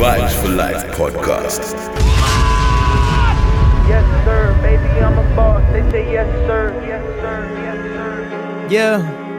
[0.00, 1.74] Vibes for Life podcast.
[3.86, 5.62] Yes, sir, baby, I'm a boss.
[5.74, 8.68] They say yes, sir, yes, sir, yes, sir.
[8.70, 9.29] Yeah.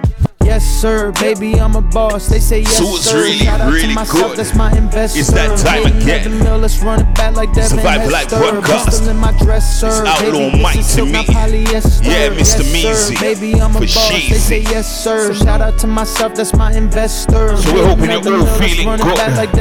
[0.51, 2.27] Yes, sir, baby, I'm a boss.
[2.27, 3.19] They say yes, So it's sir.
[3.23, 4.37] really, Shout out really to myself, good.
[4.39, 5.19] that's my investor.
[5.21, 6.27] It's that time Made again.
[6.27, 8.59] another Mill, let's run it back like Survival Life Hester.
[8.59, 9.07] podcast.
[9.09, 9.87] In my dresser.
[9.87, 11.11] It's Outlaw Mike to me.
[11.11, 12.03] Yeah, Mr.
[12.03, 13.15] Yes, Measy.
[13.15, 14.09] sir, baby, I'm a For boss.
[14.09, 15.33] They say yes, sir.
[15.33, 17.55] Shout out to myself, that's my investor.
[17.55, 19.15] So we're hoping you're all feeling good.
[19.15, 19.51] back like.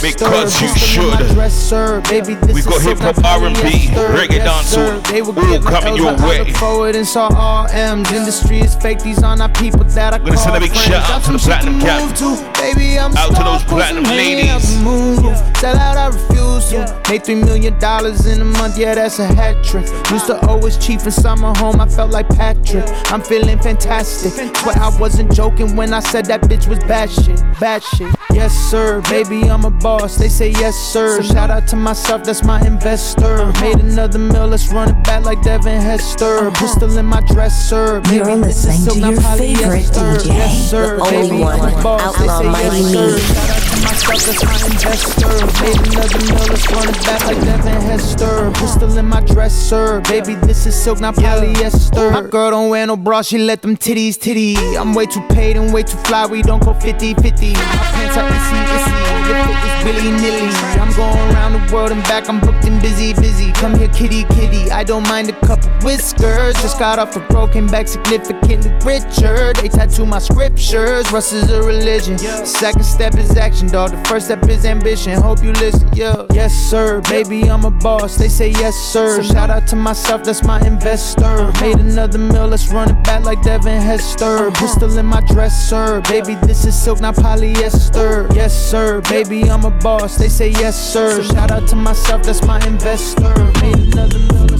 [0.00, 1.18] Because you should.
[1.34, 2.00] dresser.
[2.08, 5.02] Baby, We got silk, hip-hop, R&B, reggae dancehall, sir.
[5.04, 6.50] All coming your way.
[6.54, 8.10] forward and saw RMs.
[8.12, 9.00] Industry is fake.
[9.02, 10.86] These are not people that I Gonna call send a big friends.
[10.86, 12.16] shout out Got to the Platinum Cap.
[12.16, 12.60] to.
[12.60, 14.46] Baby, I'm Out to those platinum some ladies.
[14.46, 15.56] hand up move.
[15.58, 17.02] Sell out, I refuse to.
[17.08, 19.86] Make three million dollars in a month, yeah, that's a hat trick.
[20.10, 22.84] Used to always cheap in summer home, I felt like Patrick.
[23.12, 24.32] I'm feeling fantastic.
[24.64, 27.40] But I wasn't joking when I said that bitch was bad shit.
[27.58, 28.14] Bad shit.
[28.32, 30.16] Yes, sir, baby, I'm a boss.
[30.16, 31.20] They say yes, sir.
[31.22, 33.34] Shout out to myself, that's my investor.
[33.40, 33.60] Uh-huh.
[33.60, 36.38] Made another mill, let's run it back like Devin Hester.
[36.46, 36.50] Uh-huh.
[36.60, 38.00] Pistol in my dresser.
[38.12, 39.84] You're Baby, this is listening to not your favorite.
[39.84, 41.58] DJ, Yes, sir, the only baby, one.
[41.60, 43.14] They Outlaw say Mighty yes, sir.
[43.14, 43.20] Me.
[43.20, 45.32] Shout out to myself, that's my investor.
[45.60, 48.50] Made another mill, let's run it back like Devin Hester.
[48.52, 50.00] Pistol in my dresser.
[50.02, 52.12] Baby, this is silk, not polyester.
[52.12, 54.56] My girl don't wear no bra, she let them titties titty.
[54.76, 57.52] I'm way too paid and way too fly, we don't go 50 50.
[57.52, 57.60] My
[57.94, 59.10] pants are issy issy.
[59.28, 60.50] Your fit is willy nilly.
[60.80, 63.52] I'm going around the world and back, I'm booked and busy, busy.
[63.52, 64.70] Come here, kitty, kitty.
[64.70, 66.54] I don't mind a couple whiskers.
[66.62, 69.52] Just got off a broken back, significantly richer.
[69.54, 69.68] They
[70.00, 71.10] tattoo my scriptures.
[71.12, 72.18] Russ is a religion.
[72.18, 73.90] Second step is action, dog.
[73.90, 75.20] The first step is ambition.
[75.20, 76.26] Hope you listen, yeah.
[76.32, 78.16] Yes, sir, baby, I'm a boss.
[78.16, 79.22] They say yes, sir.
[79.22, 81.52] Shout out to myself, that's my investor.
[81.60, 84.50] Made another mill, let's run it back like Devin Hester.
[84.52, 86.00] Pistol in my dresser.
[86.02, 88.34] Baby, this is silk, not polyester.
[88.34, 90.16] Yes, sir, baby, I'm a boss.
[90.16, 91.22] They say yes, sir.
[91.22, 93.34] Shout out to myself, that's my investor.
[93.60, 94.59] Made another mill,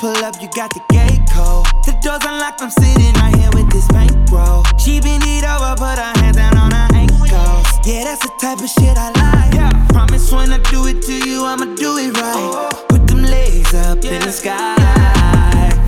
[0.00, 1.68] pull up, you got the gate code.
[1.84, 4.64] The door's unlocked, I'm sitting right here with this bankroll.
[4.80, 7.68] She been it over, put her hands down on her ankles.
[7.84, 9.52] Yeah, that's the type of shit I like.
[9.52, 9.68] Yeah.
[9.92, 12.72] Promise when I do it to you, I'ma do it right.
[12.88, 14.74] Put them legs up in the sky.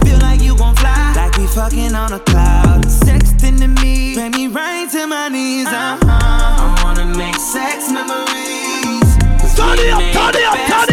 [0.04, 2.84] Feel like you gon' fly, like we fucking on a cloud.
[2.84, 5.66] Sexting to me, bring me right to my knees.
[5.66, 5.98] Uh-huh.
[6.04, 9.08] I wanna make sex memories.
[9.56, 10.91] Turn it up, turn it up, turn it up.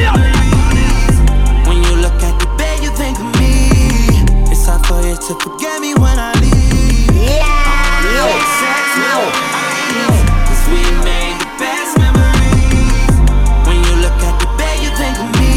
[5.30, 7.16] Hard for forget me when I leave.
[7.16, 10.22] Yeah, oh, make sex memories.
[10.48, 13.14] 'Cause we made the best memories.
[13.68, 15.54] When you look at the bed, you think of me.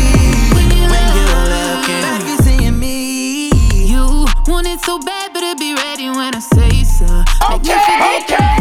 [0.55, 3.51] When you're looking back, you seeing me.
[3.93, 7.07] You want it so bad, better be ready when I say so.
[7.51, 8.52] Make me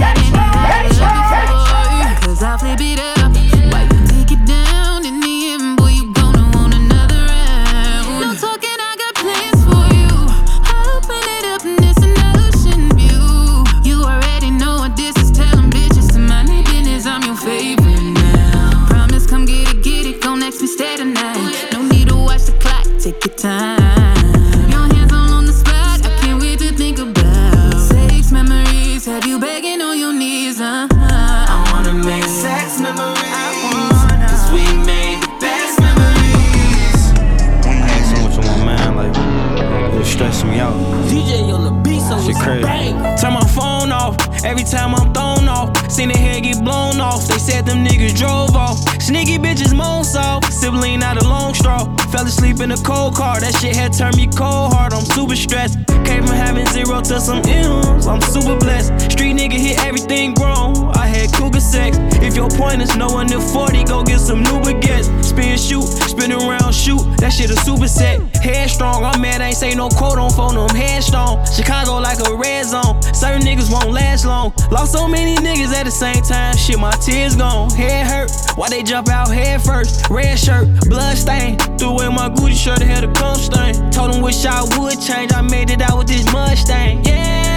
[48.14, 48.78] drove off.
[49.02, 50.52] Sneaky bitches moan soft.
[50.54, 51.86] Sibling out a long straw.
[52.12, 53.40] Fell asleep in a cold car.
[53.40, 54.94] That shit had turned me cold hard.
[54.94, 55.78] I'm super stressed.
[56.06, 58.08] Came from having zero to some M's.
[58.08, 59.12] I'm super blessed.
[59.12, 60.92] Street nigga hit everything grown.
[60.96, 61.98] I had cougar sex.
[62.22, 65.31] If your point is no one to 40, go get some new baguettes.
[65.32, 67.00] Spin shoot, spin around shoot.
[67.20, 68.20] That shit a super set.
[68.36, 69.06] Headstrong.
[69.06, 70.58] I'm mad I ain't say no quote on phone.
[70.58, 71.40] I'm headstrong.
[71.46, 73.02] Chicago like a red zone.
[73.14, 74.52] Certain niggas won't last long.
[74.70, 76.58] Lost so many niggas at the same time.
[76.58, 77.70] Shit, my tears gone.
[77.70, 78.30] Head hurt.
[78.58, 80.10] Why they jump out head first?
[80.10, 81.58] Red shirt, blood stain.
[81.80, 83.90] Threw away my Gucci shirt, had a cum stain.
[83.90, 85.32] Told him wish I would change.
[85.32, 87.06] I made it out with this Mustang.
[87.06, 87.51] Yeah.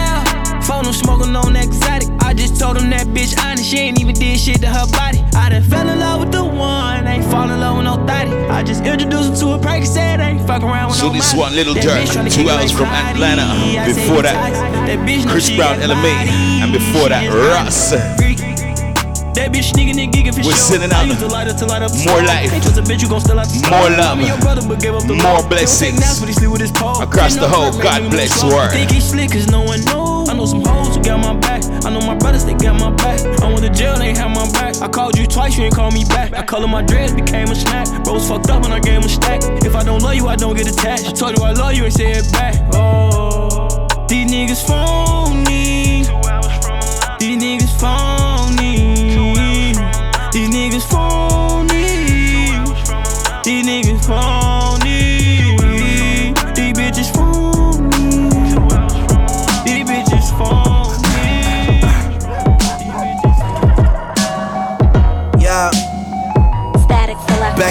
[0.66, 2.08] Phone him smoking on exotic.
[2.20, 5.20] I just Told him that bitch honest, she ain't even did shit to her body.
[5.36, 8.30] I done fell in love with the one, ain't fall in love with no thotty.
[8.48, 11.34] I just introduced her to a prank, said ain't fuck around with So no this
[11.34, 11.40] Molly.
[11.44, 13.44] one, Little That Durk, bitch tryna two hours from Atlanta.
[13.84, 14.38] Before that.
[15.28, 16.08] Chris Brown, LMA.
[16.64, 17.90] And before that, Russ.
[19.34, 20.78] That bitch sneaking and gigging for We're sure.
[20.78, 22.48] sending out light to light up more life.
[22.54, 24.16] Ain't just a bitch, you gon' still out More love.
[24.16, 26.00] And your brother, but gave up the More blessings.
[26.00, 27.02] Don't take naps, but he sleep with his pole.
[27.02, 28.72] Across the no whole God bless world.
[30.34, 31.62] I know some hoes who got my back.
[31.86, 33.20] I know my brothers, they got my back.
[33.40, 34.82] I went to jail, they have my back.
[34.82, 36.34] I called you twice, you ain't call me back.
[36.34, 37.86] I color my dreads, became a snack.
[38.02, 39.42] Bro was fucked up when I gave a stack.
[39.64, 41.06] If I don't love you, I don't get attached.
[41.06, 42.56] I told you I love you, ain't say it back.
[42.74, 46.02] Oh, these niggas phony.
[47.20, 48.23] These niggas phony.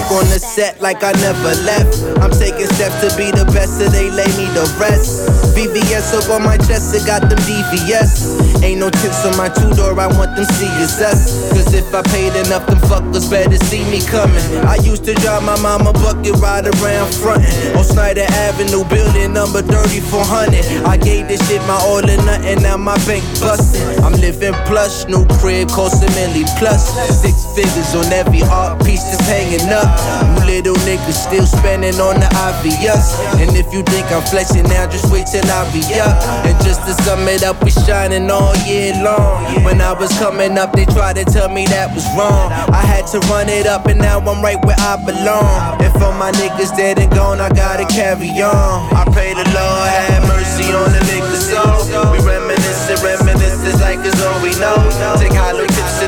[0.04, 1.96] Back on the set like I never left.
[2.20, 5.24] I'm taking steps to be the best, so they lay me to rest.
[5.56, 8.60] VVS up on my chest, it got them DVS.
[8.60, 11.48] Ain't no tips on my two door, I want them CSS.
[11.56, 14.44] Cause if I paid enough, them fuckers better see me coming.
[14.68, 19.62] I used to drive my mama bucket ride around frontin' on Snyder Avenue, building number
[19.62, 20.84] 3400.
[20.84, 24.04] I gave this shit my all or nothing, now my bank bustin'.
[24.04, 26.92] I'm living plush, new crib, cost a milli plus.
[27.08, 29.93] Six figures on every art piece that's hanging up.
[30.36, 33.18] You little niggas still spending on the obvious.
[33.40, 36.16] And if you think I'm flexing now, just wait till I be up.
[36.46, 39.64] And just to sum it up, we shining all year long.
[39.64, 42.52] When I was coming up, they tried to tell me that was wrong.
[42.52, 45.82] I had to run it up, and now I'm right where I belong.
[45.82, 48.92] And for my niggas dead and gone, I gotta carry on.
[48.94, 52.12] I pray the Lord have mercy on the niggas soul.
[52.12, 54.76] We reminisce and reminisce, like it's all we know.
[55.18, 55.36] Take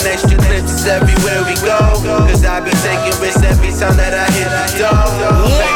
[0.06, 1.78] extra clips everywhere we go.
[2.26, 5.75] Cause I be taking risks every time that I hit the door.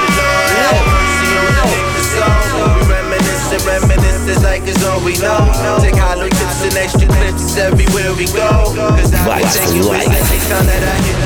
[3.67, 5.39] Reminisce and reminisce, it's like it's all we know.
[5.81, 8.73] Take hollow tips and extra clips everywhere we go.
[8.75, 11.19] Cause I be Vibes for taking risks every time that I hit.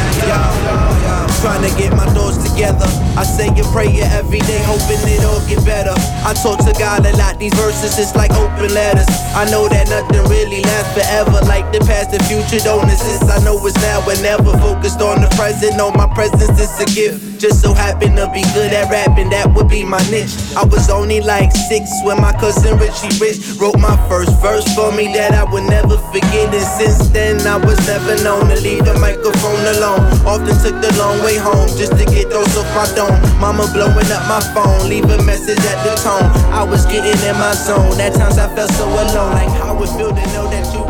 [1.44, 2.88] Trying to get my thoughts together.
[3.20, 5.92] I say and pray it every day, hoping it all get better.
[6.25, 9.06] I talk to God a lot, these verses it's like open letters.
[9.36, 13.28] I know that nothing really lasts forever, like the past and future don't exist.
[13.28, 14.56] I know it's now and never.
[14.58, 17.33] Focused on the present, know my presence is a gift.
[17.44, 20.32] Just so happen to be good at rapping, that would be my niche.
[20.56, 24.88] I was only like six when my cousin Richie Rich wrote my first verse for
[24.96, 26.49] me that I would never forget.
[26.49, 30.00] And since then, I was never known to leave the microphone alone.
[30.25, 33.12] Often took the long way home just to get those off my dome.
[33.37, 36.25] Mama blowing up my phone, leave a message at the tone.
[36.49, 38.00] I was getting in my zone.
[38.00, 40.83] At times I felt so alone, like how it feel to know that you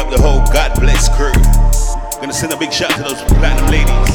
[0.00, 1.32] up the whole God bless crew.
[2.20, 4.12] Gonna send a big shout to those platinum ladies.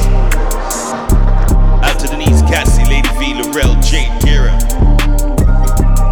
[1.86, 4.50] Out to Denise, Cassie, Lady V, Laurel, Jade, Kira,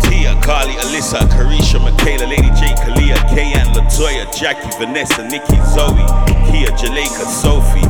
[0.02, 6.06] Tia, Carly, Alyssa, Carisha, Michaela, Lady J, Kalia, Kayan, Latoya, Jackie, Vanessa, Nikki, Zoe,
[6.46, 7.88] Kia, Jaleka, Sophie,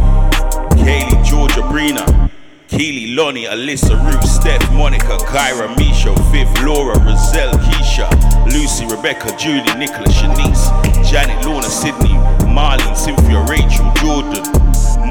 [0.81, 2.31] Kaylee, Georgia, Brina,
[2.69, 8.09] Keely, Lonnie, Alyssa, Ruth, Steph, Monica, Kyra, Misha, Viv, Laura, Roselle, Keisha,
[8.47, 12.19] Lucy, Rebecca, Julie, Nicola, Shanice, Janet, Lorna, Sydney,
[12.51, 14.43] Marlene, Cynthia, Rachel, Jordan,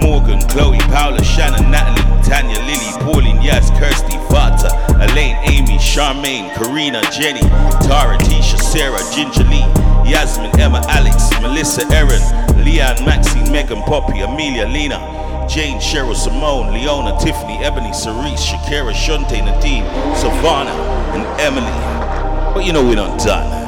[0.03, 4.67] Morgan, Chloe, Paula, Shannon, Natalie, Tanya, Lily, Pauline, Yas, Kirsty, Vata,
[4.99, 7.39] Elaine, Amy, Charmaine, Karina, Jenny,
[7.87, 9.63] Tara, Tisha, Sarah, Ginger Lee,
[10.03, 12.19] Yasmin, Emma, Alex, Melissa, Erin,
[12.65, 14.99] Leanne, Maxine, Megan, Poppy, Amelia, Lena,
[15.47, 19.85] Jane, Cheryl, Simone, Leona, Tiffany, Ebony, Cerise, Shakira, Shante, Nadine,
[20.17, 20.75] Savannah,
[21.15, 22.53] and Emily.
[22.53, 23.62] But you know we're not done.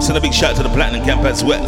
[0.00, 1.64] Send a big shout out to the Platinum Camp as well.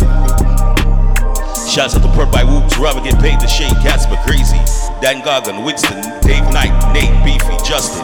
[1.67, 4.59] Shouts out to Perk by Whoops, Robert get paid to Shane, Casper, Crazy,
[5.03, 8.03] Dan Gargan, Winston, Dave Knight, Nate, Beefy, Justin,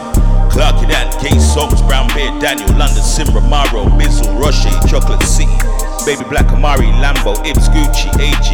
[0.51, 5.51] Clark Dan, Case, Songs, Brown Bear, Daniel, London, Simra, Maro, Bizzle, Roche, Chocolate City,
[6.05, 8.49] Baby Black Amari, Lambo, Ibs, Gucci, AG,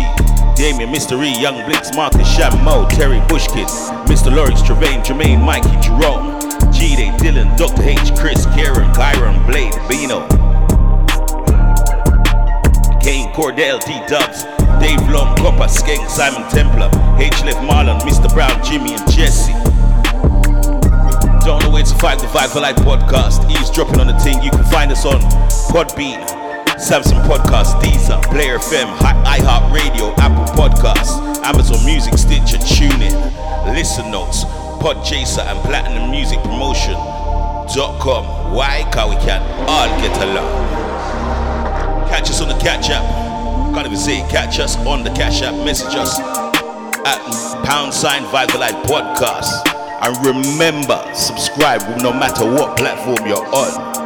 [0.55, 0.89] Damien.
[0.93, 3.65] E, Young Blinks, Marcus, Shammo, Terry Bushkin,
[4.05, 4.33] Mr.
[4.35, 6.39] Lawrence, Tremaine, Jermaine, Mikey, Jerome,
[6.71, 7.83] G-Day, Dylan, Dr.
[7.83, 10.27] H, Chris, Karen, Kyron, Blade, Bino,
[13.03, 14.43] Kane, Cordell, D Dubs,
[14.79, 16.87] Dave Long, Copper, Skank, Simon Templar,
[17.19, 17.33] H.
[17.67, 18.33] Marlon, Mr.
[18.33, 19.51] Brown, Jimmy, and Jesse.
[21.45, 23.43] Don't know where to find the Vibe for Life podcast.
[23.51, 24.41] Eavesdropping on the thing.
[24.41, 25.19] You can find us on
[25.67, 26.25] Podbean,
[26.79, 34.45] Samsung Podcast, Deezer, Player FM, iHeart Radio, Apple Podcasts, Amazon Music, Stitcher, TuneIn, Listen Notes,
[34.79, 36.93] Podchaser, and Platinum Music Promotion.
[37.75, 38.53] Dot com.
[38.53, 38.85] Why?
[38.85, 40.92] Because we can all get along.
[42.09, 43.03] Catch us on the Catch app.
[43.73, 44.19] Can't even say.
[44.29, 45.55] Catch us on the Cash app.
[45.65, 48.49] Message us at pound sign Life
[48.85, 49.67] podcast.
[50.01, 54.02] And remember, subscribe no matter what platform you're on.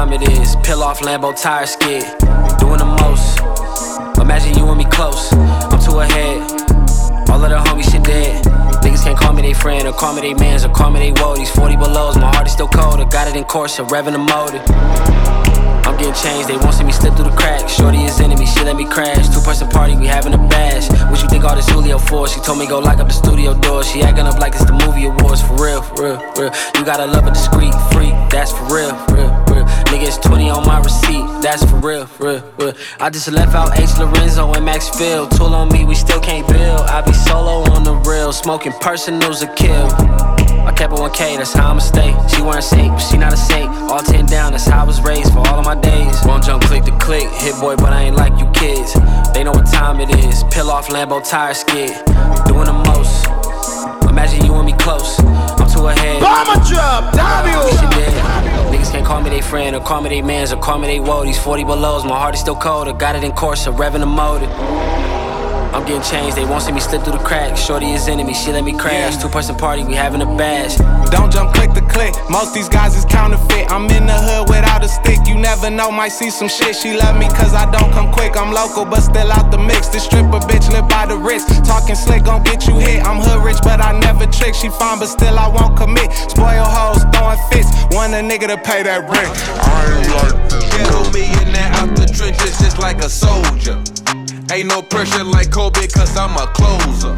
[0.00, 0.56] Time it is.
[0.64, 2.04] Peel off Lambo tire skid.
[2.58, 3.38] Doing the most.
[4.18, 5.32] Imagine you and me close.
[5.32, 6.40] I'm too ahead.
[7.28, 8.42] All of the homies shit dead.
[8.82, 11.12] Niggas can't call me they friend or call me they mans or call me they
[11.20, 11.36] woe.
[11.36, 13.00] These 40 belows, my heart is still cold.
[13.00, 14.62] I got it in course, a revving the motor.
[15.84, 17.74] I'm getting changed, they won't see me slip through the cracks.
[17.74, 19.28] Shorty is enemy, she let me crash.
[19.28, 20.88] Two person party, we having a bash.
[21.10, 22.26] What you think all this Julio for?
[22.26, 23.82] She told me go lock up the studio door.
[23.82, 26.52] She acting up like it's the movie awards, for real, for real, for real.
[26.76, 29.59] You gotta love a discreet freak, that's for real, for real, for real.
[29.90, 32.74] Nigga, it's 20 on my receipt, that's for real, real, real.
[33.00, 33.98] I just left out H.
[33.98, 35.32] Lorenzo and Maxfield.
[35.32, 36.82] Tool on me, we still can't build.
[36.86, 39.88] I be solo on the real, smoking personals a kill.
[40.62, 42.14] I kept it 1K, that's how I'ma stay.
[42.28, 43.68] She wearing safe, but she not a saint.
[43.90, 46.14] All 10 down, that's how I was raised for all of my days.
[46.24, 48.94] Won't jump, click to click, hit boy, but I ain't like you kids.
[49.34, 50.44] They know what time it is.
[50.54, 51.90] Peel off Lambo tire skid.
[52.46, 53.26] Doing the most.
[54.08, 55.18] Imagine you and me close.
[55.18, 56.22] I'm too ahead.
[56.22, 58.29] Bomber drop, W.
[58.90, 61.24] Can't call me they friend or call me they mans or call me they woe.
[61.24, 62.88] These 40 belows, my heart is still cold.
[62.88, 65.19] I got it in course, a revving the motor.
[65.72, 67.62] I'm getting changed, they won't see me slip through the cracks.
[67.62, 69.16] Shorty is enemy, she let me crash.
[69.22, 70.76] Two person party, we having a bash.
[71.10, 72.12] Don't jump, click the click.
[72.28, 73.70] Most these guys is counterfeit.
[73.70, 75.18] I'm in the hood without a stick.
[75.26, 76.74] You never know, might see some shit.
[76.74, 78.36] She love me cause I don't come quick.
[78.36, 79.88] I'm local, but still out the mix.
[79.88, 81.48] This stripper bitch live by the wrist.
[81.64, 83.06] Talking slick, gon' get you hit.
[83.06, 84.54] I'm hood rich, but I never trick.
[84.54, 86.10] She fine, but still I won't commit.
[86.34, 87.70] Spoil hoes, throwing fits.
[87.94, 89.30] Want a nigga to pay that rent.
[89.62, 90.66] I ain't like this.
[90.74, 93.78] Ghetto millionaire out the trenches just like a soldier.
[94.52, 97.14] Ain't no pressure like Kobe, cause I'm a closer.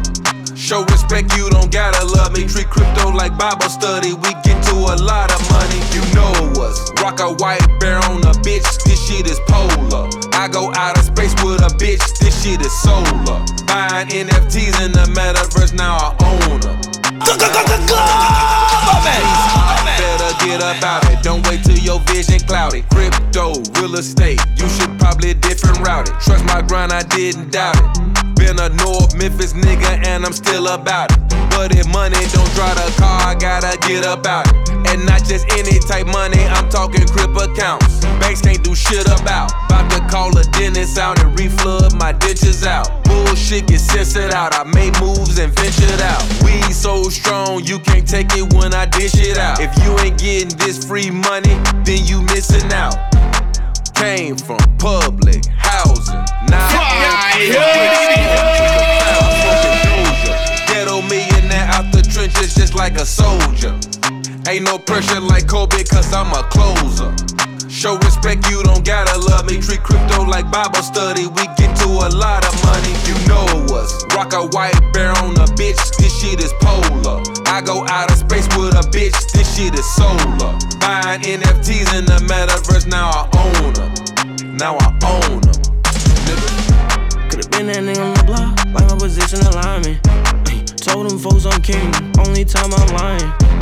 [0.55, 2.45] Show respect, you don't gotta love me.
[2.45, 4.13] Treat crypto like Bible study.
[4.13, 6.91] We get to a lot of money, you know us.
[7.01, 10.07] Rock a white bear on a bitch, this shit is polar.
[10.33, 13.41] I go out of space with a bitch, this shit is solar.
[13.65, 16.79] Buying NFTs in the metaverse, now I own them.
[19.03, 19.62] Better
[20.45, 21.23] get about it.
[21.23, 22.83] Don't wait till your vision cloudy.
[22.91, 26.15] Crypto, real estate, you should probably different route it.
[26.19, 28.35] Trust my grind, I didn't doubt it.
[28.35, 31.19] Been a North Memphis nigga and I'm still about it.
[31.49, 34.69] But if money don't drive the car, I gotta get about it.
[34.89, 38.03] And not just any type money, I'm talking crib accounts.
[38.19, 39.51] Banks can't do shit about.
[39.65, 43.02] About to call a dentist out and reflood my ditches out.
[43.13, 44.55] Bullshit get censored out.
[44.55, 46.23] I made moves and ventured out.
[46.43, 49.59] We so strong, you can't take it when I dish it out.
[49.61, 51.55] If you ain't getting this free money,
[51.85, 52.97] then you missing out.
[53.93, 56.25] Came from public housing.
[56.49, 56.67] Now
[60.67, 63.77] Ghetto millionaire out the trenches just like a soldier.
[64.45, 67.15] Ain't no pressure like Kobe, cause I'm a closer.
[67.69, 69.59] Show respect, you don't gotta love me.
[69.61, 71.27] Treat crypto like Bible study.
[71.27, 74.03] We get to a lot of money, you know us.
[74.13, 77.23] Rock a white bear on a bitch, this shit is polar.
[77.47, 80.53] I go out of space with a bitch, this shit is solar.
[80.79, 84.57] Buying NFTs in the metaverse, now I own them.
[84.57, 85.55] Now I own them.
[87.29, 89.97] Could've been that nigga on the block, like my position align me.
[90.75, 93.52] Told them folks I'm king, only time I'm lying.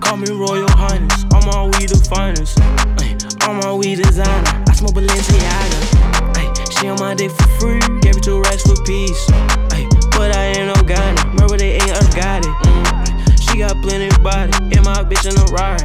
[0.00, 2.58] Call me Royal Highness, I'm all we the finest.
[3.00, 6.36] Ay, I'm all we designer, I smoke Balenciaga.
[6.36, 9.26] Ay, she on my dick for free, gave it two racks for peace.
[9.72, 12.54] Ay, but I ain't no Ghana, remember they ain't us got it.
[12.66, 15.84] Mm, she got plenty body, and my bitch in a ride.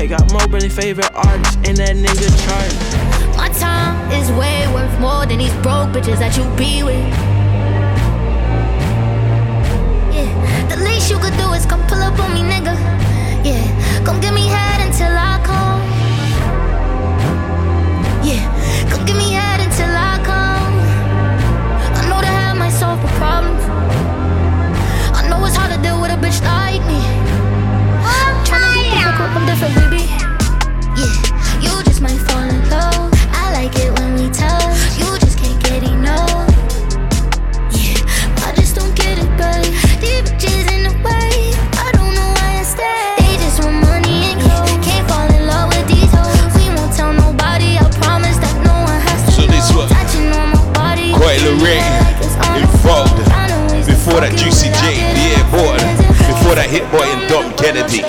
[0.00, 2.72] I got more than favorite artists, and that nigga chart.
[3.36, 6.96] My time is way worth more than these broke bitches that you be with.
[10.14, 13.09] Yeah, the least you could do is come pull up on me, nigga.
[13.42, 15.80] Yeah, come give me head until I come.
[18.22, 18.44] Yeah,
[18.90, 20.74] come give me head until I come.
[21.96, 23.64] I know that I might solve the problems.
[25.16, 27.00] I know it's hard to deal with a bitch like me.
[28.44, 30.04] Tryna be different, I'm different, baby.
[31.00, 31.16] Yeah,
[31.64, 32.20] you just might
[53.84, 55.76] Before that Juicy J, yeah, boy.
[56.24, 58.00] Before that Hit-Boy and Dom Kennedy.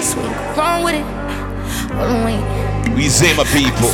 [2.95, 3.91] We my people.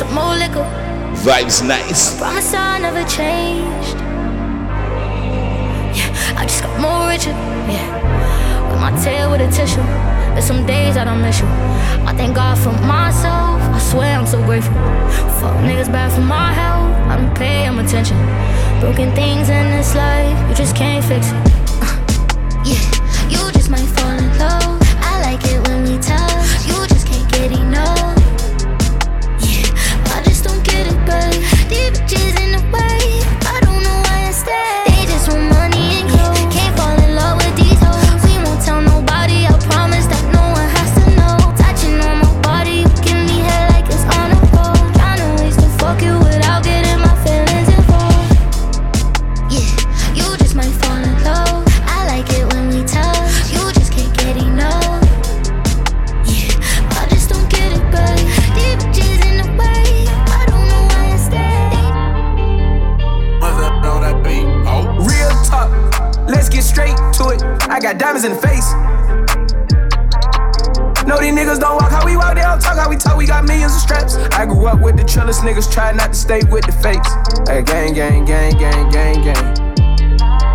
[1.26, 2.22] Vibes nice.
[2.22, 3.98] I never changed.
[5.98, 7.34] Yeah, I just got more richer.
[7.66, 9.82] Yeah, with my tail with a tissue.
[10.34, 11.46] There's some days I don't miss you.
[12.06, 13.60] I thank God for myself.
[13.60, 14.74] I swear I'm so grateful.
[15.42, 16.94] Fuck niggas bad for my health.
[17.10, 18.16] I don't pay them attention.
[18.80, 21.34] Broken things in this life, you just can't fix it.
[21.82, 21.98] Uh,
[22.64, 24.80] yeah, you just might fall in love.
[25.02, 26.66] I like it when we touch.
[26.66, 27.97] You just can't get enough.
[67.78, 68.72] I got diamonds in the face.
[71.06, 73.16] No, these niggas don't walk how we walk, they don't talk how we talk.
[73.16, 74.16] We got millions of straps.
[74.34, 77.08] I grew up with the trillest niggas, try not to stay with the fakes.
[77.46, 79.54] Hey, gang, gang, gang, gang, gang, gang.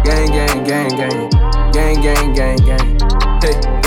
[0.04, 1.30] Gang, gang, gang, gang.
[1.72, 3.00] Gang, gang, gang, gang.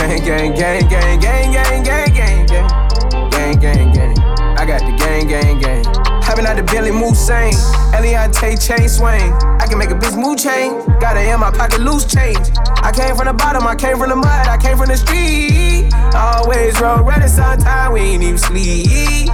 [0.00, 3.31] Hey, gang, gang, gang, gang, gang, gang, gang, gang, gang.
[3.31, 4.19] Gang, gang, gang.
[4.57, 5.95] I got the gang, gang, gang.
[6.37, 7.55] Having out the Billy move sane.
[7.97, 9.33] Eliantte chain swing.
[9.57, 10.85] I can make a bitch move chain.
[11.00, 12.52] Got it in my pocket loose change.
[12.85, 15.88] I came from the bottom, I came from the mud, I came from the street.
[16.12, 19.33] Always roll ready, sometime we ain't even sleep.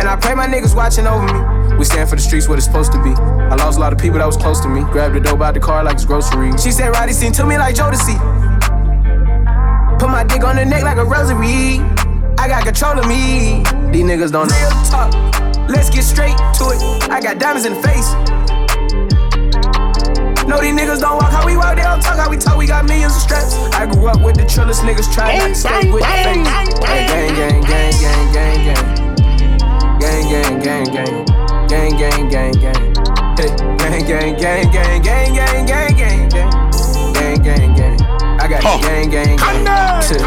[0.00, 1.76] And I pray my niggas watching over me.
[1.76, 3.10] We stand for the streets what it's supposed to be.
[3.12, 4.80] I lost a lot of people that was close to me.
[4.90, 6.56] Grabbed the dope out the car like it's grocery.
[6.56, 8.16] She said, Roddy seen to me like Jodeci.
[9.98, 11.84] Put my dick on the neck like a rosary.
[12.38, 13.64] I got control of me.
[13.92, 14.56] These niggas don't know.
[14.56, 15.27] Real talk.
[15.68, 17.10] Let's get straight to it.
[17.10, 18.08] I got diamonds in the face.
[20.48, 22.56] No, these niggas don't walk how we walk, they don't talk how we talk.
[22.56, 23.54] We got millions of straps.
[23.76, 26.24] I grew up with the trillest niggas, try not to stay with the fake.
[26.24, 29.08] Gang, gang, gang, gang, gang, gang.
[30.00, 31.26] Gang, gang, gang, gang.
[31.68, 32.98] Gang, gang, gang, gang.
[33.36, 36.58] Hey, gang, gang, gang, gang, gang, gang, gang, gang, gang.
[37.12, 38.00] Gang, gang, gang.
[38.40, 40.02] I got the gang, gang, gang.
[40.02, 40.24] Chill,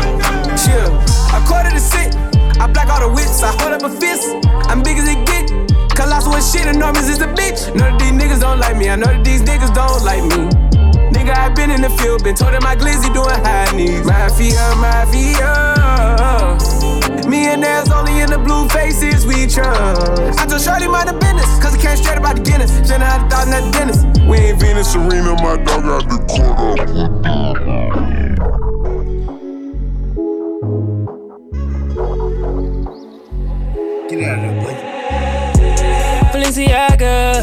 [0.55, 0.91] chill.
[1.33, 2.30] A quarter to sit.
[2.61, 4.37] I black all the whips, I hold up a fist.
[4.69, 5.49] I'm big as it get.
[5.97, 7.73] Colossal and shit, enormous is the bitch.
[7.73, 10.45] None of these niggas don't like me, I know that these niggas don't like me.
[11.09, 14.05] Nigga, I been in the field, been told that my glizzy doing high knees.
[14.05, 15.49] Mafia, mafia.
[17.25, 20.37] Me and there's only in the blue faces we trust.
[20.37, 22.69] I told Shorty mind the business, cause I came straight about the Guinness.
[22.85, 24.05] Send a thousand at the dentist.
[24.29, 28.20] We ain't Venus Serena, my dog got the caught up with
[36.31, 37.33] Balenciaga,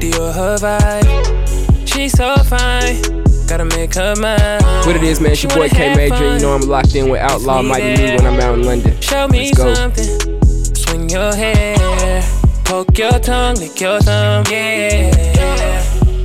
[0.00, 1.88] Dior her vibe.
[1.88, 3.00] She's so fine,
[3.46, 4.62] gotta make her mine.
[4.86, 5.32] What it is, man?
[5.32, 6.34] It's your boy K Major.
[6.34, 9.00] You know I'm locked in with Outlaw Mighty Me when I'm out in London.
[9.00, 9.74] Show me Let's go.
[9.74, 10.74] something.
[10.74, 12.22] Swing your hair,
[12.64, 15.10] poke your tongue, lick your thumb, yeah.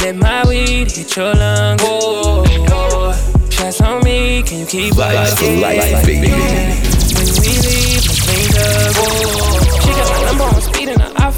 [0.01, 1.81] Let my weed hit your lungs.
[1.83, 2.43] Whoa,
[3.49, 5.37] shots on me, can you keep Vibes up?
[5.39, 6.31] for life, baby.
[7.15, 8.95] When we leave, let's link up.
[8.95, 9.24] Whoa.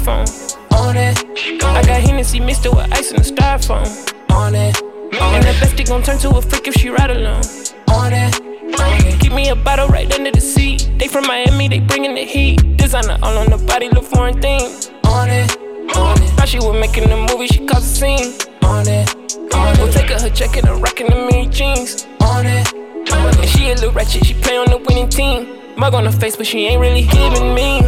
[0.08, 0.56] Her iPhone.
[0.72, 3.86] On it, I got Hennessy mixed it with ice and a styrofoam.
[4.32, 7.42] On it, and the bestie gon' turn to a freak if she ride alone.
[7.90, 10.90] On it, keep me a bottle right under the seat.
[10.98, 12.76] They from Miami, they bringing the heat.
[12.76, 14.62] Designer all on the body, look foreign thing.
[15.04, 15.56] On it,
[15.96, 16.30] on it.
[16.36, 18.34] Thought she was making a movie, she caused a scene.
[18.62, 19.14] On it,
[19.54, 19.78] on it.
[19.78, 22.06] We'll take her her jacket and rockin' the mini jeans.
[22.20, 22.72] On it,
[23.12, 23.38] on it.
[23.38, 25.58] And she a little ratchet, she play on the winning team.
[25.76, 27.82] Mug on her face, but she ain't really giving me.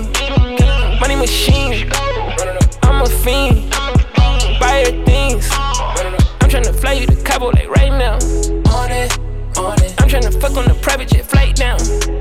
[1.01, 1.89] Money machine,
[3.01, 3.71] I'm a fiend.
[4.61, 5.49] Buy her things.
[5.51, 8.17] I'm tryna fly you to Cabo like right now.
[8.77, 9.19] On it,
[9.57, 9.95] on it.
[9.99, 11.77] I'm tryna fuck on the private jet flight now.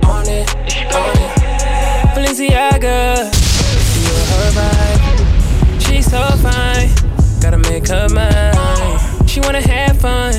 [0.08, 0.56] On it,
[0.96, 1.32] on it.
[2.16, 3.30] Balenciaga,
[3.92, 5.82] Dior her vibe.
[5.82, 6.88] She's so fine,
[7.42, 9.28] gotta make her mine.
[9.28, 10.34] She wanna have fun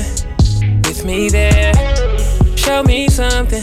[0.85, 1.71] with me there.
[2.57, 3.61] Show me something.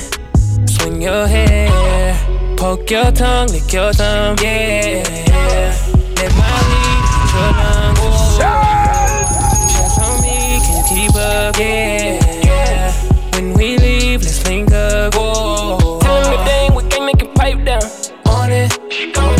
[0.69, 2.17] Swing your hair,
[2.57, 5.98] poke your tongue, lick your thumb, yeah.
[6.19, 8.37] Let my hit your lungs.
[8.37, 12.93] Shots on me, can keep up, yeah.
[13.35, 16.01] When we leave, let's link up, whoa.
[16.01, 17.83] Tell them that they ain't with gang, they can pipe down.
[18.27, 18.71] On it,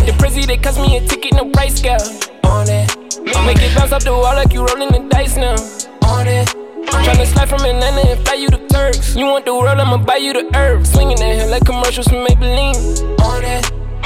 [0.07, 1.99] the prezi they cost me a ticket, no price scale.
[2.45, 2.97] On it,
[3.45, 5.57] make it bounce off the wall like you rolling the dice now.
[6.09, 6.47] On it,
[6.87, 9.17] tryna slide from Atlanta and fly you to Turks.
[9.17, 10.87] You want the world, I'ma buy you the earth.
[10.87, 12.77] Swinging that hair like commercials from Maybelline.
[13.21, 13.43] On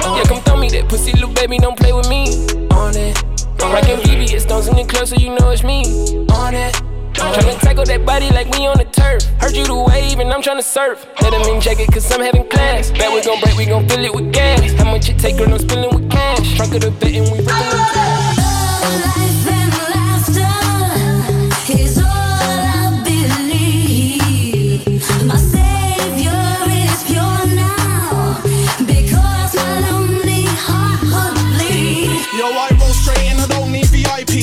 [0.04, 2.26] Yeah, come throw me that pussy, little baby, don't play with me.
[2.72, 3.16] On it.
[3.60, 5.84] I'm rocking VVS stones in the club, so you know it's me.
[6.30, 6.74] On it.
[7.12, 9.22] Tryna tackle that body like we on the turf.
[9.40, 11.06] Heard you the wave and I'm tryna surf.
[11.22, 12.90] Let him in jacket cause I'm having class.
[12.90, 14.72] Bet we gon' break, we gon' fill it with gas.
[14.72, 16.56] How much it take, girl, I'm spilling with cash.
[16.56, 19.21] Trunk of the bed and we ripping the trash.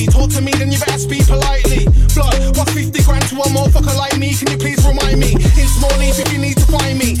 [0.06, 1.84] Talk to me, then you better speak politely.
[2.14, 4.34] Blood, what's 50 grand to a motherfucker like me?
[4.34, 5.32] Can you please remind me?
[5.34, 7.16] In small leaf if you need to find me.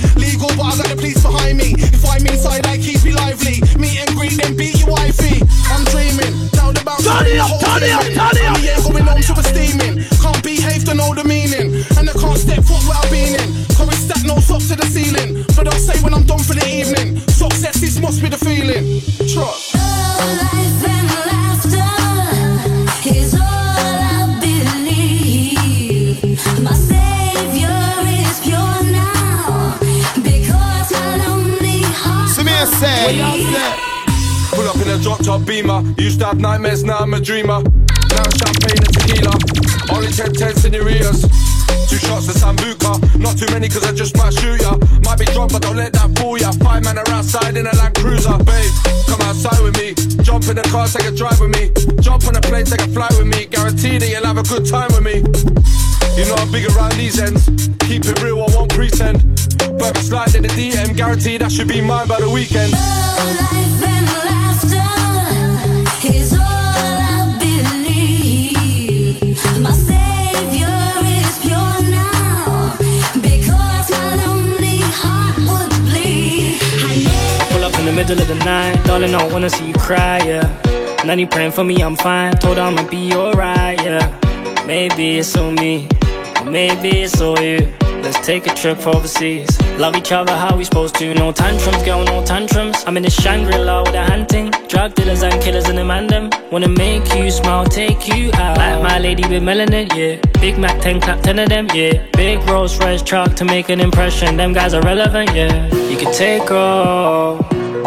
[37.20, 37.60] Dreamer.
[38.10, 39.34] Now champagne and tequila.
[39.92, 41.22] Only 10 10 senoritas.
[41.88, 42.96] Two shots of Sambuca.
[43.18, 44.76] Not too many cause I just might shoot ya.
[45.04, 46.52] Might be drunk but don't let that fool ya.
[46.52, 48.36] Five man are outside in a Land Cruiser.
[48.38, 48.72] Babe,
[49.06, 49.94] come outside with me.
[50.24, 51.70] Jump in the car, take a drive with me.
[52.00, 53.46] Jump on a plane, take a flight with me.
[53.46, 55.20] Guarantee that you'll have a good time with me.
[56.16, 57.46] You know I'm big around these ends.
[57.84, 59.20] Keep it real, I won't pretend.
[59.78, 62.72] But I slide in the DM, guarantee that should be mine by the weekend.
[78.00, 80.48] Middle of the night, darling, I wanna see you cry, yeah.
[81.04, 82.32] Now you praying for me, I'm fine.
[82.38, 84.64] Told her I'ma be alright, yeah.
[84.66, 85.86] Maybe it's on me,
[86.38, 87.70] or maybe it's on you.
[88.02, 89.50] Let's take a trip overseas.
[89.80, 91.14] Love each other how we supposed to.
[91.14, 92.84] No tantrums, girl, no tantrums.
[92.86, 94.50] I'm in the Shangri-La with a hunting.
[94.68, 96.28] Drug dealers and killers in the man them.
[96.52, 98.58] Wanna make you smile, take you out.
[98.58, 100.20] Like my lady with melanin, yeah.
[100.38, 101.94] Big Mac 10 clap 10 of them, yeah.
[102.12, 104.36] Big Rolls Royce truck to make an impression.
[104.36, 105.74] Them guys are relevant, yeah.
[105.88, 107.36] You can take all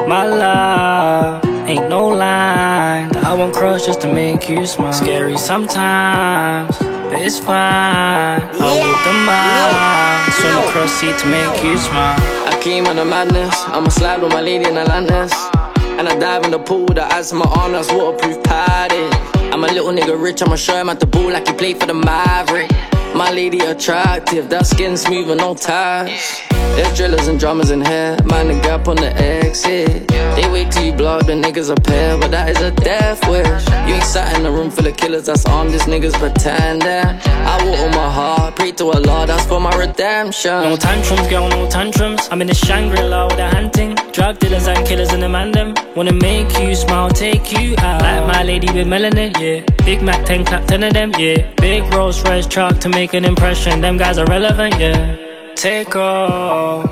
[0.07, 1.45] my love.
[1.67, 4.93] Ain't no line that I won't cross just to make you smile.
[4.93, 6.75] Scary sometimes,
[7.15, 8.41] it's fine.
[8.41, 12.19] I walk the mile, swim across sea to make you smile.
[12.47, 13.55] I came on a madness.
[13.67, 15.33] I'ma slide with my lady in Atlantis.
[15.99, 19.13] And I dive in the pool with the eyes on my arm, that's waterproof padded.
[19.53, 21.85] I'm a little nigga rich, I'ma show him at the ball like he played for
[21.85, 22.71] the Maverick.
[23.15, 26.41] My lady attractive, that skin smooth and no ties.
[26.75, 30.07] There's drillers and drummers in here, mind the gap on the exit.
[30.07, 33.67] They wait till you block the niggas a pair, but that is a death wish.
[33.87, 36.89] You ain't sat in a room full of killers that's armed, this niggas pretending.
[36.89, 40.63] I walk on my heart, pray to Allah, that's for my redemption.
[40.63, 42.27] No tantrums, girl, no tantrums.
[42.31, 43.93] I'm in the Shangri-La with a hunting.
[44.11, 45.75] Drug dealers and killers in the man them.
[45.95, 48.01] Wanna make you smile, take you out.
[48.01, 49.63] Like my lady with melanin, yeah.
[49.85, 51.53] Big Mac 10 clap 10 of them, yeah.
[51.57, 53.81] Big Rolls Royce truck to make an impression.
[53.81, 55.17] Them guys are relevant, yeah.
[55.55, 56.83] Take all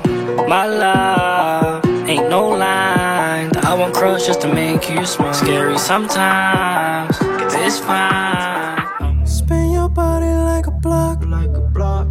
[0.46, 1.86] my love.
[2.06, 5.32] Ain't no line I won't cross just to make you smile.
[5.32, 9.26] Scary sometimes, but it's fine.
[9.26, 12.06] Spin your body like a block, like a block.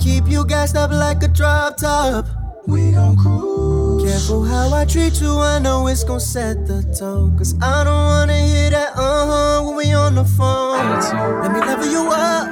[0.00, 2.24] Keep you gassed up like a drop top.
[2.66, 4.10] We gon' cruise.
[4.10, 7.36] Careful how I treat you, I know it's gon' set the tone.
[7.36, 11.42] Cause I don't wanna hear that uh huh when we on the phone.
[11.42, 12.48] Let me level you up,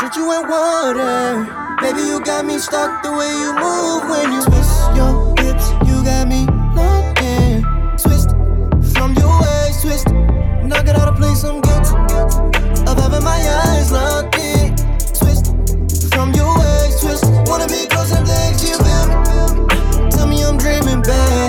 [0.00, 1.46] treat you in water.
[1.82, 5.68] Baby, you got me stuck the way you move when you twist your hips.
[5.86, 7.62] You got me locked in.
[8.00, 8.30] Twist
[8.94, 10.08] from your waist, twist.
[10.64, 11.96] Knock it out of place, I'm guilty
[12.88, 14.74] of having my eyes locked in.
[15.12, 15.52] Twist
[16.14, 17.24] from your waist, twist.
[17.44, 20.10] Wanna be close and things you feel me.
[20.10, 21.39] Tell me I'm dreaming, baby.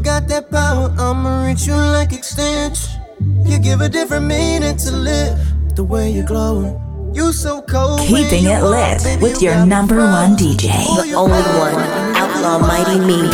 [0.00, 0.94] Got that power.
[0.98, 3.00] I'ma reach you like extension.
[3.44, 5.38] You give a different meaning to live.
[5.76, 6.80] The way you're glowing.
[7.14, 8.00] You so cold.
[8.00, 10.30] Keeping it lit baby, with you your number frozen.
[10.30, 10.70] one DJ.
[11.06, 11.74] The only one,
[12.16, 13.30] Outlaw Mighty Me.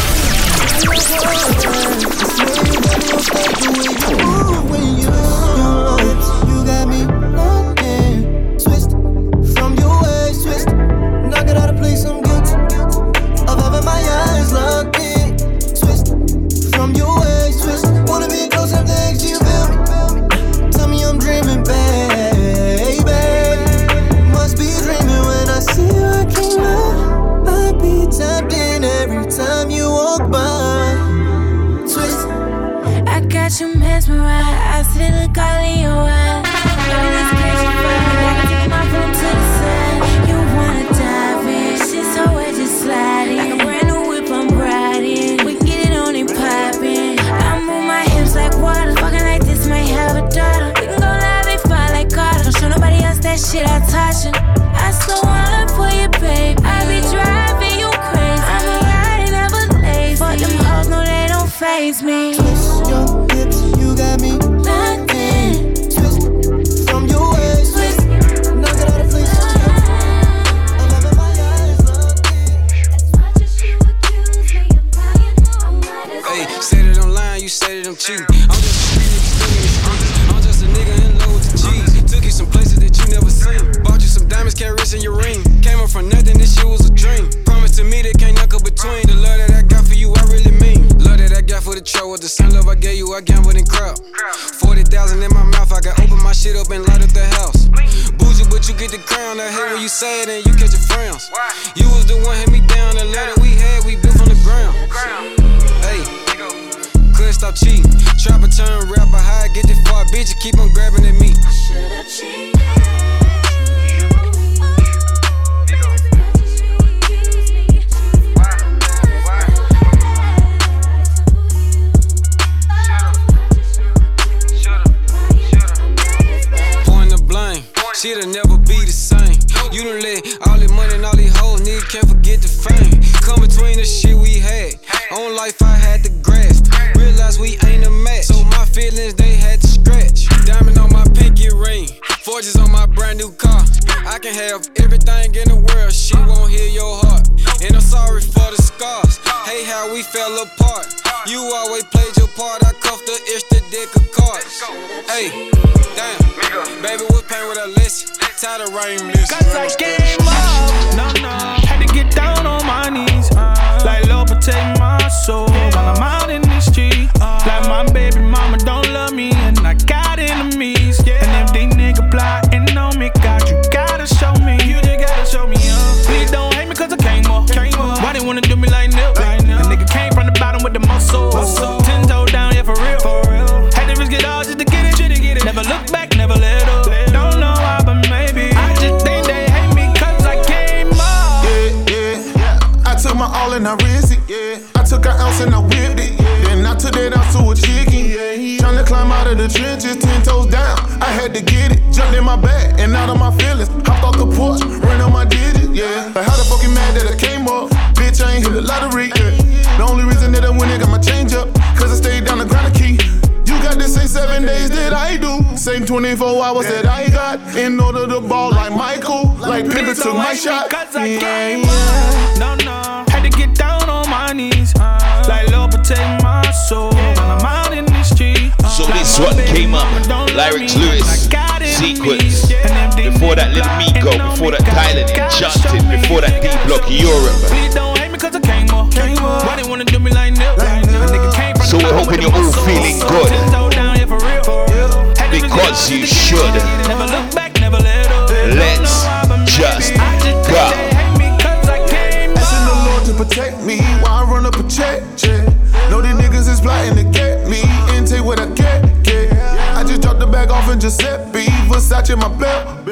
[260.77, 262.85] and Giuseppe, Versace my belt.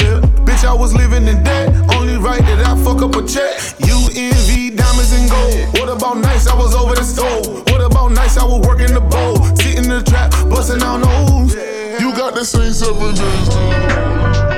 [0.47, 1.69] Bitch, I was living in debt.
[1.95, 3.59] Only right that I fuck up a check.
[3.85, 5.79] UNV diamonds and gold.
[5.79, 7.63] What about nights I was over the stove?
[7.71, 11.55] What about nights I was working the bowl, sitting in the trap, busting out nose?
[12.01, 13.49] You got the same seven days.
[13.51, 14.54] Uh.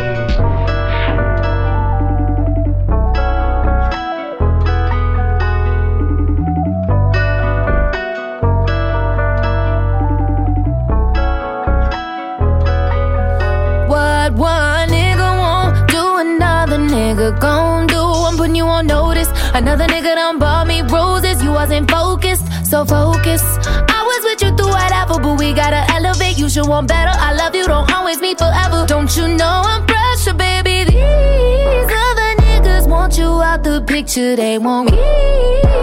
[19.57, 23.67] Another nigga done bought me roses, you wasn't focused, so focused.
[23.67, 26.37] I was with you through whatever, but we gotta elevate.
[26.37, 27.19] You should want better.
[27.19, 28.85] I love you, don't always meet forever.
[28.87, 30.85] Don't you know I'm pressure, baby?
[30.85, 34.99] These other niggas want you out the picture, they want me.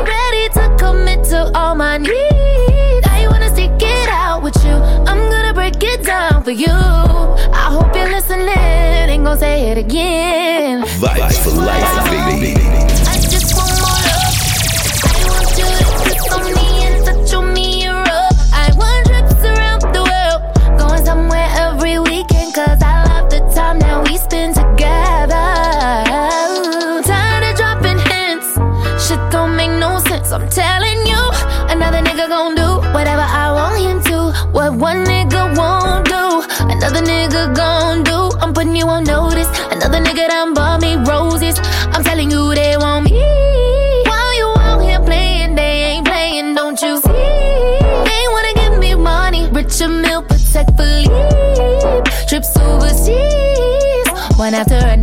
[0.06, 3.08] Ready to commit to all my needs.
[3.08, 4.76] I wanna stick it out with you.
[5.10, 6.70] I'm gonna break it down for you.
[6.70, 8.50] I hope you're listening.
[8.50, 10.82] Ain't gonna say it again.
[11.02, 13.03] Life for life, baby.
[37.34, 38.30] Nigga gon' do.
[38.42, 39.50] I'm putting you on notice.
[39.72, 41.58] Another nigga done bought me roses.
[41.92, 43.14] I'm telling you they want me.
[44.06, 47.10] While you out here playing, they ain't playing, don't you see?
[48.08, 52.12] They wanna give me money, Richard Mille, Patek Philippe.
[52.30, 55.03] Trips overseas, one after another.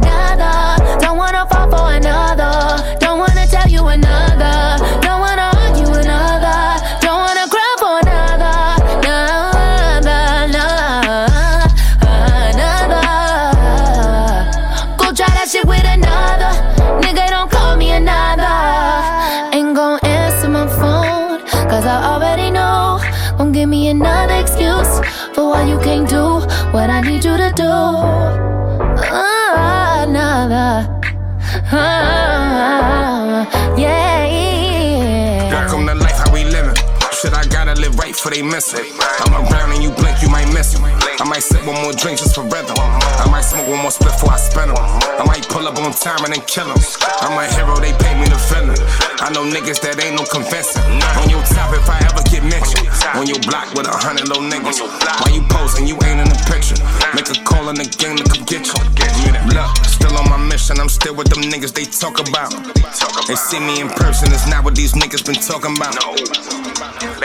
[38.61, 40.85] I'm around and you blink, you might miss it.
[40.85, 42.77] I might sip one more drink just for rhythm.
[42.77, 44.77] I might smoke one more split before I spend them.
[44.77, 46.77] I might pull up on time and then kill them.
[47.25, 48.77] I'm a hero, they pay me the villain.
[49.25, 50.85] I know niggas that ain't no convincing.
[50.85, 52.85] On your top if I ever get mentioned.
[53.17, 54.85] On your block with a hundred little niggas.
[54.85, 56.77] Why you posing, you ain't in the picture.
[57.17, 58.77] Make a call in the game to come get you.
[59.57, 59.73] Look,
[60.71, 62.51] mission, I'm still with them niggas they talk about.
[63.27, 65.95] They see me in person, it's not what these niggas been talking about.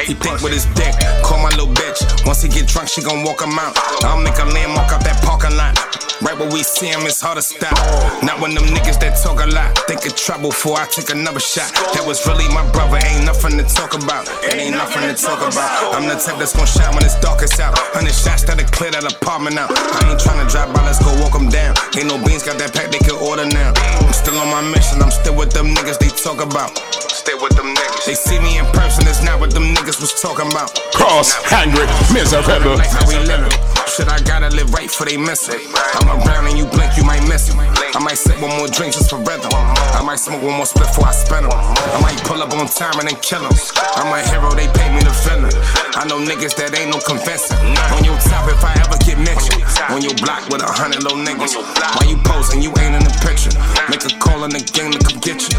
[0.05, 2.25] He think with his dick, call my little bitch.
[2.25, 3.75] Once he get drunk, she gon' walk him out.
[4.03, 5.75] I'll make a landmark out that parking lot.
[6.21, 7.75] Right where we see him, it's hard to stop.
[8.23, 9.75] Not when them niggas that talk a lot.
[9.84, 11.67] Think of trouble before I take another shot.
[11.91, 14.23] That was really my brother, ain't nothing to talk about.
[14.47, 15.67] It ain't nothing to talk about.
[15.91, 17.75] I'm the type that's gon' shine when it's darkest out.
[17.91, 19.75] Hundred shots that'll clear that apartment out.
[19.75, 21.75] I ain't tryna drive by, let's go walk 'em down.
[21.99, 23.74] Ain't no beans, got that pack they can order now.
[24.00, 26.71] I'm still on my mission, I'm still with them niggas they talk about.
[27.12, 28.06] Stay with them niggas.
[28.06, 30.71] They see me in person, it's not what them niggas was talking about.
[30.93, 32.78] Cross, Hendrick, miserable.
[32.78, 33.52] Like how we living.
[33.88, 35.62] Shit, I gotta live right for they miss it.
[36.02, 37.56] I'm around and you blink, you might miss it.
[37.56, 39.54] I might sip one more drink just for rhythm.
[39.54, 41.54] I might smoke one more split before I spend them.
[41.54, 43.54] I might pull up on time and then kill them.
[43.95, 45.54] I'm a hero, they pay me the villain.
[45.95, 47.56] I know niggas that ain't no convincing.
[47.95, 49.63] On your top if I ever get mentioned.
[49.93, 51.56] On your block with a hundred little niggas.
[51.56, 53.54] Why you posing, you ain't in the picture.
[53.88, 55.56] Make a call in the game to come get you.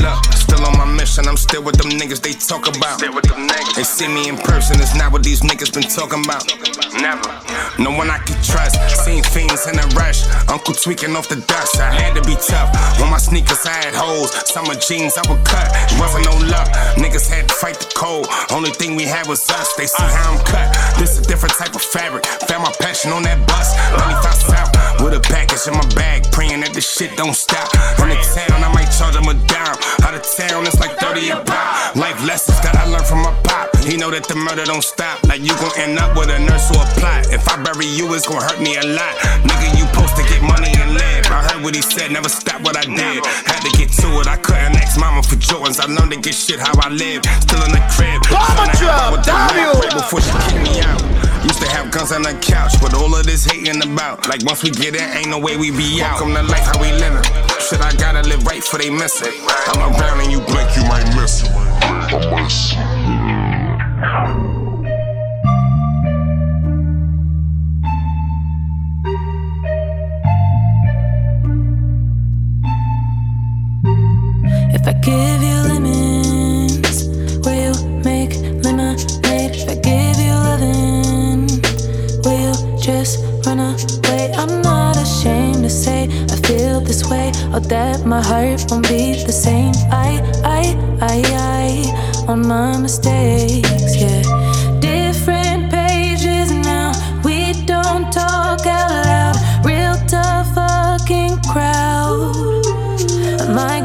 [0.00, 3.00] Look, still on my mission, I'm still with them niggas they talk about.
[3.00, 6.44] They see me in person, it's not what these niggas been talking about.
[7.00, 7.47] Never.
[7.78, 8.76] No one I can trust.
[9.04, 10.26] Seen fiends in a rush.
[10.48, 11.80] Uncle tweaking off the dust.
[11.80, 12.74] I had to be tough.
[13.00, 14.34] On my sneakers, I had holes.
[14.48, 15.70] Summer jeans, I would cut.
[15.98, 16.68] Wasn't no luck.
[16.98, 18.26] Niggas had to fight the cold.
[18.50, 19.72] Only thing we had was us.
[19.74, 20.74] They see how I'm cut.
[20.98, 22.26] This a different type of fabric.
[22.26, 23.74] Found my passion on that bus.
[23.94, 25.02] 95 South.
[25.02, 26.30] With a package in my bag.
[26.32, 27.70] Praying that this shit don't stop.
[28.02, 29.78] In the town, I might charge them a dime.
[30.02, 31.96] Out of town, it's like 30 a pop.
[31.96, 33.77] Life lessons that I learned from my pop.
[33.84, 35.22] He know that the murder don't stop.
[35.24, 37.28] Like you gon' end up with a nurse or a plot.
[37.32, 39.14] If I bury you, it's gon' hurt me a lot.
[39.44, 41.24] Nigga, you post to get money and live.
[41.30, 43.24] I heard what he said, never stop what I did.
[43.46, 45.80] Had to get to it, I couldn't ask mama for Jordans.
[45.80, 47.24] I learned to get shit how I live.
[47.44, 48.20] Still in the crib.
[48.28, 49.60] Bomber Tryna drop, have with the W.
[49.60, 51.00] rap right before she kicked me out.
[51.44, 54.28] Used to have guns on the couch, but all of this hating about.
[54.28, 56.20] Like once we get in, ain't no way we be out.
[56.20, 57.24] Welcome to life, how we living.
[57.62, 59.32] Shit, I gotta live right for they miss it.
[59.72, 61.50] I'm around and you blink, you might miss it.
[61.54, 63.37] I miss
[63.98, 64.38] that
[84.18, 88.82] my heart won't ashamed to say i feel this way or that my heart from
[88.82, 89.72] beat the same.
[89.90, 94.22] I, I, I, I, on my mistakes, yeah.
[94.80, 96.92] Different pages now,
[97.24, 99.36] we don't talk out loud.
[99.64, 102.36] Real tough fucking crowd.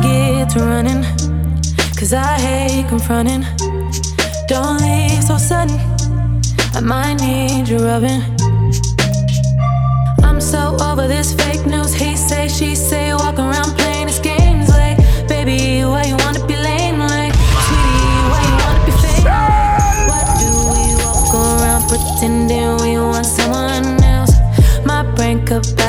[0.02, 1.04] Get to running,
[1.96, 3.46] cause I hate confronting.
[4.48, 5.80] Don't leave so sudden,
[6.74, 8.22] I might need you rubbing.
[10.24, 11.94] I'm so over this fake news.
[11.94, 13.93] He say, she say, walk around playing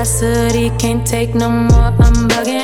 [0.04, 1.92] capacity can't take no more.
[2.04, 2.63] I'm bugging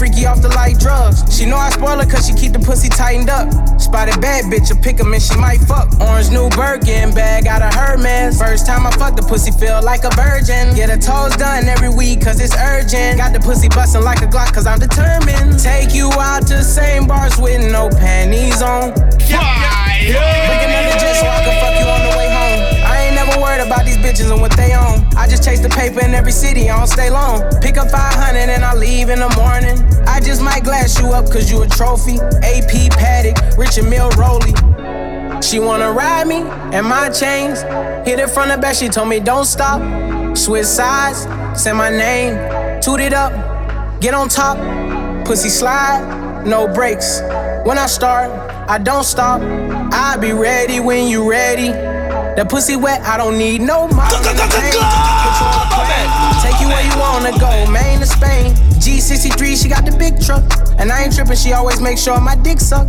[0.00, 1.20] freaky off the light drugs.
[1.28, 3.52] She know I spoil her cause she keep the pussy tightened up.
[3.78, 5.92] Spotted bad bitch, a pick 'em and she might fuck.
[6.00, 8.40] Orange new Birkin bag out of Hermes.
[8.40, 10.74] First time I fuck the pussy feel like a virgin.
[10.74, 13.18] Get her toes done every week cause it's urgent.
[13.18, 15.60] Got the pussy bustin' like a Glock cause I'm determined.
[15.60, 18.94] Take you out to same bars with no panties on.
[20.64, 22.29] Another jet so I can fuck you on the way
[23.70, 25.06] about these bitches and what they own.
[25.16, 27.40] I just chase the paper in every city, I don't stay long.
[27.62, 29.78] Pick up 500 and I leave in the morning.
[30.08, 32.18] I just might glass you up cause you a trophy.
[32.42, 34.56] AP Patek, Richard Mille Rollie.
[35.40, 36.42] She wanna ride me
[36.76, 37.62] and my chains.
[38.04, 39.80] Hit it from the back, she told me don't stop.
[40.36, 41.28] Switch sides,
[41.62, 42.34] say my name.
[42.82, 43.32] Toot it up,
[44.00, 44.58] get on top.
[45.24, 47.20] Pussy slide, no brakes.
[47.64, 48.30] When I start,
[48.68, 49.40] I don't stop.
[49.92, 51.89] I'll be ready when you ready.
[52.36, 54.10] The pussy wet, I don't need no mop.
[56.42, 58.54] Take you where you wanna go, Maine to Spain.
[58.80, 60.44] G63, she got the big truck.
[60.78, 62.88] And I ain't tripping, she always make sure my dick suck.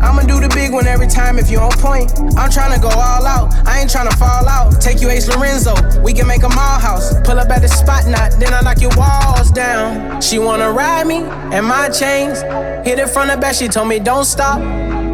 [0.00, 2.10] I'ma do the big one every time if you on point.
[2.38, 4.80] I'm tryna go all out, I ain't tryna fall out.
[4.80, 7.12] Take you Ace Lorenzo, we can make a mall house.
[7.20, 10.20] Pull up at the spot knot, then I knock your walls down.
[10.22, 11.16] She wanna ride me
[11.52, 12.40] and my chains.
[12.86, 14.58] Hit it from the back, she told me don't stop.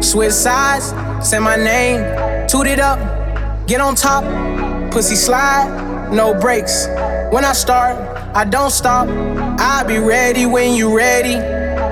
[0.01, 0.93] Switch sides,
[1.27, 1.99] say my name.
[2.47, 2.97] Toot it up,
[3.67, 4.23] get on top.
[4.91, 6.87] Pussy slide, no brakes.
[7.31, 7.97] When I start,
[8.33, 9.09] I don't stop.
[9.59, 11.35] I'll be ready when you ready.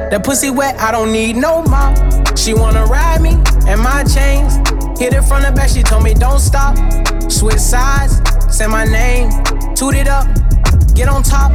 [0.09, 2.37] The pussy wet, I don't need no mop.
[2.37, 3.31] She wanna ride me
[3.67, 4.55] and my chains.
[4.97, 6.77] Hit it from the back, she told me don't stop.
[7.29, 9.29] Switch sides, say my name.
[9.75, 10.25] Toot it up,
[10.95, 11.51] get on top.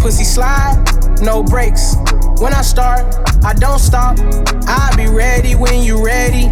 [0.00, 0.76] Pussy slide,
[1.22, 1.96] no brakes.
[2.38, 3.06] When I start,
[3.42, 4.18] I don't stop.
[4.68, 6.48] I'll be ready when you ready.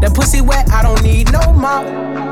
[0.00, 2.25] The pussy wet, I don't need no mop.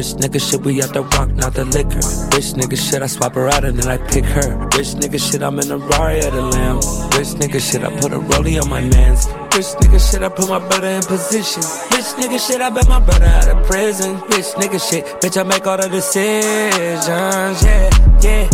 [0.00, 2.00] Rich nigga shit, we out the rock, not the liquor.
[2.32, 4.56] Rich nigga shit, I swap her out and then I pick her.
[4.72, 6.76] Rich nigga shit, I'm in a Rari at the lamb.
[7.20, 9.26] Rich nigga shit, I put a rollie on my mans.
[9.52, 11.60] Rich nigga shit, I put my brother in position.
[11.92, 14.14] Rich nigga shit, I bet my brother out of prison.
[14.32, 17.62] Rich nigga shit, bitch, I make all the decisions.
[17.62, 17.90] Yeah,
[18.22, 18.48] yeah.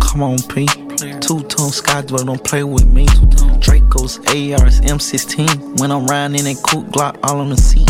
[0.00, 0.66] Come on, P.
[1.24, 3.06] Two tone Skydweller, don't play with me.
[3.64, 5.80] Dracos, ARs, M16.
[5.80, 7.88] When I'm riding in that coupe Glock, all on the seat.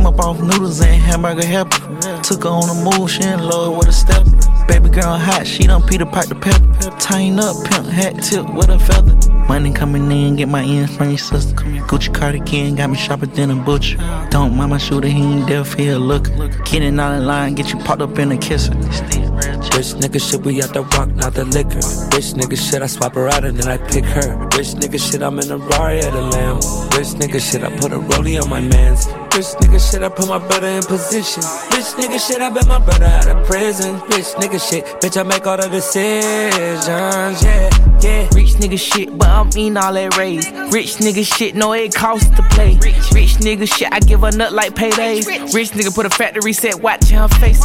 [0.00, 1.76] Came up off noodles and hamburger helper.
[2.22, 4.24] Took her on the move, she in love with a step.
[4.66, 6.96] Baby girl hot, she done Peter Pipe the pepper.
[6.98, 9.14] Tying up, pimp hat tip with a feather.
[9.46, 11.54] Money coming in, get my ends from your sister.
[11.84, 13.98] Gucci cardigan, got me sharper than a butcher.
[14.30, 16.48] Don't mind my shooter, he ain't deaf, he a looker.
[16.64, 18.72] Getting out of line, get you popped up in a kisser.
[18.72, 21.76] Rich nigga shit, we out the rock, not the liquor.
[22.16, 24.48] Rich nigga shit, I swap her out and then I pick her.
[24.56, 26.56] Rich nigga shit, I'm in a Rari at a lamb.
[26.96, 29.06] Rich nigga shit, I put a rollie on my mans.
[29.32, 31.42] Rich nigga shit, I put my brother in position.
[31.72, 33.94] Rich nigga shit, I bet my brother out of prison.
[33.94, 36.86] Rich nigga shit, bitch, I make all the decisions.
[36.86, 37.70] Yeah,
[38.00, 38.28] yeah.
[38.34, 40.50] Rich nigga shit, but I'm eating all that raise.
[40.72, 42.74] Rich nigga shit, no it costs to play.
[43.12, 45.54] Rich nigga shit, I give a nut like paydays.
[45.54, 47.62] Rich nigga put a factory set watch in her face.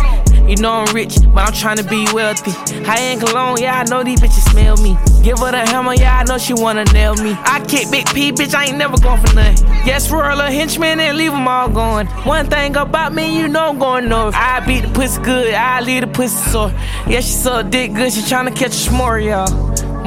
[0.48, 2.52] You know I'm rich, but I'm trying to be wealthy.
[2.84, 4.96] High end cologne, yeah, I know these bitches smell me.
[5.24, 7.36] Give her the hammer, yeah, I know she wanna nail me.
[7.36, 9.66] I kick big P, bitch, I ain't never going for nothing.
[9.88, 12.06] Yes, roll a henchman and leave them all going.
[12.26, 14.36] One thing about me, you know I'm going north.
[14.36, 16.70] I beat the pussy good, I leave the pussy sore.
[17.08, 19.50] Yeah, she suck dick good, she tryna catch a s'more, y'all.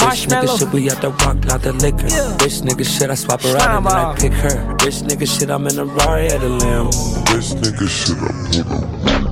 [0.09, 2.05] Rich nigga shit, we out the rock, not the liquor.
[2.45, 4.76] Rich nigga shit, I swap her out and then I pick her.
[4.84, 6.86] Rich nigga shit, I'm in a Rari at a lamb.
[7.34, 8.16] Rich nigga shit,
[8.70, 9.28] I'm put a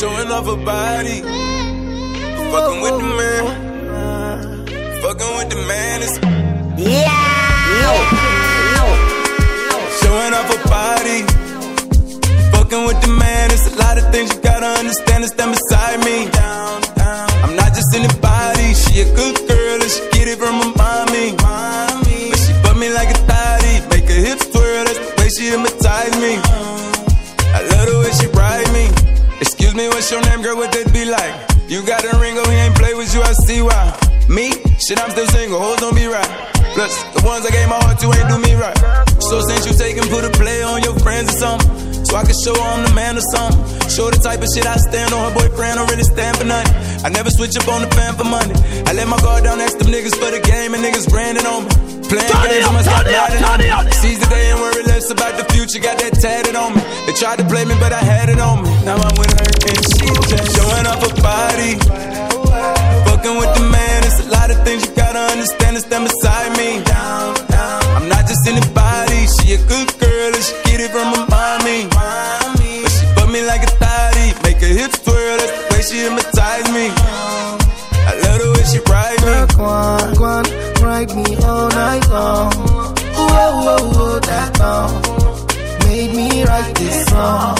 [0.00, 1.22] Showing off her body.
[2.50, 3.44] Fucking with the man.
[5.00, 6.18] Fucking with the man is.
[10.02, 11.22] Showing off her body.
[12.52, 13.50] Fucking with the man.
[13.52, 16.28] It's a lot of things you gotta understand and stand beside me.
[16.30, 17.30] Down, down.
[17.44, 18.74] I'm not just anybody.
[18.74, 21.36] She a good girl and she get it from her mommy.
[21.38, 23.80] But she put me like a thotty.
[23.88, 24.84] Make her hips twirl.
[24.84, 26.53] That's the way she hypnotize me.
[29.74, 30.54] Excuse me, what's your name, girl?
[30.54, 31.34] What that be like?
[31.66, 33.90] You got a ring, oh, he ain't play with you, I see why.
[34.30, 34.54] Me?
[34.78, 36.30] Shit, I'm still single, hoes don't be right.
[36.78, 38.78] Plus, the ones I gave my heart to ain't do me right.
[39.18, 42.22] So since you take and put a play on your friends or something, so I
[42.22, 43.58] can show I'm the man or something.
[43.90, 46.70] Show the type of shit I stand on, her boyfriend don't really stand for nothing.
[47.02, 48.54] I never switch up on the fan for money.
[48.86, 51.66] I let my guard down next to niggas for the game and niggas branding on
[51.66, 52.03] me.
[52.14, 53.92] Playing games on my stop riding on me.
[53.92, 56.82] Seize the day and worry less about the future, got that tatted on me.
[57.06, 58.70] They tried to play me, but I had it on me.
[58.86, 61.74] Now I'm with her and she just showing off her body.
[63.10, 66.54] Fucking with the man, it's a lot of things you gotta understand and stand beside
[66.54, 66.84] me.
[66.84, 67.82] Down, down.
[67.98, 71.90] I'm not just anybody, she a good girl and she get it from her mommy.
[71.90, 75.23] But she fuck me like a thotty, make her hips twirl,
[78.88, 79.56] love the way she ride me.
[79.56, 80.44] Go on, go on,
[80.82, 82.52] ride me all night long.
[82.52, 85.02] Whoa, whoa, whoa, that song
[85.86, 87.56] made me write this song.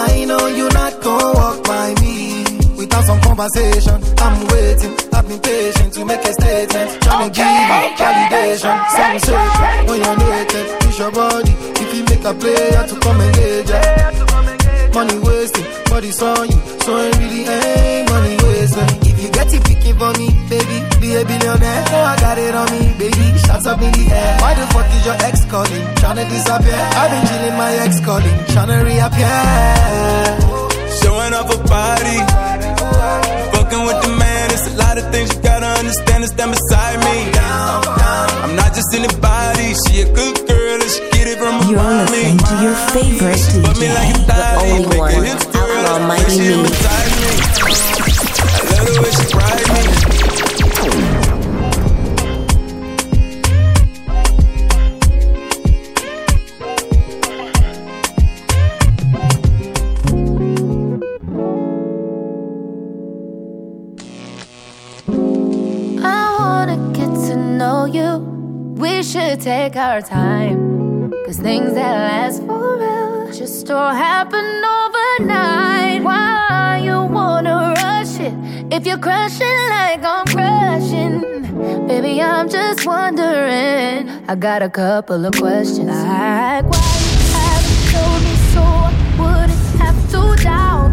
[0.00, 2.44] I know you're not gonna walk by me
[2.76, 4.02] without some conversation.
[4.18, 6.90] I'm waiting, I've been patient to make a statement.
[7.02, 7.64] Tryna give you
[7.98, 10.80] validation, some searching when you're naked.
[10.80, 11.52] Push your body
[11.82, 13.70] if you make a player to come engage.
[13.70, 13.80] ya.
[14.94, 18.37] Money wasting, body's on you, so it really ain't money
[18.68, 19.10] wasting.
[19.10, 21.84] If you get it picking for me, baby, be a billionaire.
[21.88, 23.38] Oh, I got it on me, baby.
[23.38, 24.36] Shots up in the air.
[24.40, 25.84] Why the fuck is your ex calling?
[26.00, 26.74] Tryna disappear.
[26.74, 29.42] I've been chilling my ex calling, tryna reappear.
[31.02, 32.18] Showing off a body.
[33.52, 36.98] Fucking with the man, it's a lot of things you gotta understand and stand beside
[37.04, 37.32] me.
[38.44, 41.82] I'm not just anybody, she a good girl and she get it from her You're
[41.82, 42.10] mommy.
[42.10, 43.44] listening to your favorite
[43.76, 43.92] DJ,
[44.26, 45.14] the only one,
[45.54, 47.47] Outlaw Mighty Me.
[69.68, 71.10] Take our time.
[71.26, 74.46] Cause things that last forever just don't happen
[74.76, 76.02] overnight.
[76.02, 78.34] Why you wanna rush it?
[78.72, 81.16] If you're crushing like I'm crushing.
[81.86, 84.08] Baby, I'm just wondering.
[84.28, 85.88] I got a couple of questions.
[85.88, 90.92] Like, why you haven't told me so I wouldn't have to doubt?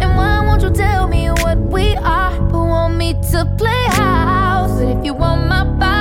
[0.00, 4.72] And why won't you tell me what we are, but want me to play house?
[4.78, 5.95] But if you want my body,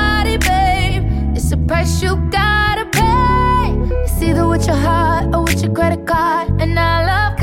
[1.67, 3.73] price you gotta pay.
[4.03, 7.34] It's either with your heart or with your credit card, and I love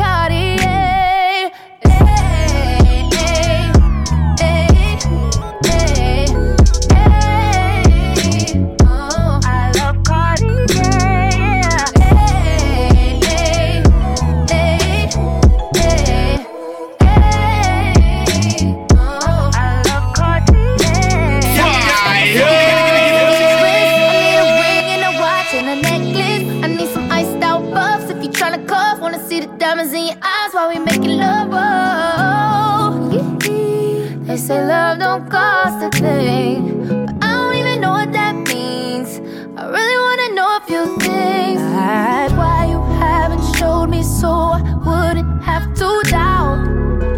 [35.82, 39.18] a thing, but I don't even know what that means.
[39.56, 44.62] I really wanna know a few things, like why you haven't showed me so I
[44.86, 46.68] wouldn't have to doubt.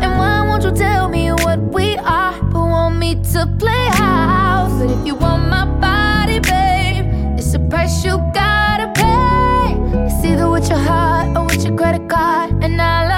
[0.03, 4.73] And why won't you tell me what we are, but want me to play house?
[4.81, 7.05] But if you want my body, babe,
[7.39, 9.77] it's a price you gotta pay.
[10.07, 13.14] It's either with your heart or with your credit card, and I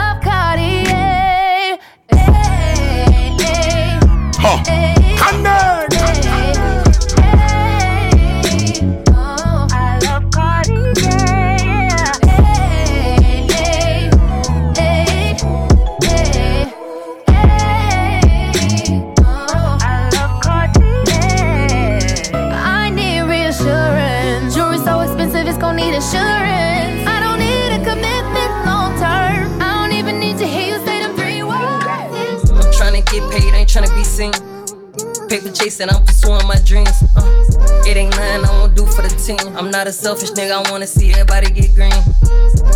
[35.37, 36.97] Paper chasing, I'm pursuing my dreams.
[37.15, 39.55] Uh, it ain't nothing I won't do for the team.
[39.55, 41.93] I'm not a selfish nigga, I wanna see everybody get green.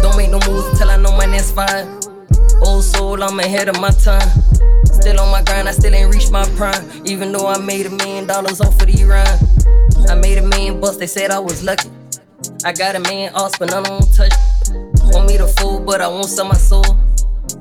[0.03, 1.89] Don't make no moves until I know my next five.
[2.61, 4.29] Old soul, I'm ahead of my time.
[4.85, 6.85] Still on my grind, I still ain't reached my prime.
[7.07, 9.41] Even though I made a million dollars off of the rhyme.
[10.11, 11.89] I made a million bucks, they said I was lucky.
[12.67, 14.35] I got a million odds, but none won't touch.
[15.15, 16.85] Want me to fool, but I won't sell my soul.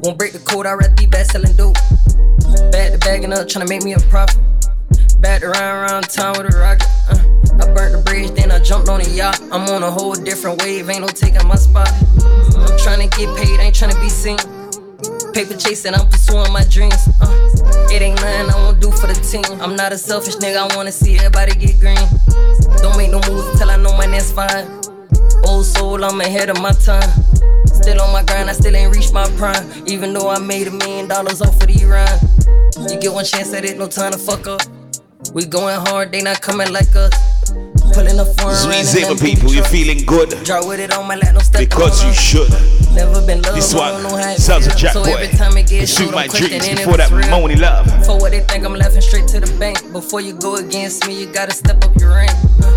[0.03, 1.75] Won't break the code, I'd rather be bad selling dope.
[2.73, 4.37] Back to bagging up, tryna make me a profit.
[5.19, 6.87] Back to round around town with a rocket.
[7.11, 7.19] Uh,
[7.59, 9.41] I burnt the bridge, then I jumped on a yacht.
[9.51, 11.91] I'm on a whole different wave, ain't no taking my spot.
[11.91, 14.37] I'm tryna get paid, ain't tryna be seen.
[15.33, 17.09] Paper chasing, I'm pursuing my dreams.
[17.19, 17.35] Uh,
[17.91, 19.43] it ain't nothing I won't do for the team.
[19.59, 21.99] I'm not a selfish nigga, I wanna see everybody get green.
[22.79, 24.69] Don't make no moves until I know my next five.
[25.43, 27.09] Old soul, I'm ahead of my time.
[27.67, 29.67] Still on my grind, I still ain't reached my prime.
[29.85, 32.89] Even though I made a million dollars off of the rhyme.
[32.89, 34.61] You get one chance at it, no time to fuck up.
[35.33, 37.13] We going hard, they not coming like us.
[37.93, 40.29] Pulling up foreign Sweet Zima people, you're feeling good?
[40.43, 42.49] Draw with it on my lap, no step Because you should.
[42.93, 45.13] Never been loved, This one don't know how sounds a jack So boy.
[45.13, 47.85] every time it gets shoot, my dreams before that money love.
[48.05, 49.91] For what they think, I'm laughing straight to the bank.
[49.91, 52.31] Before you go against me, you gotta step up your rank.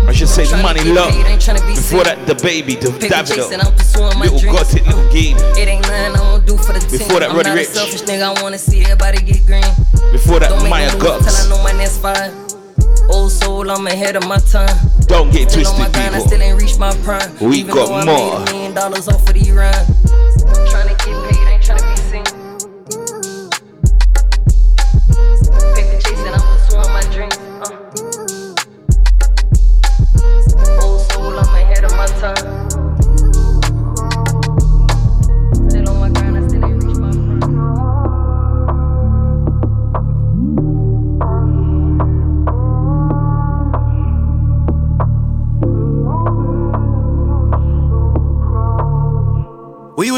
[0.07, 1.13] I should say money love.
[1.13, 3.35] Before that, the baby, the Davido.
[3.35, 5.37] chasing, I'm pursuing my Little got it, little game.
[5.57, 6.99] It ain't nothing I won't do for the team.
[6.99, 9.63] Before that, Roddy a selfish nigga, I wanna see everybody get green.
[10.11, 11.25] Before that, Don't make Maya no move Guts.
[11.25, 12.42] Till I know my next five.
[13.09, 14.75] Old soul, I'm ahead of my time.
[15.07, 16.27] Don't get Still on my twisted, grind, I people.
[16.27, 17.37] still ain't reached my prime.
[17.39, 18.15] We Even got I more.
[18.15, 19.87] made a million dollars off of rhymes.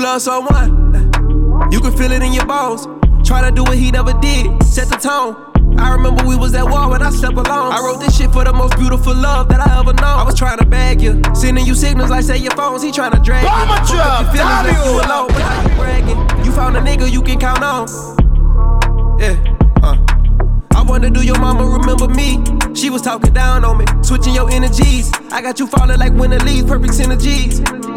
[0.06, 0.70] Love someone,
[1.72, 2.86] you can feel it in your bones.
[3.28, 5.36] Try to do what he never did, set the tone.
[5.80, 7.74] I remember we was at war when I slept alone.
[7.74, 10.20] I wrote this shit for the most beautiful love that I ever known.
[10.20, 12.84] I was trying to bag you, sending you signals like say your phones.
[12.84, 13.50] He trying to drag you.
[13.50, 15.28] Up drop, your feelings, you alone.
[15.30, 16.46] But now you bragging.
[16.46, 17.88] You found a nigga you can count on.
[19.20, 19.36] Yeah,
[19.82, 19.98] uh.
[20.76, 22.44] I wonder, do your mama remember me?
[22.76, 25.12] She was talking down on me, switching your energies.
[25.32, 27.95] I got you falling like winter leaves, perfect synergies.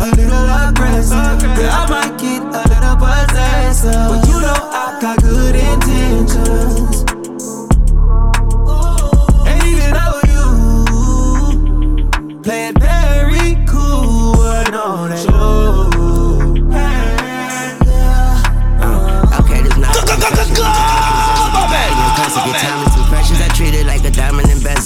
[0.00, 1.42] A little aggressive.
[1.58, 4.08] Yeah, I might get a little possessive.
[4.10, 7.04] But you know I got good intentions.
[9.46, 10.44] And even though you
[12.42, 12.74] play it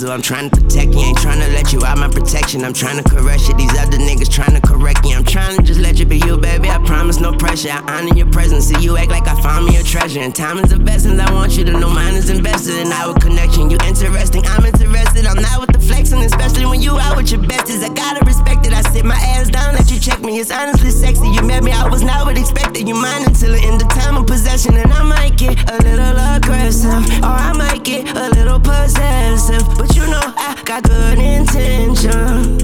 [0.08, 2.64] I'm trying to protect you, ain't trying to let you out my protection.
[2.64, 3.54] I'm trying to caress you.
[3.54, 5.16] These other niggas trying to correct you.
[5.16, 6.70] I'm trying to just let you be you, baby.
[6.70, 7.70] I promise no pressure.
[7.70, 8.66] I honor your presence.
[8.66, 10.20] See you act like I found me a treasure.
[10.20, 11.20] And time is of essence.
[11.20, 13.70] I want you to know mine is invested in our connection.
[13.70, 15.26] You interesting, I'm interested.
[15.26, 17.82] I'm not with the flexing, especially when you out with your besties.
[17.84, 18.72] I gotta respect it.
[18.72, 20.38] I sit my ass down, let you check me.
[20.38, 21.28] It's honestly sexy.
[21.28, 22.88] You met me, I was not what expected.
[22.88, 24.76] You mine until the end of time of possession.
[24.76, 29.62] And I might get a little aggressive, or I might get a little possessive.
[29.76, 32.58] But you know, I got good intention.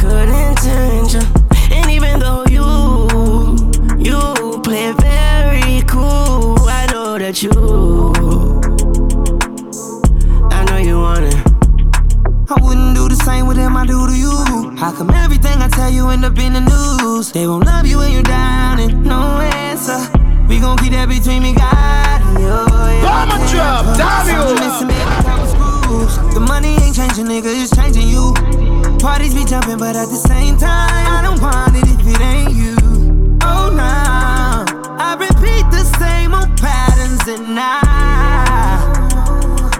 [0.00, 1.22] Good intention.
[1.72, 2.66] And even though you,
[3.98, 7.52] you play very cool, I know that you,
[10.50, 11.36] I know you want it.
[12.48, 14.76] I wouldn't do the same with them I do to you.
[14.76, 17.32] How come everything I tell you end up in the news?
[17.32, 19.98] They won't love you when you're down and no answer.
[20.48, 23.02] We gon' keep that between me, God and you.
[23.02, 24.54] Bomber drop, W.
[24.54, 25.35] Missing every
[26.08, 26.34] time.
[26.34, 28.32] The money ain't changing, nigga, it's changing you.
[28.98, 32.52] Parties be jumping, but at the same time, I don't want it if it ain't
[32.52, 32.76] you.
[33.42, 34.66] Oh, no.
[34.98, 37.80] I repeat the same old patterns and I.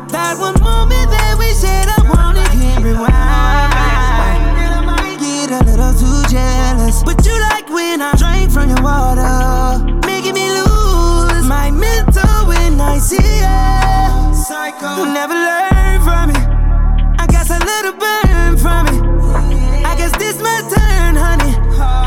[0.08, 3.12] That one moment that we shared, I wanna hit rewind.
[3.12, 7.02] And I might get a little too jealous.
[7.02, 12.80] But you like when I drink from your water, making me lose my mental when
[12.80, 14.34] I see it.
[14.34, 15.04] Psycho.
[15.04, 15.65] Never learn
[17.66, 19.00] little burn from it.
[19.84, 21.52] I guess this my turn, honey.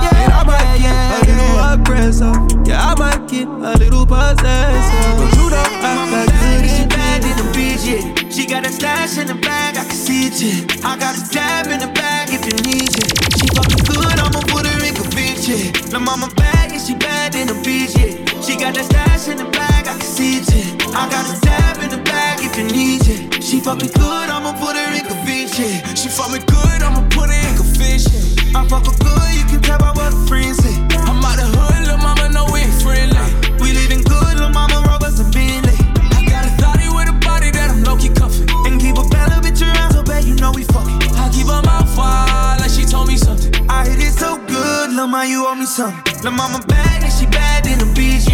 [0.04, 2.36] Yeah, and I might get a little aggressive.
[2.68, 5.16] Yeah, I might get a little possessive.
[5.20, 8.30] But you know I got good and she bad in the bitch, yeah.
[8.30, 10.88] She got a stash in the bag, I can see it, yeah.
[10.88, 13.10] I got a jab in the bag if you need it.
[13.38, 15.94] She fucking good, I'ma put her in convict, yeah.
[15.94, 16.59] La mama bad, yeah,
[16.90, 18.42] she bad in the bitch, yeah.
[18.42, 20.98] She got that stash in the bag, I can see it, yeah.
[20.98, 23.44] I got a jab in the bag if you need it.
[23.44, 25.94] She fuck me good, I'ma put her in convict, yeah.
[25.94, 28.58] She fuck me good, I'ma put her in convict, yeah.
[28.58, 30.74] I fuck her good, you can tell by what her friends say.
[31.06, 33.29] I'm out the hood, lil' mama know we ain't friendly.
[45.70, 46.24] Something.
[46.24, 48.26] Lil' mama bad and she bad in the beach.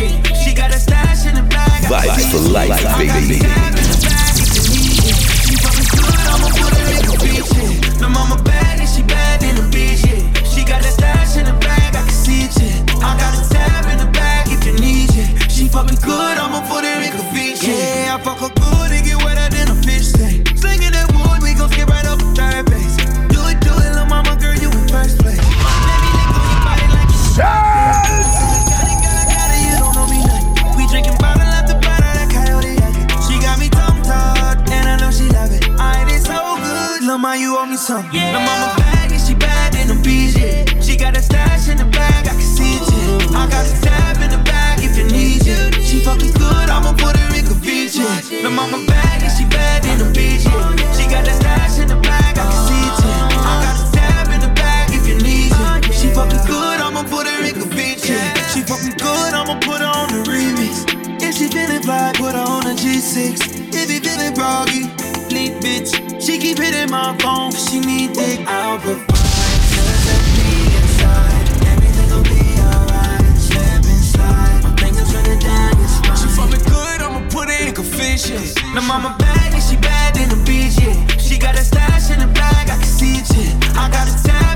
[0.44, 1.84] She got a stash in the bag.
[1.86, 2.52] I Vibes see for it.
[2.56, 3.40] life, I got a baby.
[3.44, 5.18] jab in the bag if you need it.
[5.44, 7.52] She fucking good, I'ma put her in the beach,
[8.00, 8.08] yeah.
[8.08, 10.08] Mama bad and she bad in the beach.
[10.48, 12.56] She got a stash in the bag, I can see it.
[13.04, 15.52] I got a tab in the bag if you need it.
[15.52, 18.16] She fuck good, I'ma put her in convict, yeah.
[18.16, 18.85] I fuck her good
[37.86, 38.18] something.
[38.18, 38.34] Yeah.
[38.34, 40.66] Now mama bad and she bad in the BJ.
[40.82, 43.30] She got a stash in the bag, I can see it.
[43.30, 45.86] I got a tab in the bag if you need it.
[45.86, 48.32] She fucking good, I'ma put her in convenience.
[48.32, 48.42] Yeah.
[48.42, 50.50] Now mama bad and she bad in the BJ.
[50.98, 53.06] She got a stash in the bag, I can see it.
[53.38, 55.94] I got a tab in the bag if you need it.
[55.94, 58.10] She fucking good, I'ma put her in convenience.
[58.10, 58.34] Yeah.
[58.50, 60.90] She fucking good, I'ma put her on the remix.
[61.22, 63.78] If she feeling fly, put her on a G6.
[63.78, 64.95] If you feeling froggy
[66.90, 67.52] my phone.
[67.52, 69.06] She need dick, I'll provide.
[69.70, 70.50] Just let me
[70.80, 71.46] inside.
[71.70, 73.38] Everything gon' be alright.
[73.38, 74.64] Slip inside.
[74.64, 76.16] My.
[76.16, 77.74] She fuck me good, I'ma put her in
[78.82, 80.98] mama bad and she bad in the beach, yeah.
[81.18, 83.82] She got a stash in the bag, I can see it, yeah.
[83.82, 84.55] I got a tab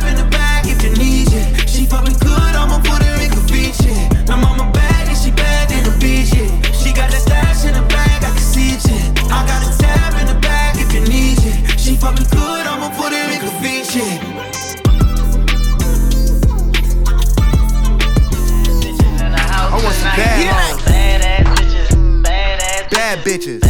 [23.10, 23.62] Bad bitches.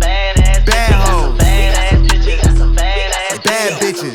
[0.00, 1.38] Bad hoes.
[3.44, 4.14] Bad bitches.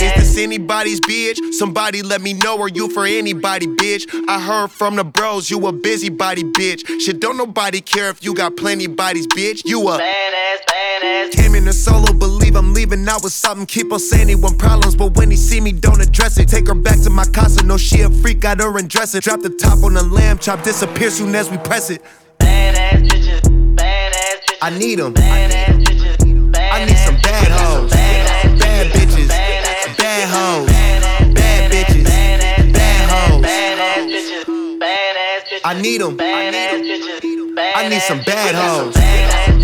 [0.00, 1.52] Is this anybody's bitch?
[1.52, 4.08] Somebody let me know, are you for anybody, bitch?
[4.30, 6.88] I heard from the bros, you a busybody, bitch.
[7.02, 9.60] Shit, don't nobody care if you got plenty bodies, bitch.
[9.66, 9.98] You a
[11.32, 13.66] Came in a solo, believe I'm leaving out with something.
[13.66, 16.48] Keep on saying he want problems, but when he see me, don't address it.
[16.48, 19.24] Take her back to my casa, no she a freak, got her and dress it.
[19.24, 22.02] Drop the top on the lamb chop, disappear soon as we press it.
[24.62, 25.12] I need them.
[25.16, 27.90] I need some bad hoes.
[27.90, 29.28] Bad bitches.
[29.98, 30.68] Bad hoes.
[31.34, 32.04] Bad bitches.
[32.72, 33.44] Bad hoes.
[35.64, 36.16] I need them.
[36.20, 39.61] I need some bad hoes.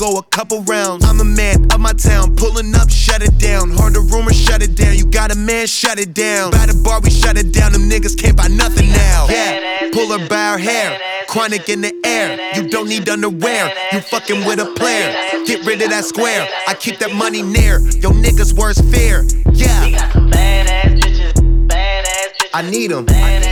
[0.00, 1.04] Go a couple rounds.
[1.04, 2.34] I'm a man of my town.
[2.34, 3.68] Pulling up, shut it down.
[3.68, 4.96] Heard the rumor, shut it down.
[4.96, 6.52] You got a man, shut it down.
[6.52, 7.72] By the bar, we shut it down.
[7.72, 9.26] Them niggas can't buy nothing now.
[9.28, 10.98] Yeah, pull her by her hair.
[11.28, 12.40] Chronic in the air.
[12.56, 13.70] You don't need underwear.
[13.92, 15.12] You fucking with a player.
[15.44, 16.48] Get rid of that square.
[16.66, 17.80] I keep that money near.
[18.00, 19.26] Yo niggas worst fear.
[19.52, 20.08] Yeah.
[22.52, 23.04] I need them.
[23.08, 23.49] I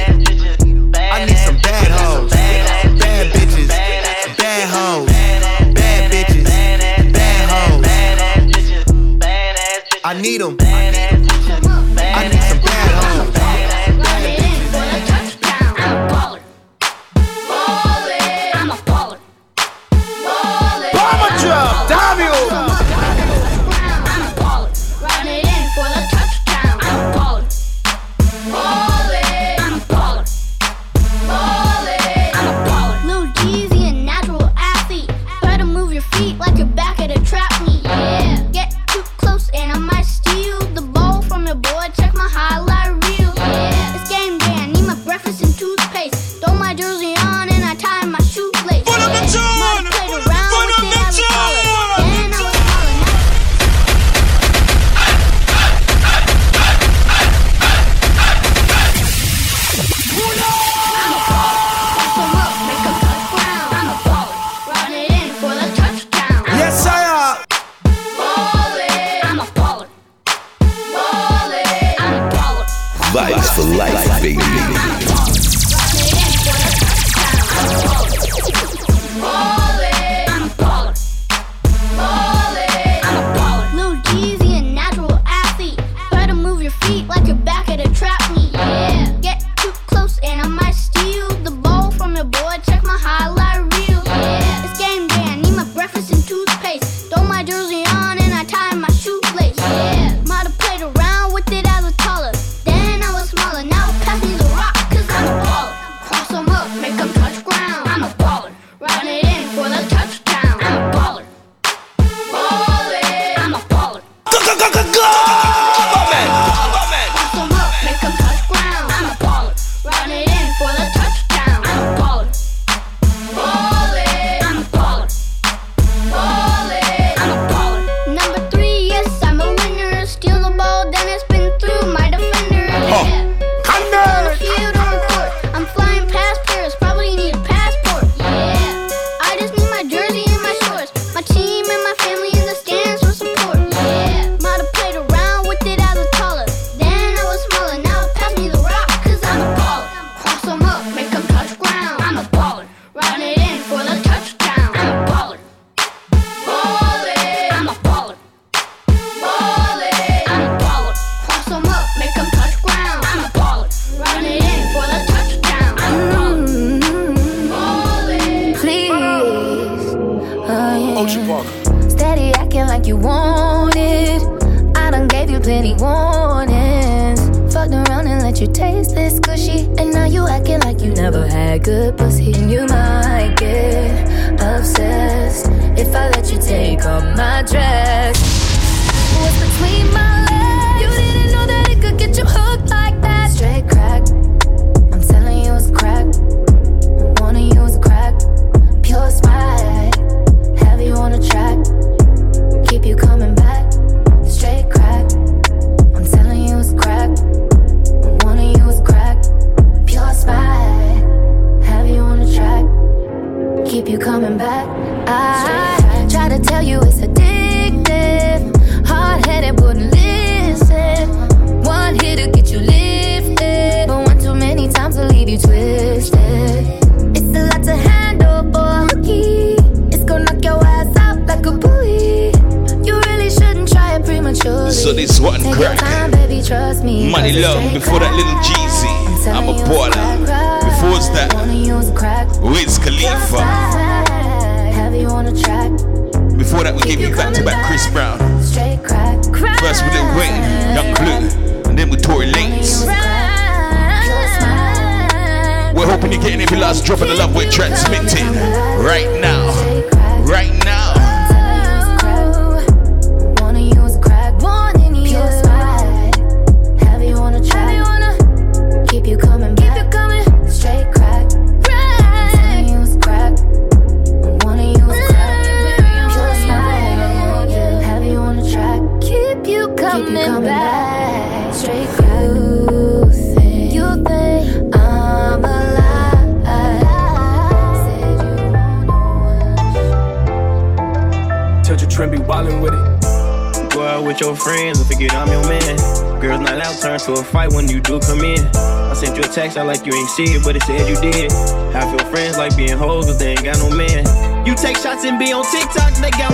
[10.09, 10.88] I need them.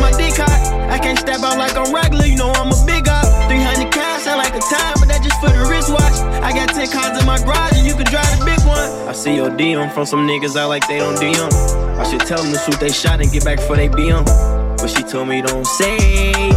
[0.00, 0.90] My dick hot.
[0.90, 3.26] I can't step out like I'm regular, you know I'm a big up.
[3.48, 6.16] 300 cash, sound like a time, but that just for the wristwatch.
[6.42, 8.86] I got 10 cars in my garage and you can drive the big one.
[9.08, 11.50] I see your DM from some niggas I like they don't DM.
[11.98, 14.24] I should tell them to shoot they shot and get back before they on.
[14.76, 15.96] But she told me don't say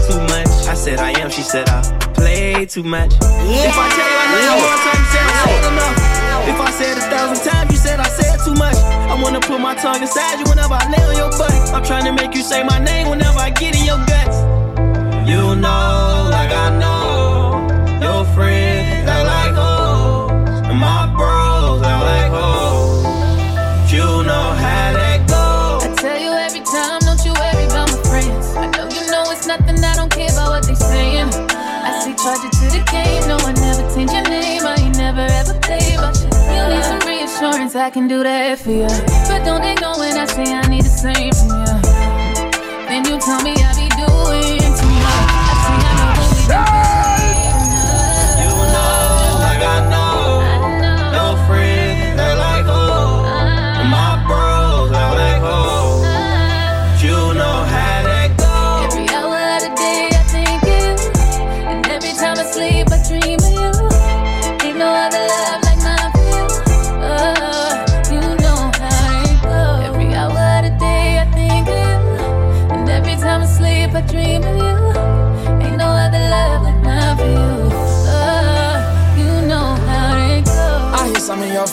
[0.07, 0.51] too much.
[0.67, 1.81] I said I am, she said I
[2.13, 3.13] play too much.
[3.13, 6.17] If I tell you I love you one time, you said I said enough.
[6.47, 8.77] If I said a thousand times, you said I said too much.
[9.11, 11.51] I wanna put my tongue inside you whenever I lay on your butt.
[11.75, 14.37] I'm trying to make you say my name whenever I get in your guts.
[15.31, 17.67] You know, like I know,
[18.05, 20.31] your friends act like hoes,
[20.69, 23.91] and my bros act like hoes.
[23.91, 25.83] You know how that goes.
[25.83, 28.45] I tell you every time, don't you worry about my friends.
[28.55, 31.29] I know you know it's nothing, I don't care about what they saying.
[31.87, 33.35] I say charge to the game, no,
[37.53, 38.87] some I can do that for you.
[39.27, 41.75] But don't ignore when I say I need the same from you.
[42.87, 44.66] Then you tell me I be doing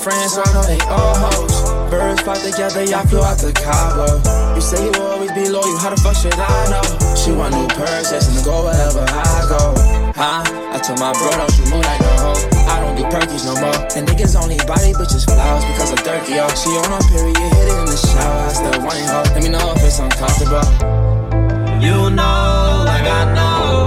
[0.05, 1.65] friends, so I know they all hoes.
[1.89, 4.21] Birds flock together, y'all flew out to Cabo.
[4.55, 6.85] You say you always be loyal, how the fuck should I know?
[7.17, 9.73] She want new purses and go wherever I go.
[10.13, 10.45] Huh?
[10.45, 12.41] I told my bro, don't you move like no hoe.
[12.69, 13.81] I don't do perkies no more.
[13.97, 16.47] And niggas only body bitches flowers because of turkey, yo.
[16.53, 18.45] She on her period, hit it in the shower.
[18.45, 19.25] I still want ho.
[19.33, 20.69] Let me know if it's uncomfortable.
[21.81, 23.84] You know, like I know,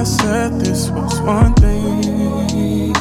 [0.00, 2.94] I said this was one thing.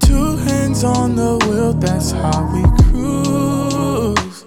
[0.00, 4.44] Two hands on the wheel, that's how we cruise.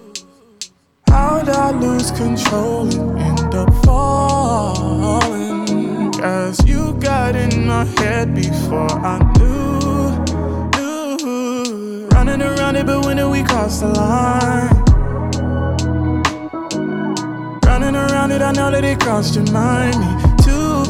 [1.07, 6.11] How'd I lose control and end up falling?
[6.11, 10.25] Guess you got in my head before I knew.
[10.75, 12.09] knew.
[12.09, 14.75] Running around it, but when did we cross the line?
[17.65, 20.22] Running around it, I know that it crossed your mind.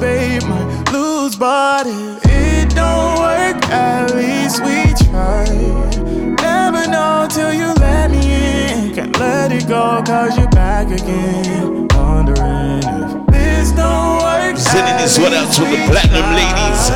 [0.04, 5.96] Babe, might lose, but if it don't work, at least we tried.
[6.42, 8.94] Never know till you let me in.
[8.94, 11.88] Can't let it go, cause you're back again.
[11.96, 14.58] Wondering if this don't work.
[14.58, 16.92] Sending this one out to the platinum ladies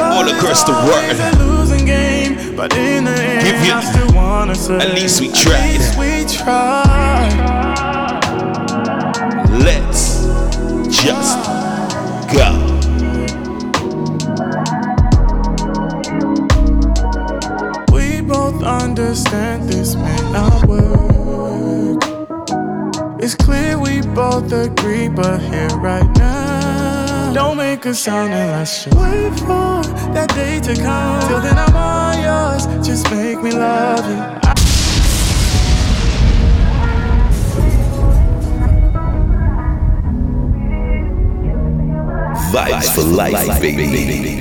[0.00, 1.44] all across the world.
[1.84, 5.76] Game, but in the end, Give you, I still wanna say, at least we tried.
[5.76, 7.36] Least we tried.
[9.62, 10.24] Let's
[10.88, 11.45] just
[19.06, 22.02] understand this may not work.
[23.22, 28.92] It's clear we both agree, but here right now, don't make a sound unless you
[28.96, 29.78] wait for
[30.12, 31.20] that day to come.
[31.28, 32.66] Till then, I'm all yours.
[32.84, 34.22] Just make me love you.
[42.52, 44.40] Vibes for life, baby.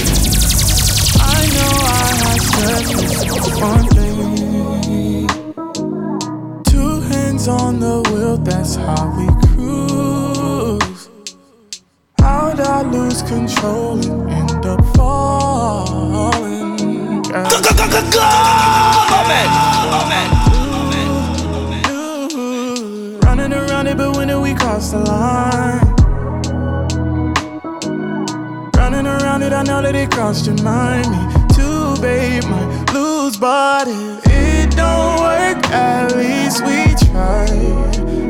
[1.22, 4.05] I know I have said this one thing.
[8.66, 11.10] That's how we cruise.
[12.20, 16.78] How'd I lose control and end up falling?
[17.22, 18.26] Go, go, go, go, go!
[23.22, 25.86] Running around it, but when did we cross the line?
[28.76, 31.08] Running around it, I know that it crossed your mind.
[31.12, 31.18] Me
[31.54, 38.25] too, babe, might lose, but it don't work, at least we tried.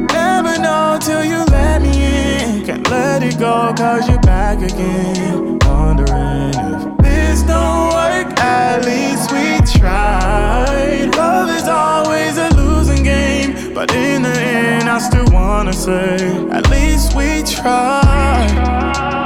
[0.62, 2.66] Know till you let me in.
[2.66, 5.60] Can't let it go, cause you're back again.
[5.60, 11.14] Wondering if this don't work, at least we tried.
[11.16, 16.16] Love is always a losing game, but in the end, I still wanna say,
[16.50, 19.25] at least we tried.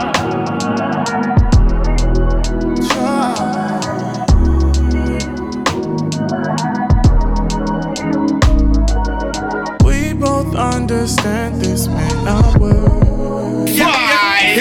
[11.00, 13.70] Understand this may not work.
[13.70, 14.52] Fire!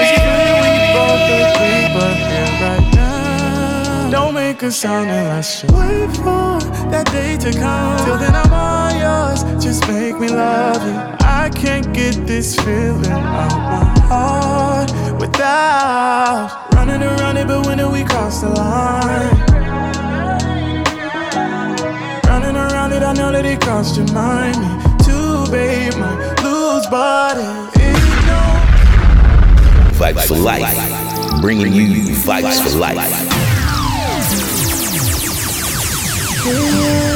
[0.00, 5.68] It's clear we both agree, but here right now, don't make a sound unless you
[5.76, 6.56] wait for
[6.88, 7.98] that day to come.
[8.06, 9.42] Till then, I'm all yours.
[9.62, 10.96] Just make me love you.
[11.20, 17.46] I can't get this feeling out my heart without running around it.
[17.46, 19.36] But when do we cross the line?
[22.24, 24.56] Running around it, I know that it crossed your mind.
[24.58, 24.93] Me
[25.54, 25.94] babe,
[26.42, 27.36] lose, but.
[29.94, 31.40] Vibes for life.
[31.40, 33.44] Bringing you vibes for life.
[36.44, 37.13] from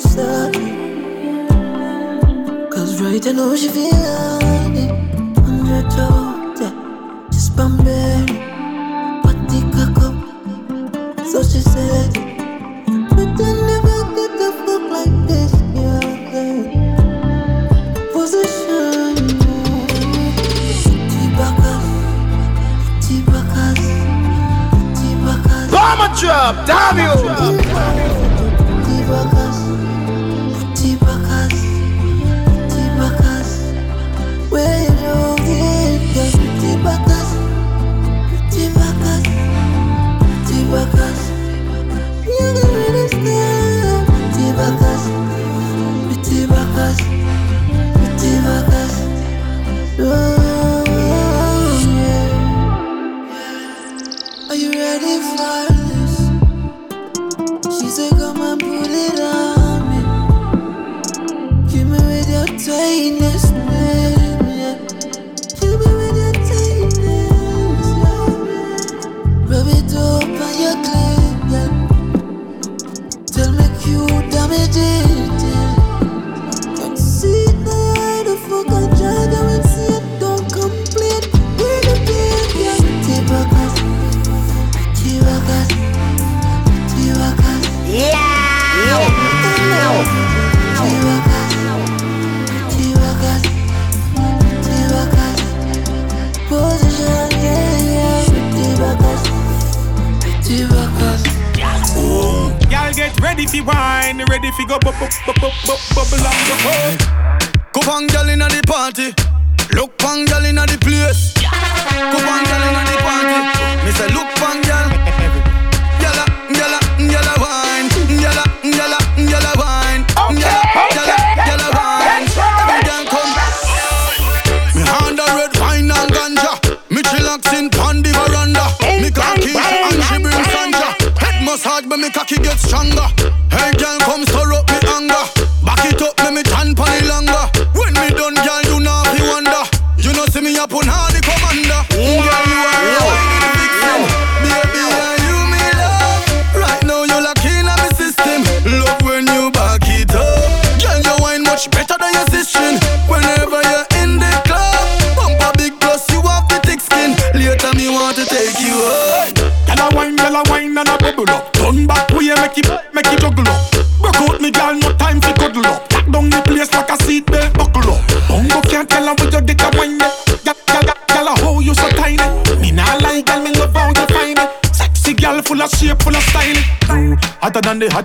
[0.00, 0.70] start me.
[2.70, 3.90] Cause right I know she feel
[5.90, 6.72] toes, yeah.
[7.30, 8.38] Just bambini.
[9.22, 10.14] Body cock up.
[11.26, 12.12] So she said,
[13.16, 15.52] but I never get the fuck like this,
[26.22, 27.31] drop, damn you!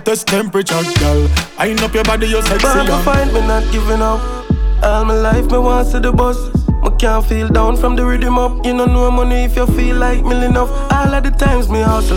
[0.08, 1.28] Hottest temperature, girl.
[1.58, 2.66] Wind up your body, you're sexy.
[2.66, 3.04] But young.
[3.04, 4.20] find me not giving up.
[4.82, 6.38] All my life, me want to the boss.
[6.82, 8.64] Me can't feel down from the rhythm up.
[8.64, 10.70] You know no money if you feel like million enough.
[10.90, 12.16] All of the times me hustle.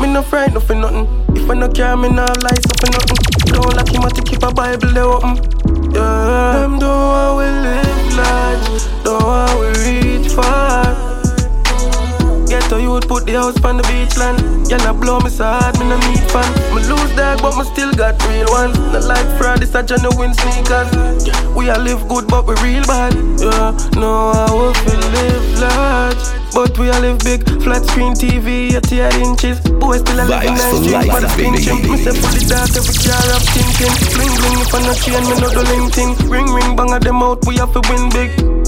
[0.00, 1.06] Me no frightened for nothing.
[1.34, 3.16] If I no care, me no lie so for nothing.
[3.46, 5.36] Don't like him to keep a Bible there open.
[5.94, 9.04] Yeah, them don't want we live large.
[9.04, 11.11] Don't want we reach far.
[12.52, 14.68] Get to youth, put the house on the beach land.
[14.68, 16.44] Y'all not blow me so hard, me no need fan.
[16.76, 18.76] Me lose dog, but me still got real ones.
[18.92, 20.92] Not like fraud, it's a genuine sneakers.
[21.56, 23.16] We a live good, but we real bad.
[23.40, 26.24] Yeah, no, I will feel live large.
[26.52, 29.56] But we all live big, flat screen TV, 88 inches.
[29.80, 31.80] Boy still a Vibes nice street, but it's pinching.
[31.88, 33.96] Me say it dark, every car I'm thinking.
[34.12, 36.12] Bling bling, if I no chain, me no do ling ting.
[36.28, 38.61] Ring ring, bang at them out, we have to win big.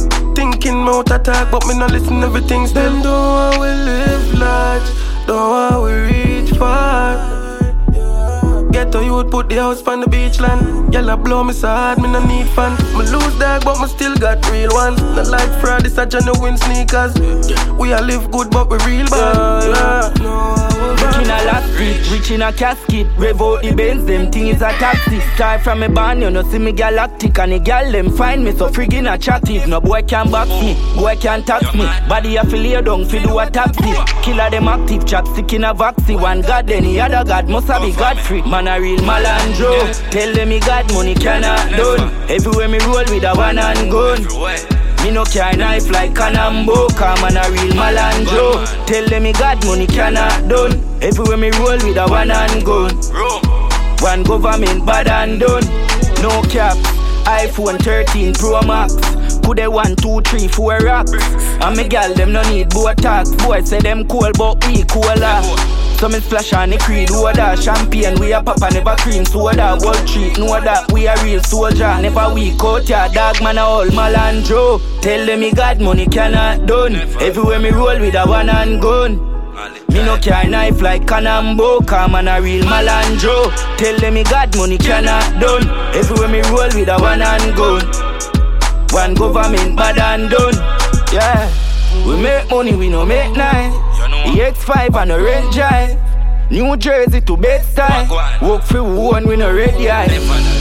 [0.65, 2.91] Thinking mouth attack, but me no listen everything still.
[2.91, 7.34] Them don't want we live large, don't want we reach far.
[8.85, 10.93] Get to youth, put the house on the beach land.
[10.93, 12.77] Y'all blow me so hard, me no need fan.
[12.93, 15.01] Me lose dog, but me still got real ones.
[15.01, 17.15] Not like fraud, it's a genuine sneakers.
[17.79, 19.65] We a live good, but we real bad.
[19.65, 20.55] Yeah, no,
[21.05, 23.07] Rich in a last street, rich in a casket.
[23.17, 25.21] Rev out the Benz, them things a taxi.
[25.35, 27.39] Start from a band, you know see me galactic.
[27.39, 29.67] And the gal them find me so friggin' attractive.
[29.67, 31.87] No boy can box me, boy can tax me.
[32.09, 33.93] Body affiliate down fi do a taxi.
[34.23, 36.21] Killer them active, chapstick in a vaccine.
[36.21, 38.43] One god, then the other god must have be God free.
[38.43, 40.11] Man a real malandro.
[40.11, 42.11] Tell them me got money cannot done.
[42.31, 44.23] Everywhere me roll with a one and gun.
[45.03, 48.65] Me no carry knife like Canambo, come man a real malandro.
[48.87, 50.73] Tell them me got money cannot done.
[51.03, 52.97] Everywhere me roll with a one and gun.
[54.01, 55.65] One government bad and done.
[56.23, 56.77] No cap.
[57.27, 58.95] iPhone 13 Pro Max.
[59.41, 61.13] Put a one, two, three, four rocks.
[61.13, 63.37] And me gal them no need Botox.
[63.45, 65.41] Boy say them cool, but we cooler.
[65.99, 70.07] So me splash on the creed, water, champagne, we a papa, never cream soda, world
[70.07, 74.81] treat, know that we a real soldier, never weak out, ya, dog man, all malandro.
[75.01, 76.97] Tell them me got money cannot done.
[77.21, 79.17] Everywhere me roll with a one and gun.
[79.89, 83.55] Me no carry knife like Canambo, come on a real malandro.
[83.79, 85.69] Tell them me got money cannot done.
[85.95, 87.87] Everywhere me roll with a one and gun.
[88.93, 90.55] One government bad and done.
[91.13, 91.49] Yeah,
[92.07, 93.73] we make money, we no make night.
[94.25, 96.14] EX5 and a range high.
[96.51, 98.43] New Jersey to Bed-Stuy.
[98.43, 100.07] Work for one, we no ready eye.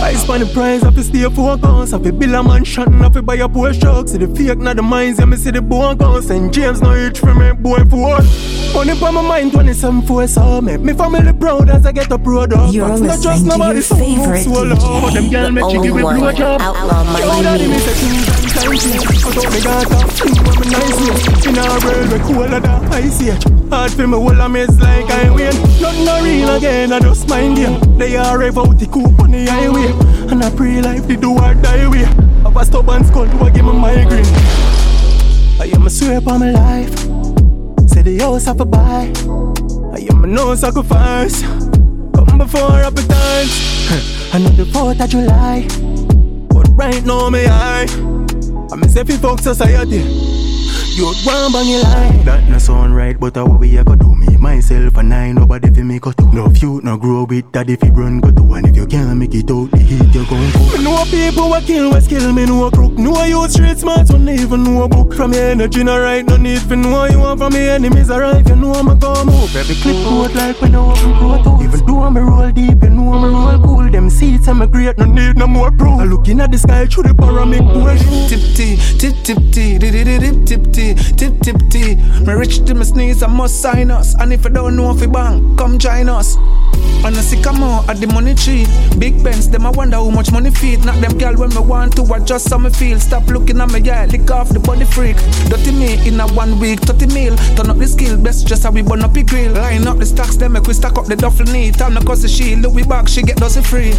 [0.02, 3.16] I spend the price of a stay for accounts, of a bill a mansion, of
[3.16, 4.08] a buy a poor truck.
[4.08, 6.28] See the fake, not the minds, yeah, me see the bone accounts.
[6.28, 6.54] St.
[6.54, 8.26] James no rich for me, boy, for what?
[8.76, 12.18] Only for my mind, 27 for so make me family proud as I get a
[12.18, 12.74] product.
[12.74, 15.64] You're Not just to nobody your so favorite so low, but them girl DJ, make
[15.66, 16.62] the you give only me one, blow job.
[16.62, 17.44] Outlaw Show Miami.
[17.44, 19.24] daddy me say things and time change.
[19.24, 21.46] Cut out me daughter, think what me nice yes.
[21.46, 23.44] In a world we cooler than ice age.
[23.70, 25.73] Hard for me, hold a mess like I ain't win.
[25.82, 27.98] Nothing no real again, I just mind game.
[27.98, 29.92] They are rev out the coupe on the highway,
[30.32, 32.06] and I pray life they do or die way.
[32.44, 34.26] Have a stubborn skull, who a give me migraine.
[35.60, 36.98] I am a sweep on my life.
[37.88, 39.12] Say the house have a buy.
[39.94, 41.42] I am a no sacrifice.
[41.42, 44.34] Come before appetites.
[44.34, 45.68] I know the 4th of July.
[46.50, 47.86] But right now, me high.
[48.72, 50.43] I'm a fi fuck society.
[50.94, 52.24] You want bang your line.
[52.24, 55.74] That no sound right, but how we a go do me myself and I nobody
[55.74, 56.26] fi make a to.
[56.32, 58.54] No feud no grow with daddy fi run go to.
[58.54, 60.78] And if you can't make it out, the heat you gon' go.
[60.78, 62.94] Me know people what kill, what skill me know crook.
[62.94, 65.16] Know you street smart, don't even know a book.
[65.16, 68.48] From your energy no right, no need fi know you want from me enemies arrive.
[68.48, 69.56] You know I'ma go move.
[69.56, 71.64] Every clip out like when I open growth.
[71.64, 73.90] Even though I'm roll deep, you know I'm roll cool.
[73.90, 76.00] Them seats I'm a great, no need no more proof.
[76.02, 78.02] I looking at the sky through the panoramic bush.
[78.30, 80.83] Tip tee, tip tip tee, dip tip tee.
[80.84, 81.96] T, tip tip T.
[82.26, 84.16] Me rich to my sneeze, I must sign us.
[84.20, 86.36] And if you don't know if you bang, come join us.
[87.24, 88.66] See come out at the money tree.
[89.00, 90.84] Big Benz, them I wonder how much money feed.
[90.84, 93.00] Not them girl when me want to adjust how me feel.
[93.00, 95.16] Stop looking at me, yeah, lick off the body freak.
[95.48, 97.36] Dirty me in a one week, 30 mil.
[97.56, 99.54] Turn up the skill, best just how we burn up the grill.
[99.54, 101.76] Line up the stacks, them make we stack up the duffel need.
[101.76, 103.94] Time to cause the shield, Louis back, she get dozen free.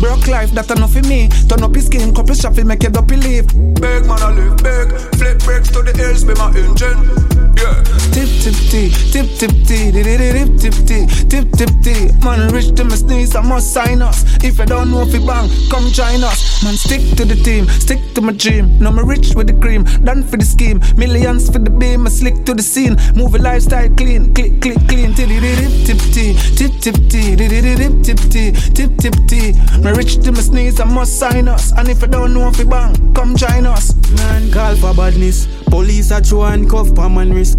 [0.00, 1.28] Broke life, that enough for me.
[1.48, 3.48] Turn up his skin, couple shop, make it up believe.
[3.80, 4.92] Big man, I live big.
[5.16, 7.08] Flip bricks to the hills, be my engine.
[7.56, 7.82] Yeah.
[8.14, 12.24] Tip tip tip, tip tip tip, tip tip tip, tip tip tip.
[12.24, 14.24] Man, rich to my sneeze, I must sign us.
[14.42, 16.62] If you don't know if you bang, come join us.
[16.62, 18.78] Man, stick to the team, stick to my dream.
[18.78, 20.80] No, me rich with the cream, done for the scheme.
[20.96, 22.96] Millions for the beam, I slick to the scene.
[23.14, 25.14] Move a lifestyle clean, click, click, clean.
[25.14, 29.54] Tip tip tip, tip tip tip, tip tip tip, tip tip tip.
[29.82, 31.72] Me rich to my sneeze, I must sign us.
[31.72, 33.94] And if you don't know if you bang, come join us.
[34.16, 35.46] Man, call for badness.
[35.84, 37.58] Police are true and cuff palm and risk.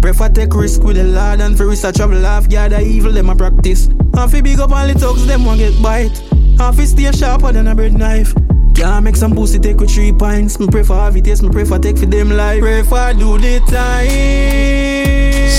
[0.00, 2.18] Prefer take risk with the lad and for risk a trouble.
[2.48, 3.90] Gather evil, them a practice.
[4.14, 6.16] Half fi big up all the thugs, them won't get bite.
[6.56, 8.32] Half fi stay sharper than a bread knife.
[8.74, 10.58] Can't make some pussy take with three pints.
[10.58, 12.62] Me prefer have it taste, me prefer take for them life.
[12.62, 14.08] Prefer do the time.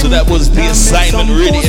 [0.02, 1.62] So that was the assignment rhythm.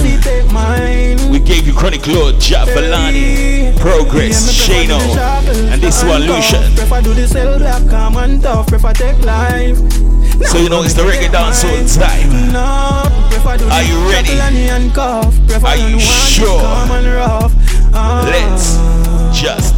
[1.31, 4.99] We gave you Chronic Law, Jahvillani, Progress, Shano,
[5.71, 6.75] and this one Lucian.
[6.75, 8.69] Prefer do the cell black, calm and tough.
[8.69, 9.79] Prefer take life.
[10.47, 12.31] So you know it's the reggae dancehall time.
[13.71, 14.39] Are you ready?
[15.65, 16.63] Are you sure?
[18.25, 18.77] Let's
[19.39, 19.75] just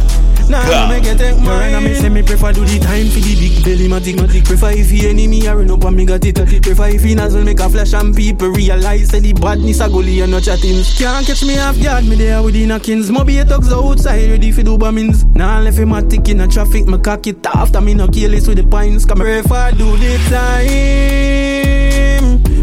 [0.49, 0.87] Nah, go.
[0.89, 1.73] me get take mine.
[1.73, 4.45] And me say me prefer do the time for the big belly matic matic.
[4.45, 6.35] Prefer if he enemy I run up and me got it.
[6.35, 10.21] Prefer if he nozzle make a flash and people realize that the badness a gully
[10.21, 10.83] and no chatting.
[10.97, 13.09] Can't catch me off guard, me there with the knockings.
[13.11, 15.23] Moby a thugs outside ready for do bombings.
[15.35, 18.07] Now nah, left him a tick in a traffic, me cock it after me no
[18.07, 19.05] careless with the pines.
[19.05, 21.51] Come prefer do the time.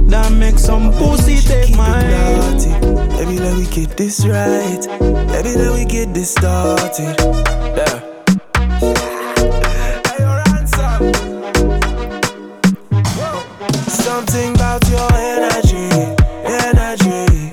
[0.08, 3.07] That make some pussy take mine.
[3.18, 4.80] Baby, let we get this right.
[5.28, 7.18] Baby, let we get this started.
[7.76, 8.00] Yeah.
[13.88, 15.90] Something about your energy,
[16.46, 17.50] energy.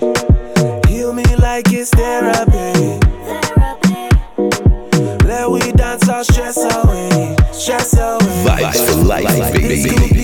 [0.88, 3.00] Heal me like it's therapy.
[5.26, 8.46] Let we dance our stress away, stress away.
[8.46, 10.15] Vibes for life, baby.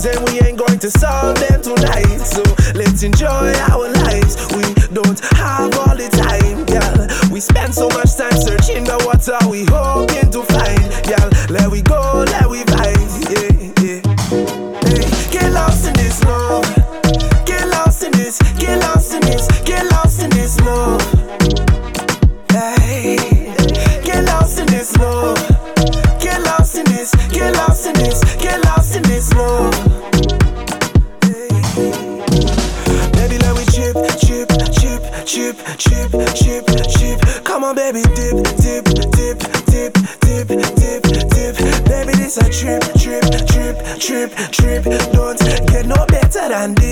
[0.00, 2.18] Problems and we ain't going to solve them tonight.
[2.18, 2.42] So
[2.74, 4.36] let's enjoy our lives.
[4.54, 4.62] We
[4.94, 7.30] don't have all the time, girl.
[7.32, 9.89] We spend so much time searching, but what are we hoping
[44.28, 44.84] trip, trip.
[45.12, 45.38] Don't
[45.68, 46.89] get no better than this.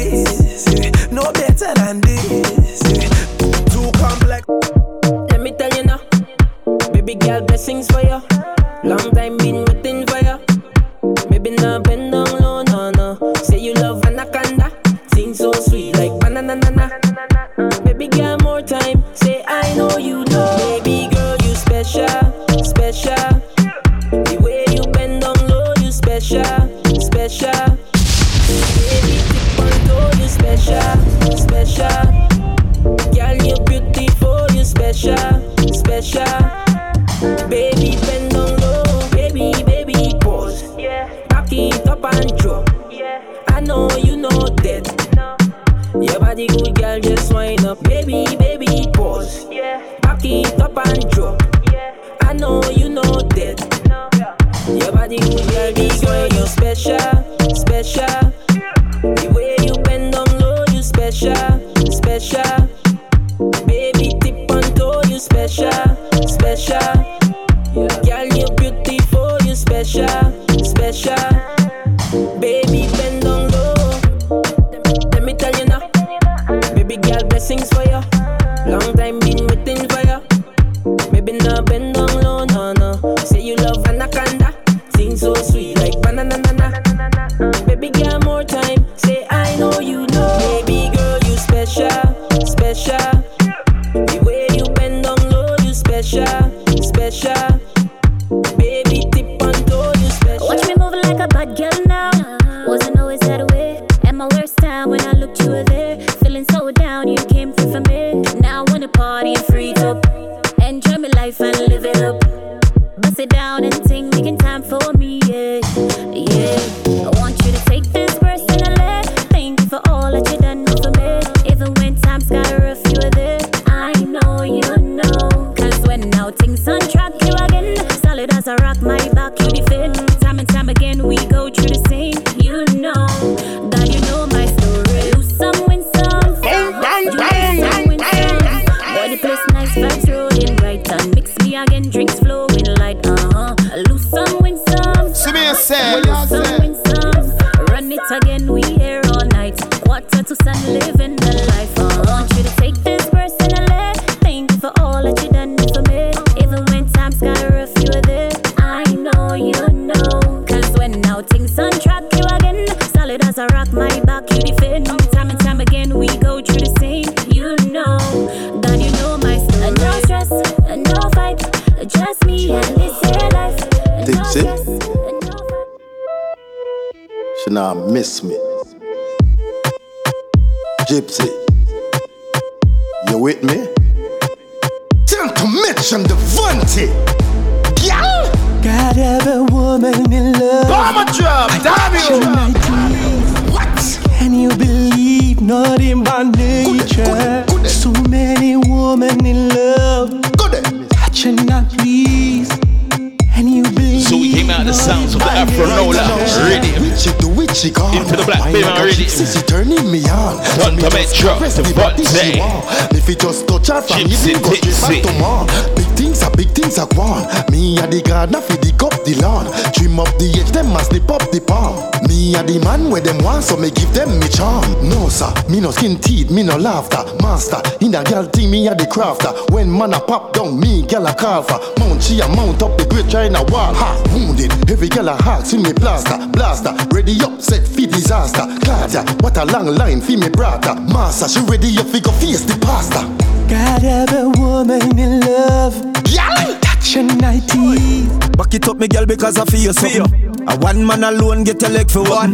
[228.51, 229.33] Me a the crafter.
[229.53, 231.59] When man a pop down, me girl a carver.
[231.79, 233.75] Mount she a mount up the great China wall.
[233.75, 234.53] Ha, wounded.
[234.71, 236.75] Every girl a heart, see me blaster, blaster.
[236.95, 238.47] Ready up, set for disaster.
[238.65, 240.75] Claudia, what a long line for me brother.
[240.75, 243.05] Master, she ready up, fi go face the pastor.
[243.49, 245.77] Got every woman in love.
[246.09, 246.59] Yeah.
[246.61, 248.37] Touching my teeth.
[248.37, 250.49] Back it up, me girl, because I feel something.
[250.49, 252.33] A one man alone get your leg for one.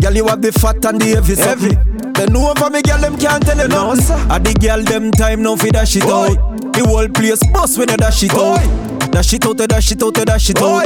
[0.00, 1.85] Girl, you have the fat and the heavy heavy.
[2.16, 3.92] They know over me, girl, them can't tell you no.
[3.92, 6.32] A the girl, them time now fi dash it out.
[6.72, 8.64] The whole place bust when you dash it out.
[9.12, 10.84] Dash it out, dash it out, dash it out.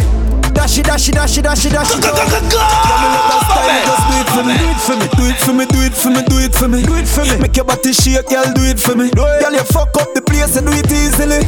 [0.50, 2.18] Dash it, dash it, dash it, dash it, dash it out.
[2.18, 5.22] Girl, me love that style, just do it for me, do it for me, do
[5.22, 7.38] it for me, do it for me, do it for me, do it for me.
[7.38, 9.10] Make your body shake, girl, do it for me.
[9.14, 11.46] Girl, you fuck up the place and do it easily.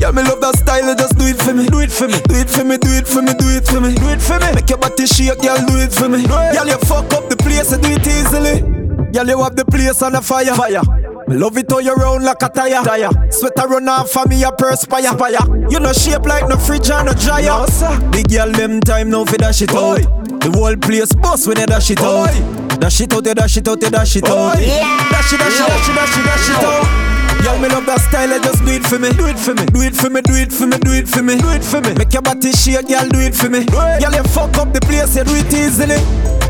[0.00, 1.68] Yeah, me love that style, just do it for me.
[1.68, 2.16] Do it for me.
[2.24, 3.92] Do it for me, do it for me, do it for me.
[3.92, 4.48] Do it for me.
[4.56, 6.24] Make your body shake, girl, do it for me.
[6.24, 8.77] Girl, you fuck up the place and do it easily.
[9.12, 10.54] Girl, you have the place on the fire.
[10.54, 10.82] Fire.
[11.28, 12.82] Me love it how you round like a tire.
[12.84, 13.10] tire.
[13.30, 15.16] Sweat a run off for me, a perspire.
[15.16, 15.44] Fire.
[15.70, 17.48] You no shape like no fridge or no dryer.
[17.48, 17.92] No, sir.
[18.12, 20.00] The girl them time now for dash it out.
[20.40, 22.32] The whole place bust when you dash it out.
[22.80, 24.54] Dash it out, you dash it out, you dash it out.
[24.54, 24.70] Dash it,
[25.10, 27.08] dash it, dash it, dash it, dash it out.
[27.42, 29.10] Girl, me love that style, I just do it for me.
[29.12, 29.66] Do it for me.
[29.66, 31.36] Do it for me, do it for me, do it for me.
[31.36, 31.94] Do it for me.
[31.94, 33.64] Make your body shake, girl, do it for me.
[33.66, 35.98] Girl, you fuck up the place, you do it easily.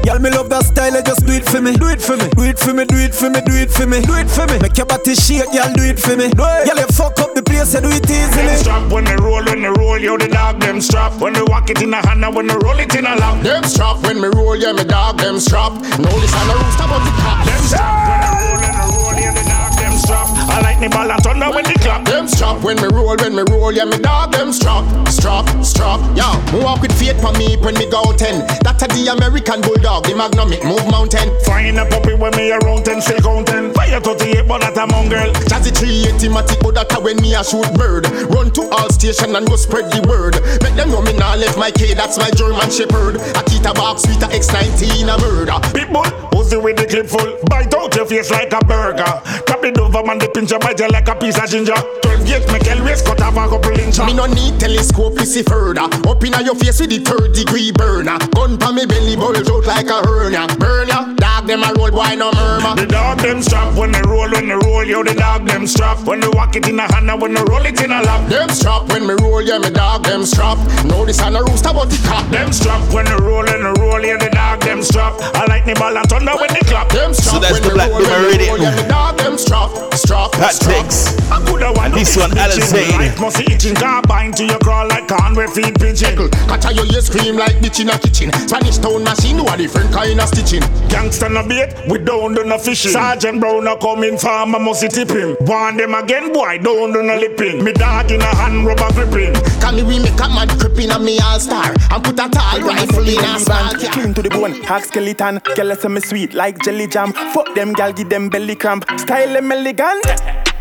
[0.08, 1.76] Girl, me love that style, I just do it for me.
[1.76, 2.32] Do it for me.
[2.32, 4.00] Do it for me, do it for me, do it for me.
[4.00, 4.56] Do it for me.
[4.56, 6.32] Make your body shake, girl, do it for me.
[6.32, 8.56] Do Girl, you fuck up the place, you do it easily.
[8.56, 11.12] Them strap when they roll, when they roll, yo, the dog them strap.
[11.20, 13.44] When they walk it in a hand, and when they roll it in a lap.
[13.44, 15.76] Them strap when me roll, yeah, me dog them strap.
[15.76, 17.44] No, this on the rooster, but the top.
[17.44, 20.37] Them strap when they roll, when they roll, yeah, the dog them strap.
[20.58, 22.02] I like the ball and thunder when they clap.
[22.02, 26.02] Them strap when me roll, when me roll, yeah, me dog them strap, strap, strap.
[26.18, 28.42] yeah me walk with faith for me when me go ten.
[28.66, 31.30] That a the American bulldog, the magnum it move mountain.
[31.46, 33.70] Find a puppy when me around ten, still counting.
[33.70, 35.30] Fire 38, but that a mongrel.
[35.46, 38.10] Jazzy 380 matic, but that a when me a shoot bird.
[38.34, 40.42] Run to all station and go spread the word.
[40.66, 43.22] Make them know me nah left my K, that's my German Shepherd.
[43.38, 45.58] Akita box with a X19 a murder.
[45.70, 47.38] Pitbull, Uzi with the clip full.
[47.46, 49.06] Bite out your face like a burger.
[49.46, 51.74] Tap it over man, the pincher bite you like a piece of ginger.
[52.02, 53.98] 12 gauge, make always cut off a couple inch.
[54.00, 55.82] Me no need telescope to see further.
[56.08, 58.18] Up inna your face with the third degree burner.
[58.32, 60.46] Gun pa me belly bulge out like a hernia.
[60.58, 62.74] Burn ya, dog them a roll boy no murmur.
[62.76, 66.00] The dog them strap when they roll, when they roll, yo, the dog them strap.
[66.06, 68.28] When they walk it in a hand, when they roll it in a lap.
[68.28, 70.58] Them strap when me roll, yeah, me dog them strap.
[70.84, 72.24] No, this on a rooster, but the cop.
[72.30, 75.12] Them strap when they roll, and they roll, yeah, the dog them strap.
[75.34, 76.88] I like the ball and thunder when they clap.
[76.88, 78.48] Them strap So that's when the black roll, women when me ready.
[78.48, 80.84] roll, Yeah, me dog them strap, strap, That strap.
[80.84, 81.18] takes.
[81.30, 82.92] I coulda wine This one, Alan Zane.
[82.92, 86.30] Life must be itching, carbine to your crawl like Conway feed pigeon.
[86.46, 88.30] Catch a your ear scream like bitch in a kitchen.
[88.46, 90.62] Spanish town machine, do a different kind of stitching.
[90.88, 92.92] Gangsta no no bait, we don't do no fishing.
[92.92, 95.36] Sergeant Brown a come in farm, I must tip him.
[95.40, 97.64] Warn them again, boy, don't do no lipping.
[97.64, 99.34] Me dog in a hand, rubber gripping.
[99.60, 103.08] Can we make a man creeping on me all star and put a tall rifle
[103.08, 103.92] in a small car.
[103.92, 105.40] Clean to the bone, hack skeleton.
[105.56, 107.12] Girl, say me sweet like jelly jam.
[107.12, 108.84] Fuck them, gal, give them belly cramp.
[108.98, 110.04] Style them elegant.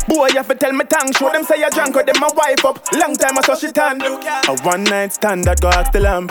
[0.08, 1.18] Boy, you have to tell me thanks.
[1.18, 2.80] Show them say you drunk or them my wife up.
[2.92, 4.00] Long time I saw she tan.
[4.00, 6.30] A one night stand that go ask the lamp.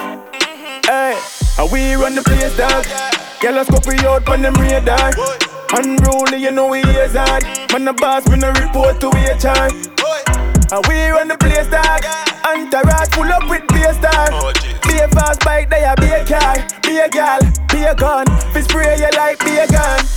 [0.87, 1.13] Hey,
[1.71, 2.85] we run the place, dog?
[3.39, 5.13] Girl, us go copy out on them radar.
[5.73, 7.43] Unruly, you know we is hard.
[7.71, 9.69] Man, the boss, me no report to HR.
[10.71, 12.01] How we run the place, dog?
[12.47, 14.31] Entourage full up with beer star.
[14.87, 16.55] Be a fast bike, they a be a car.
[16.81, 17.39] Be a gal,
[17.69, 18.25] be a gun.
[18.53, 20.16] Fi spray you like be a gun.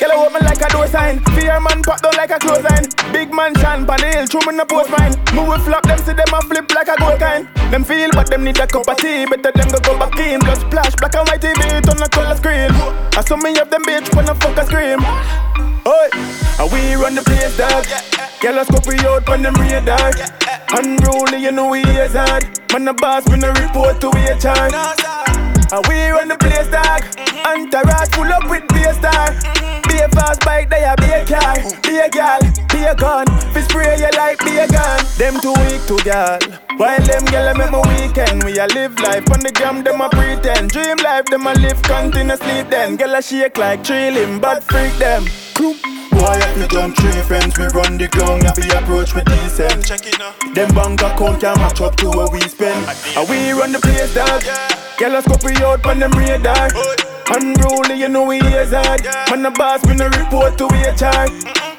[0.00, 1.20] Girl, I me like a door sign.
[1.36, 2.88] Fear man pop down like a clothesline.
[3.12, 5.12] Big man shan pan the hill, true me no post mine.
[5.36, 7.48] Move with flop, them see them a flip like a gold kind.
[7.70, 9.26] Them feel, but them need a cup of tea.
[9.26, 10.40] Better them go go back in.
[10.40, 12.72] Blood splash, black and white TV, turn a color screen.
[13.12, 15.04] I saw me up them bitch wanna fuck a scream.
[15.84, 16.08] Oi,
[16.72, 17.84] we run the place, dog.
[18.40, 20.12] Girl, us copy out on them radar.
[20.72, 22.44] Unruly, you know we is hard.
[22.72, 25.49] Man, the boss, me no report to HR.
[25.70, 27.06] How we run the place, dog.
[27.46, 29.30] Entourage full up with beer star.
[29.86, 31.54] Be a fast bike, they a be a car.
[31.86, 32.42] Be a gal,
[32.74, 33.26] be a gun.
[33.54, 34.98] Fi spray you like be a gun.
[35.14, 36.42] Them too weak to gal.
[36.74, 39.84] While them gal gyal make my weekend, we a live life on the gram.
[39.84, 41.26] Them a pretend, dream life.
[41.26, 42.66] Them a live, continuously.
[42.66, 45.22] Then gyal a shake like trailing, but freak them.
[45.54, 45.78] Crew.
[46.10, 49.86] Boy, if you jump three friends, we run the ground, if we approach me decent.
[49.86, 50.34] Check it now.
[50.52, 52.90] Them bank account can match up to what we spend.
[53.16, 54.42] And we run the place, dog.
[55.00, 56.68] Girl, us copy out on them radar.
[57.30, 59.02] Unruly, you know we is hard.
[59.30, 61.69] Man, the boss, we no report to HR.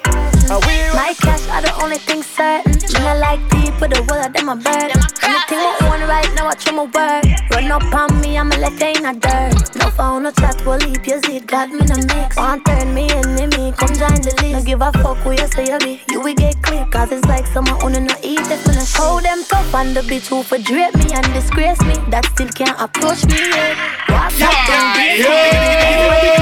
[0.52, 2.76] My cash are the only thing certain.
[2.76, 4.91] Me I like people, the world them a bird.
[5.23, 7.23] Anything I want right now, I try my word.
[7.52, 9.56] Run up on me, I'ma let they a dirt.
[9.80, 12.36] No phone, no chat, will leap your seat, got me in a mix.
[12.36, 14.52] Want turn me enemy, come join the list.
[14.52, 16.02] No give a fuck who you say you be.
[16.11, 19.45] You will get clear, cause it's like someone owning no eat me no show them
[19.48, 21.95] tough on the bitch who for drape me and disgrace me.
[22.11, 23.80] That still can't approach me yet.
[24.11, 25.23] What that thing be?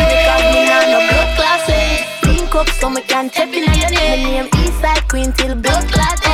[0.09, 0.58] Because
[2.59, 4.23] up so me can tap in your name.
[4.25, 6.28] Me name Eastside Queen till blood clot.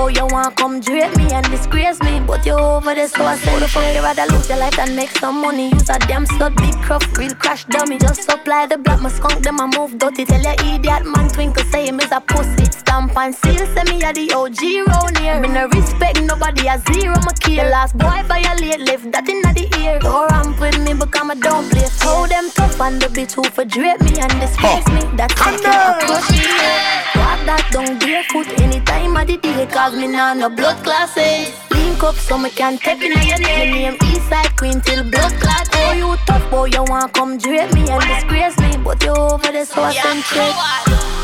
[0.00, 3.22] You boy, you want come drape me and disgrace me, but you over there so
[3.22, 5.68] I say the fuck you rather lose your life than make some money.
[5.68, 7.98] Use a damn slut, big cruff, real crash dummy.
[7.98, 10.24] Just supply the black, my skunk them I move dirty.
[10.24, 12.64] Tell your idiot man twinkle say him is a pussy.
[12.72, 15.38] Stamp and seal, say me a the OG round here.
[15.38, 17.68] Me no respect nobody a zero, my kill.
[17.68, 19.98] Last boy violate, left that inna the ear.
[19.98, 21.84] Don't ramp with me because I don't play.
[22.00, 25.04] Hold them tough and the bitch who for drape me and disgrace me.
[25.16, 27.00] That's it, can't approach me.
[27.20, 31.52] Walk that down barefoot anytime of the day, cause me nah no blood classes.
[31.70, 33.72] Link up so me can tap in your name.
[33.72, 35.68] Me name Eastside Queen till blood clot.
[35.72, 39.52] Oh, you tough boy, you want come drape me and disgrace me, but you over
[39.52, 40.54] there so eccentric.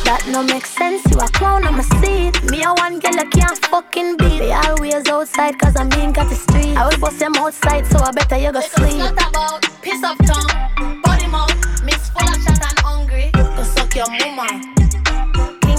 [0.06, 2.51] That no make sense, you a clown, I'ma see it.
[2.51, 4.38] Me a one girl, I can't fucking beat.
[4.38, 6.76] They always outside, cause I'm being got the street.
[6.76, 8.88] I will bust them outside, so I better you go sleep.
[8.88, 13.30] It's not about piss of tongue, body mouth, miss full of shot and hungry.
[13.34, 14.76] Go suck your mama.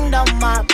[0.07, 0.71] Kingdom map,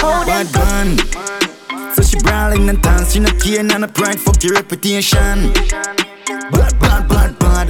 [0.00, 1.94] Hold them Bad man.
[1.94, 5.52] So she brawling and dance, she no care none of pride, fuck your reputation.
[5.52, 7.68] Bad, bad, bad, bad.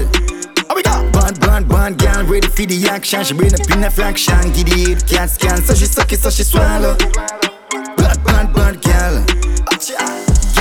[0.68, 1.10] How we go?
[1.12, 3.22] Bad, bad, bad girl, ready for the action.
[3.24, 5.60] She bring up in a fraction, get the head, cat scan.
[5.60, 6.96] So she suck it, so she swallow.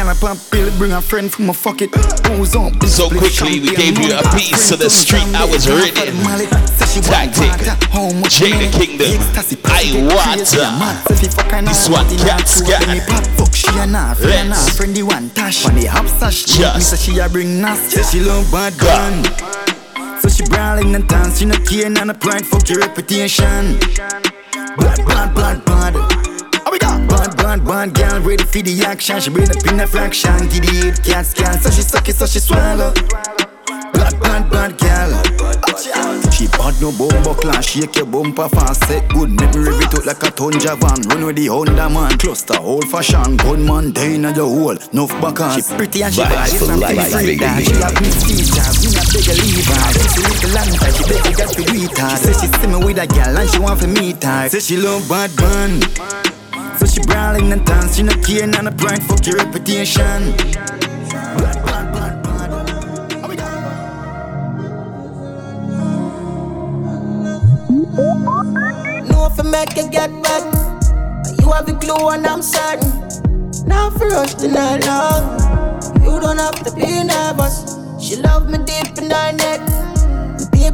[0.10, 1.94] I pop pill, bring a friend from a fuck it.
[2.26, 2.74] Who's on?
[2.82, 5.22] So quickly, we gave you a piece of the street.
[5.36, 5.92] I was ready.
[7.06, 7.78] Tactic, the
[8.74, 9.22] Kingdom,
[9.70, 10.50] I want
[11.68, 12.48] This one, Cat.
[13.38, 15.68] Fuck she a nah, friend nah, friendly one tash.
[15.68, 17.64] On the hop sash, me Just say she a bring.
[17.76, 19.24] Say she love bad gun.
[20.22, 23.78] So she brawling and dance, she no care none of pride, fuck your reputation.
[23.78, 26.29] Bad, bad, bad, bad.
[27.40, 27.66] How we go?
[27.66, 29.20] Bad, bad, girl, ready for the action.
[29.20, 31.60] She bring up in a fraction, get the head, cat scan.
[31.60, 32.94] So she suck it, so she swallow.
[33.94, 35.24] Bad, bad, bad girl.
[36.32, 40.24] She bad no bumbo class, shake your bumper fast, set good memory, it out like
[40.24, 41.02] a Tonja van.
[41.10, 45.68] Run with the Honda man, cluster, old fashion, gunman, day in your hole, no backers.
[45.68, 47.64] She pretty and she bad, it's life, free that.
[47.64, 49.92] She have me features, me a leave her.
[50.00, 52.16] She little long time, she beg a girl to it her.
[52.16, 54.48] Say she see me with a girl and she want to meet her.
[54.48, 56.39] Say she love bad man.
[56.80, 60.34] So she brawling and she no care none of pride, fuck your reputation.
[69.22, 70.44] If I make you get back.
[71.42, 72.90] You have a clue and I'm certain.
[73.68, 75.38] Now for us the night long.
[76.02, 77.76] You don't have to be nervous.
[78.02, 79.60] She love me deep in her neck.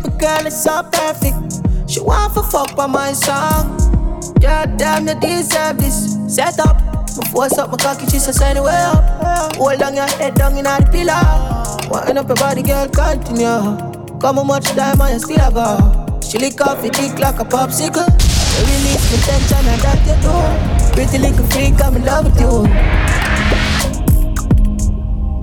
[0.05, 1.89] My girl is so perfect.
[1.89, 3.94] She want for fuck by my song.
[4.33, 6.17] God damn, you deserve this.
[6.27, 6.81] Set up.
[7.17, 9.55] My force up my cocky, she says anyway up.
[9.55, 11.15] Hold on your head down in the pillar.
[11.89, 14.19] Wind up your body, girl, continue.
[14.19, 15.95] Come on, much time and you still a go.
[16.31, 18.07] Your dick like a popsicle.
[18.55, 20.93] You release the tension and that you do.
[20.93, 23.44] Pretty little freak, I'm in love with you.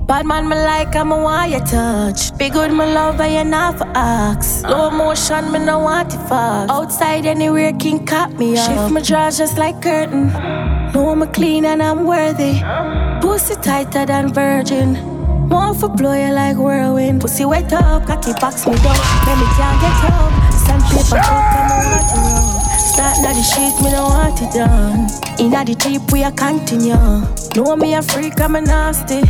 [0.05, 2.37] Bad man, me like, I'm a want touch.
[2.37, 4.67] Be good, me love, and you not for ask.
[4.67, 6.69] Low motion, me no want it fast.
[6.69, 8.67] Outside, anywhere, can cop me up.
[8.67, 10.27] Shift my drawers just like curtain.
[10.93, 12.59] Know me clean and I'm worthy.
[13.21, 14.97] Pussy tighter than virgin.
[15.47, 17.21] Want for blow you like whirlwind.
[17.21, 18.99] Pussy wet up, cocky box me down.
[19.25, 20.53] Let me can't get up.
[20.53, 22.63] Sandpaper cup, I'm a to run.
[22.77, 25.07] Start now the streets, me no want it done.
[25.39, 26.93] Inna the deep, we a continue.
[27.55, 29.21] Know me a freak, I'm a nasty.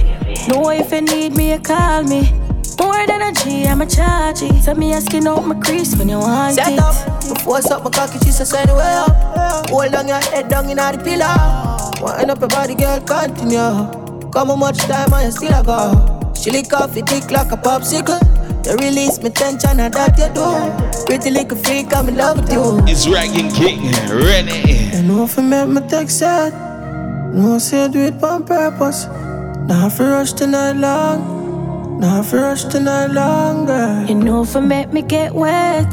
[0.48, 2.32] Know if you need me, you call me.
[2.80, 4.64] More than a G, I'm a charge it.
[4.64, 6.80] So me asking out my crease when you want Set it.
[6.80, 6.96] up.
[7.30, 9.70] My force up my cocky, she says anyway up.
[9.70, 12.04] Hold on your head down in the pillow.
[12.04, 14.30] Wind up your body, girl, continue.
[14.32, 16.34] Come on, much time and you still a go.
[16.34, 18.20] She lick off your dick like a popsicle.
[18.66, 21.06] You release me tension and that you do.
[21.06, 22.80] Pretty little freak, I'm in love with you.
[22.88, 24.90] It's Ragging King, Rennie.
[24.98, 26.54] You know if I make me text sad.
[27.34, 29.06] No say do it on purpose.
[29.68, 32.00] Now for rush tonight long.
[32.00, 34.06] Not for rush tonight longer.
[34.08, 35.88] You know if I make me get wet.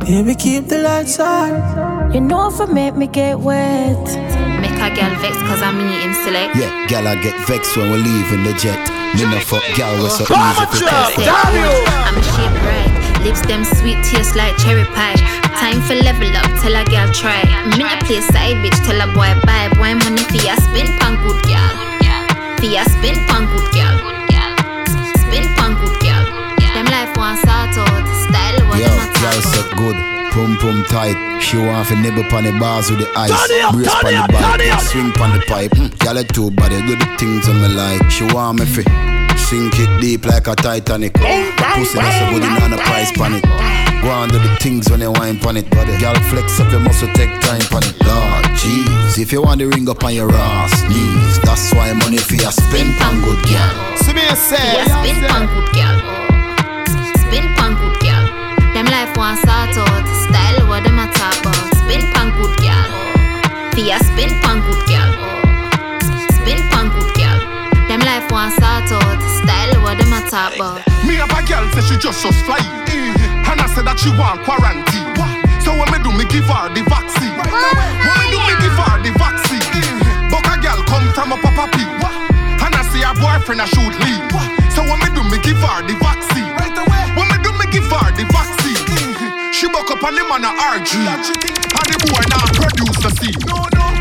[0.00, 2.12] Baby, keep the lights on.
[2.12, 4.04] You know if I make me get wet.
[4.60, 6.56] Make a girl vex cause I'm eating select.
[6.56, 8.82] Yeah, gal, I get vexed when we're leaving the jet.
[9.14, 11.24] Me no fuck gal, we so Mama easy to drop, test.
[11.24, 11.72] damn you.
[11.86, 13.22] I'm a shape right.
[13.24, 15.16] Lips them sweet, taste like cherry pie.
[15.62, 17.40] Time for level up, tell a girl try.
[17.70, 19.70] Me no play side bitch, tell a boy bye.
[19.78, 21.93] Boy money for ya spin pan good girl.
[22.64, 23.96] For ya spin pan good girl.
[25.20, 26.24] Spin pan good girl.
[26.72, 28.06] Them life want sort out.
[28.24, 29.96] Style what Yo, them a gal talk set good.
[30.32, 31.12] Pum pum tight.
[31.44, 33.28] She want to nibble pon the bars with the ice.
[33.28, 34.80] Turn it up, Brace turn pon the up, turn bike.
[34.80, 34.80] it.
[34.80, 35.72] Swing pon the pipe.
[35.72, 36.80] Mm, gal it too body.
[36.88, 38.00] Do the things on me like.
[38.10, 38.80] She want me fi
[39.36, 41.12] sink it deep like a Titanic.
[41.12, 43.44] Pussy that's so good in on a price pon it.
[44.00, 45.68] Go on do the things when you wine pon it.
[45.68, 45.98] Body.
[46.00, 47.92] Gal flex up your muscle take time pon it.
[48.08, 48.33] Lord
[48.64, 52.34] jeez, if you want the ring up on your ass knees, that's why money for
[52.34, 53.96] you spend pon good gal.
[54.00, 55.96] See me For ya spin pan good girl.
[57.20, 58.24] Spin pan good girl.
[58.72, 60.04] Them life want sort out.
[60.24, 61.68] Style what them a talk about.
[61.84, 62.88] Spin pan good girl.
[63.76, 65.10] For ya spin pan good girl.
[66.32, 67.38] Spin pan good girl.
[67.88, 69.20] Them life want sort out.
[69.44, 70.80] Style what them a talk about.
[71.04, 72.60] Me have a girl say she just just fly.
[73.44, 75.13] And I said that she want quarantine.
[75.64, 77.32] So when me do me give her the vaccine.
[77.40, 79.64] When me do me give her the vaccine.
[80.28, 81.88] But a girl come from a papa pee.
[82.60, 84.28] And I see her boyfriend a shoot leave.
[84.76, 86.52] So when me do me give her the vaccine.
[86.60, 87.02] Right away.
[87.16, 88.76] When me do me give her the vaccine.
[88.76, 89.52] Mm-hmm.
[89.56, 91.00] She buck up on him on a RG.
[91.00, 93.40] And the boy now produce the scene.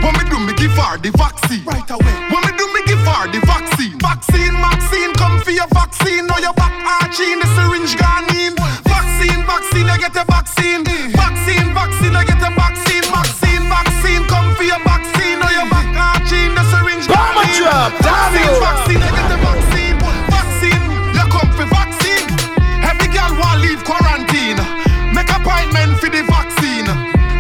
[0.04, 1.64] When me do me give her the vaccine.
[1.64, 2.16] Right away.
[2.28, 3.96] When me do me give her the vaccine.
[4.04, 6.28] Vaccine, vaccine, come for your vaccine.
[6.28, 8.53] Now your back arching, the syringe gone in.
[9.94, 10.82] I get a vaccine.
[11.14, 13.06] Vaccine, vaccine, I get a vaccine.
[13.14, 15.38] Vaccine, vaccine, come for your vaccine.
[15.38, 19.98] Now your back arching, the syringe gone drop, Vaccine, vaccine, I get a vaccine.
[20.34, 20.82] Vaccine,
[21.14, 22.26] you come for vaccine.
[22.82, 24.58] Every girl want leave quarantine.
[25.14, 26.90] Make appointment for the vaccine.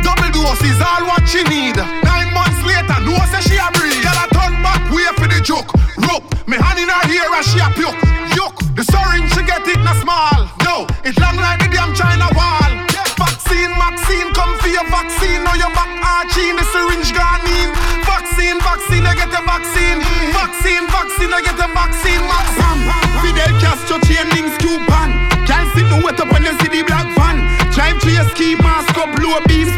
[0.05, 1.81] Double dose is all what she need.
[2.05, 3.97] Nine months later, no say she a breathe.
[4.05, 5.73] Girl a turn back, wait for the joke.
[6.05, 7.97] Rope, me hand in her ear and she a puke.
[8.37, 10.49] Yuck, the syringe she get it na small.
[10.65, 12.71] No, it long like the damn China wall.
[13.17, 15.43] Vaccine, vaccine, come for your vaccine.
[15.45, 17.69] Now your back arching, the syringe gone in.
[18.05, 20.01] Vaccine, vaccine, I get a vaccine.
[20.33, 22.23] Vaccine, vaccine, I get a vaccine.
[22.25, 22.77] Maxam,
[23.21, 25.13] Fidel Castro chain links coupon.
[25.45, 27.45] Can't sit no wet up when you see the black van.
[27.73, 29.72] Drive to your ski mask up, blow beam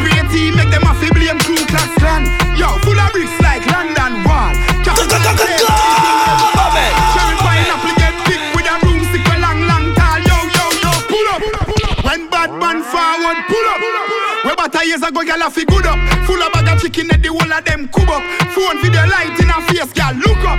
[14.86, 15.98] years ago, gyal a fi good up.
[16.26, 18.22] Full of bag of chicken, at the whole of them cub up.
[18.54, 20.58] Phone video light in her face, gyal look up.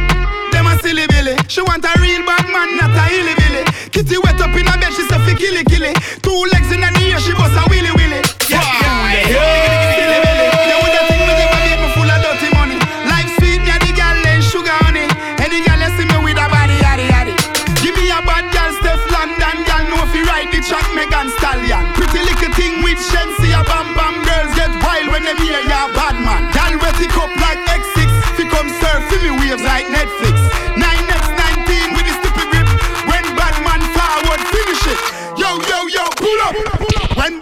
[0.52, 1.36] Them a silly billy.
[1.48, 3.64] She want a real bad man, not a hilly billy.
[3.92, 5.94] Kitty wet up in her bed, she say fi killy killy.
[6.22, 8.22] Two legs in her ear, she bust a willy willy.
[8.50, 9.68] Yeah, yeah, yeah.
[9.68, 9.77] Silly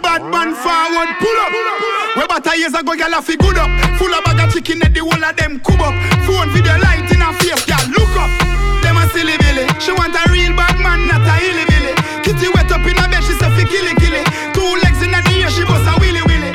[0.06, 1.52] bad man forward, pull up.
[2.14, 3.70] We better years ago, gyal I fi good up.
[3.98, 5.94] Full of bag of chicken at the whole of them cub up.
[6.22, 8.30] Phone video light in her face, gyal look up.
[8.86, 9.66] Them a silly billy.
[9.82, 11.94] She want a real bad man, not a hilly billy.
[12.22, 14.22] Kitty wet up in her bed, she say fi killy killy.
[14.54, 16.52] Two legs in the air, she bust a willy willy.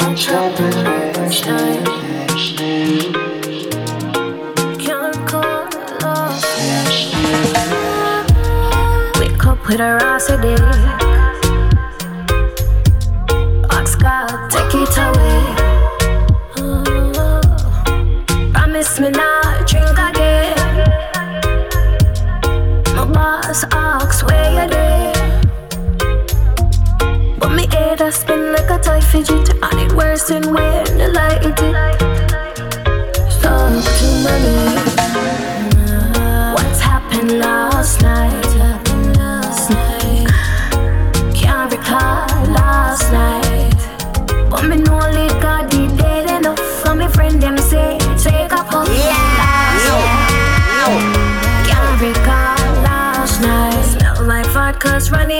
[0.00, 0.72] One trouble,
[1.20, 1.71] one
[9.72, 10.60] with a rosy dick.
[13.68, 15.44] Box God, take it away.
[16.56, 17.40] Uh,
[18.52, 20.56] promise me not drink again.
[22.96, 25.40] My boss asks where you there,
[27.38, 30.81] but me head a spin like a toy fidget, and it worse than where.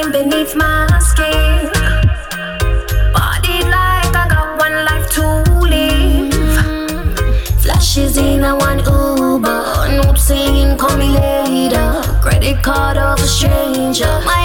[0.03, 1.71] burning beneath my skin.
[3.13, 6.33] Bodied like I got one life to live.
[7.61, 12.03] Flashes in a one Uber, notes singing, call me later.
[12.21, 14.21] Credit card of a stranger.
[14.25, 14.42] My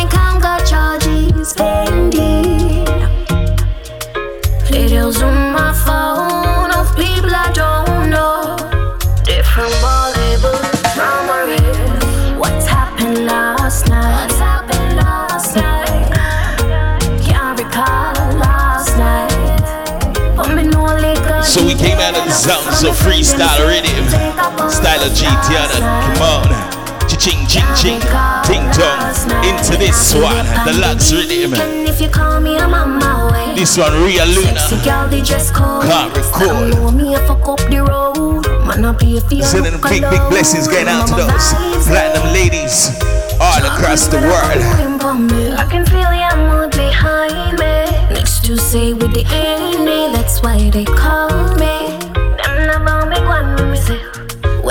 [23.28, 24.08] Style rhythm,
[24.70, 25.26] style of G.
[25.26, 25.70] GTR,
[26.16, 26.48] come on.
[27.20, 28.00] Ching, ching, ching,
[28.48, 29.00] ding dong.
[29.44, 31.52] Into this one, the Lux rhythm.
[33.56, 34.64] This one, Ria Luna.
[35.84, 36.74] Can't record.
[39.44, 41.54] Sending big, big blessings going out to those
[41.86, 42.90] platinum ladies
[43.42, 44.64] all across the world.
[48.48, 51.28] To say with the enemy, that's why they call
[51.58, 51.87] me.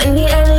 [0.07, 0.56] Baby,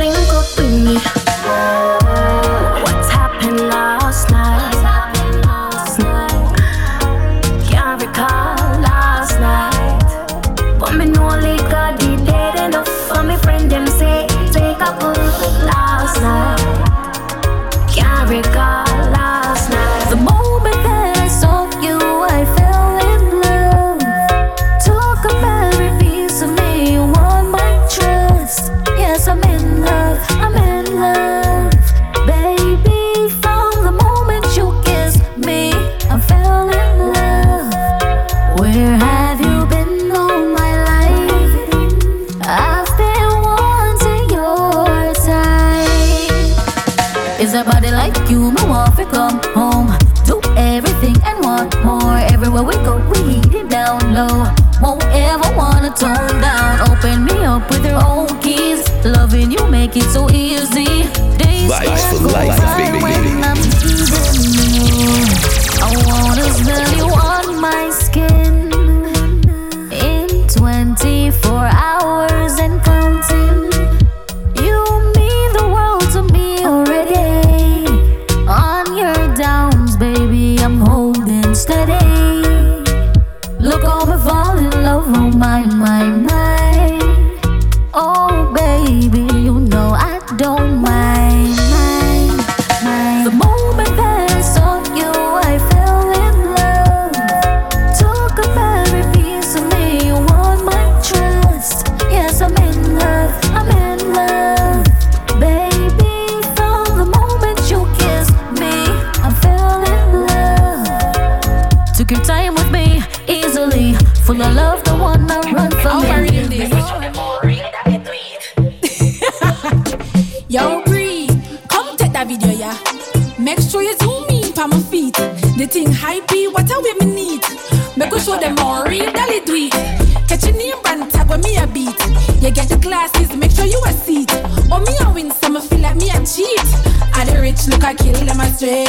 [132.48, 134.30] You get the glasses, make sure you a seat.
[134.72, 136.64] Oh, me a win some, feel like me a cheat.
[137.12, 138.88] I the rich look, I kill them a straight.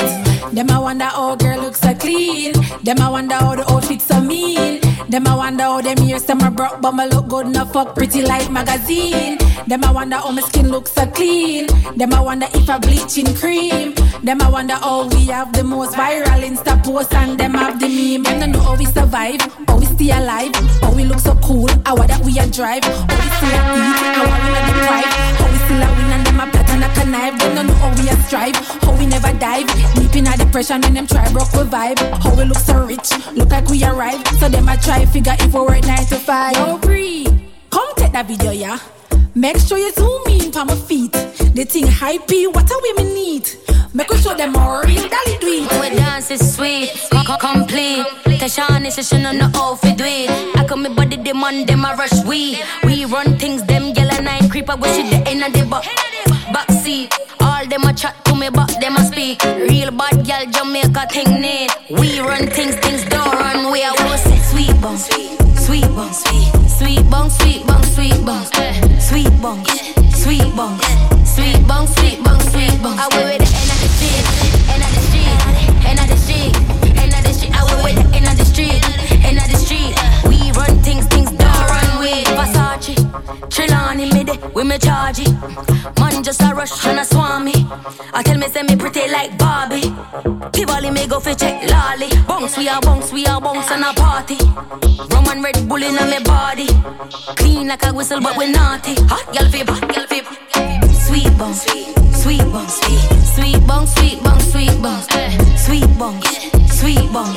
[0.56, 2.54] Them I wonder how girl looks so clean.
[2.84, 4.80] Them I wonder how the outfits so mean.
[5.10, 7.96] Them I wonder how them ears them are broke, but my look good enough fuck
[7.96, 9.38] pretty like magazine.
[9.68, 11.68] Them I wonder how my skin looks so clean.
[11.98, 13.94] Them I wonder if I bleaching cream.
[14.24, 17.90] Them I wonder how we have the most viral Insta posts and them have the
[17.90, 18.24] meme.
[18.24, 19.69] Them don't know how we survive
[20.00, 23.52] stay alive, how we look so cool, how that we a drive, how we still
[23.52, 26.70] a eat, how we not deprive, how we still a win and them a plot
[26.72, 27.40] and a connive.
[27.40, 29.68] Them don't know how we a strive, how we never dive.
[29.96, 32.00] Deep in a depression and them try broke we vibe.
[32.24, 34.26] How we look so rich, look like we arrive.
[34.40, 36.56] So them a try figure if we work nine to five.
[36.56, 37.28] Yo, Bree,
[37.70, 38.80] come take that video, yeah.
[39.36, 41.12] Make sure you zoom in for my feet.
[41.12, 43.50] The thing hypey, what a women need.
[43.94, 45.72] Make show them more real dolly do it.
[45.80, 48.06] When dance is sweet, c- c- complete.
[48.40, 50.30] Tashawn is she know how fi do it.
[50.58, 52.58] I come me body on them a rush we.
[52.84, 55.86] We run things them yellow and I creep up with shit the inna the back
[56.54, 57.14] back seat.
[57.40, 59.44] All them a chat to me but them a speak.
[59.44, 61.70] Real bad gal Jamaica thing need.
[61.90, 63.72] We run things, things don't run.
[63.72, 63.96] We are
[64.52, 65.38] sweet bong, sweet
[65.96, 68.46] bong, sweet sweet bong, sweet bong, sweet bong,
[69.10, 69.66] sweet bong,
[70.14, 70.80] sweet bong,
[71.26, 73.00] sweet bong, sweet bong, sweet bong.
[73.00, 73.49] I will with
[83.50, 85.32] Trelawney me de, we me charge it.
[86.00, 87.54] Man just a rush and a swarm me.
[88.14, 89.94] I tell me say me pretty like Barbie.
[90.52, 92.10] Tivoli me go fi check lolly.
[92.28, 94.38] Bounce we a bounce, we a bounce and a party.
[95.12, 96.68] Rum and Red Bull in my body.
[97.36, 98.96] Clean like a whistle but we naughty.
[99.08, 100.20] Hot girl fi hot girl fi.
[101.10, 102.42] Sweet bong, sweet, sweet,
[103.34, 105.02] sweet bong, sweet bong, sweet bong,
[105.58, 106.22] sweet bong,
[106.68, 107.36] sweet bong,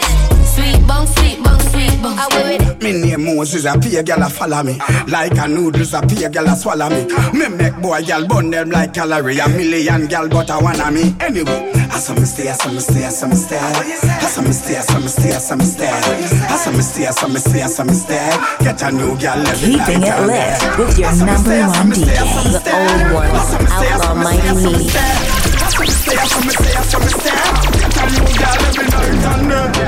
[0.55, 2.17] sweet bong, sweet bong, sweet bong.
[2.19, 2.83] I will with it.
[2.83, 4.79] Me name Moses, a pay girl a follow me.
[5.09, 7.07] Like a noodles, a pay girl a swallow me.
[7.33, 9.39] Me make boy girl burn them like calorie.
[9.39, 11.73] A million girl, but I wanna me anyway.
[11.93, 13.59] I saw me stay, I saw me stay, I saw me stay.
[13.59, 15.89] I saw me stay, I saw me stay, I saw me stay.
[15.89, 18.31] I saw me stay, I saw me stay, I saw me stay.
[18.61, 21.45] Get a new girl, every Keeping night it lit with your I saw me number
[21.45, 22.73] stay, I saw one me stay, I DJ, me the stay.
[22.73, 25.81] only one, I saw me stay, I saw Outlaw me Mighty stay, I saw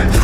[0.01, 0.24] me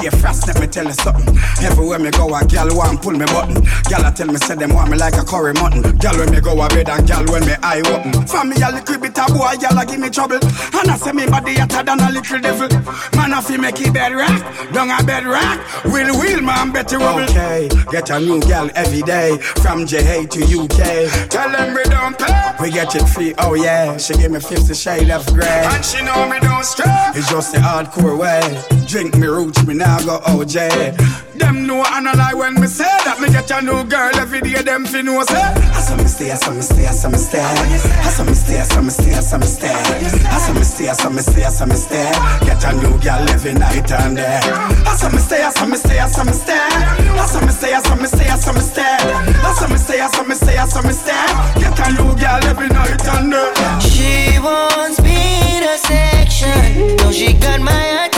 [0.00, 1.36] I I I and Frost, let me tell you something.
[1.60, 3.64] Everywhere me go, a gal want pull me button.
[3.88, 5.82] Gal a tell me say them want me like a curry mutton.
[5.98, 8.12] Gal when me go a bed and gal when me eye open.
[8.26, 10.38] For me a little bit of boy, gal a give me trouble.
[10.38, 12.68] And I say me body hotter than a little devil.
[13.16, 15.58] Man a fi make it bed rock, down a bed rock.
[15.86, 17.24] Will wheel man better rubble.
[17.24, 21.28] Okay, get a new gal every day from JA to UK.
[21.28, 22.54] Tell them we don't pay.
[22.60, 23.96] We get it free, oh yeah.
[23.96, 25.64] She give me 50 shade of grey.
[25.66, 26.86] And she know me don't stray.
[27.14, 28.62] It's just the hardcore way.
[28.86, 30.96] Drink me roots, me now go OJ.
[31.38, 34.40] Them know I no lie when me say that me get a new girl every
[34.40, 34.60] day.
[34.60, 35.40] Them fi know say.
[35.40, 37.40] I saw me stay, I saw me stay, I saw me stay.
[37.40, 39.70] I saw me stay, I saw me stay, I saw me stay.
[39.70, 42.10] I saw me stay, I saw me stay, I saw me stay.
[42.44, 44.40] Get a new girl every night and day.
[44.84, 46.58] I saw me stay, I saw me stay, I saw me stay.
[46.58, 48.82] I saw me stay, I saw me stay, I saw me stay.
[48.82, 51.26] I saw me stay, I saw me stay, I saw me stay.
[51.62, 53.78] Get a new girl every night and day.
[53.86, 56.96] She wants me to section.
[56.98, 58.17] No, she got my attention.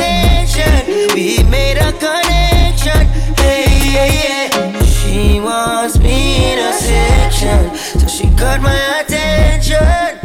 [1.14, 3.06] We made a connection.
[3.36, 4.82] Hey, yeah, yeah.
[4.84, 7.74] She wants me to section.
[8.00, 10.18] So she got my attention.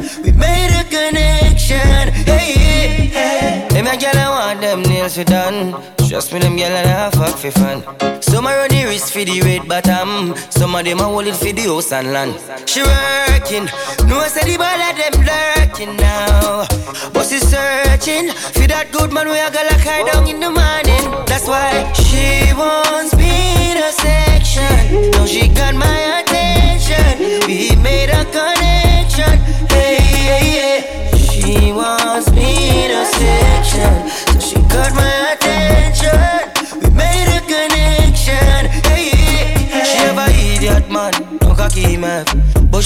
[3.45, 3.67] Hey.
[3.72, 5.59] Hey, my girl, I want them nails we done.
[6.09, 7.77] Trust me, them girl and I fuck for fun.
[8.22, 10.35] Some are the wrist for the red bottom.
[10.49, 12.34] Some of them are hold it for the house and land.
[12.69, 13.65] She working.
[14.09, 16.65] No, I said the ball of them lurking now.
[17.13, 21.03] But she searching for that good man we are gonna cry down in the morning.
[21.30, 25.11] That's why she wants me to section.
[25.11, 27.47] Now she got my attention.
[27.47, 29.35] We made a connection.
[29.69, 31.14] Hey, yeah, yeah.
[31.35, 34.07] She wants me to section.
[34.07, 35.74] So she got my attention.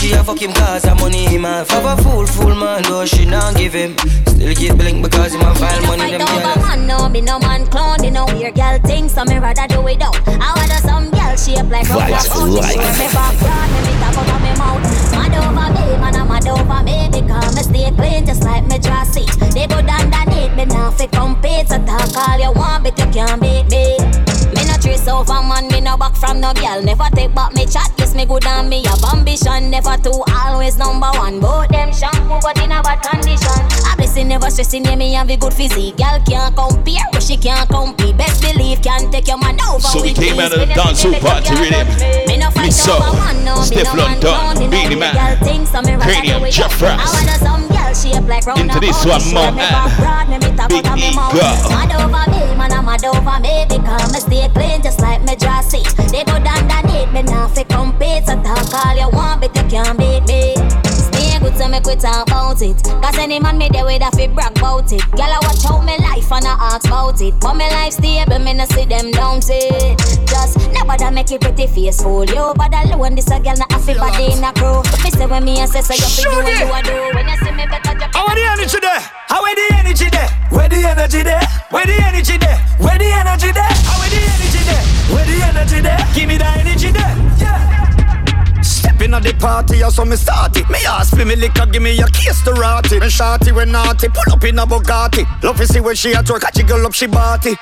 [0.10, 3.06] She a fuck him cause her money him have Have a fool, fool man, though
[3.06, 3.96] she not give him
[4.28, 7.22] Still get blink because him a file money them Fight over gyal man, no be
[7.22, 8.04] no man clown.
[8.04, 10.18] You know weird girl things, so me rather do it out.
[10.28, 12.50] I want some girl shape like Vibes rough for out.
[12.50, 12.98] life.
[12.98, 14.82] Me backyard, me me tap out of me mouth.
[15.12, 18.80] Mad over me, man, I'm mad over me because me stay clean just like me
[18.80, 19.30] draw seat.
[19.54, 21.70] They go down underneath me now fi compete.
[21.70, 24.29] So talk all you want, but you can't beat me.
[24.90, 26.82] Trace over man, me no back from no girl.
[26.82, 29.70] Never take back me chat, yes me good and me have ambition.
[29.70, 31.40] Never two, always number one.
[31.40, 33.62] Both them shampoo, but in a bad condition.
[33.86, 35.96] A blessing never stressing, yeah me have a good physique.
[35.98, 38.18] Girl can't compare, but she can't compete.
[38.18, 39.80] Best believe can take your man over.
[39.80, 41.86] So we came out of the dance party rhythm.
[41.86, 44.58] can't Me no fight so, over man, no, me no man London, clown.
[44.58, 46.82] Me no Beenie weird Man, girl things, so me rather Cranium, Jeff.
[46.82, 46.98] Ross.
[46.98, 49.70] I want some girl shape like round Into this one more man.
[49.70, 52.49] back broad, me me Big out of me E girl.
[52.70, 55.84] Man, and I'm a over me because me stay clean just like me see.
[56.12, 58.26] They go down underneath me now fi compete.
[58.28, 60.89] So talk all you want, but you can't beat me.
[61.60, 62.82] So me quit talk about it.
[63.04, 65.04] Cause any man me there with a fi brag about it.
[65.12, 67.36] Girl I watch out me life and I ask about it.
[67.42, 70.00] But me life stable, me no see them down it.
[70.24, 72.54] Just never da make it pretty face fool you.
[72.56, 74.80] But alone this a girl na a fi body in a crew.
[75.04, 76.96] Me say when me a say so you fi do what you a do.
[77.12, 78.16] When you see me better drop.
[78.16, 79.04] How the energy there?
[79.28, 80.32] How the energy there?
[80.56, 81.44] Where the energy there?
[81.76, 82.56] Where the energy there?
[82.80, 83.76] Where the energy there?
[83.84, 84.84] How the energy there?
[85.12, 86.00] Where the energy there?
[86.16, 87.29] Give me the energy there.
[89.02, 90.70] At the party, I saw me start it.
[90.70, 93.02] Me ask for me liquor, give me a kiss to rot it.
[93.02, 95.26] Me shorty when naughty, pull up in a Bugatti.
[95.42, 97.56] Love to see when she at work, I jiggle up, she body.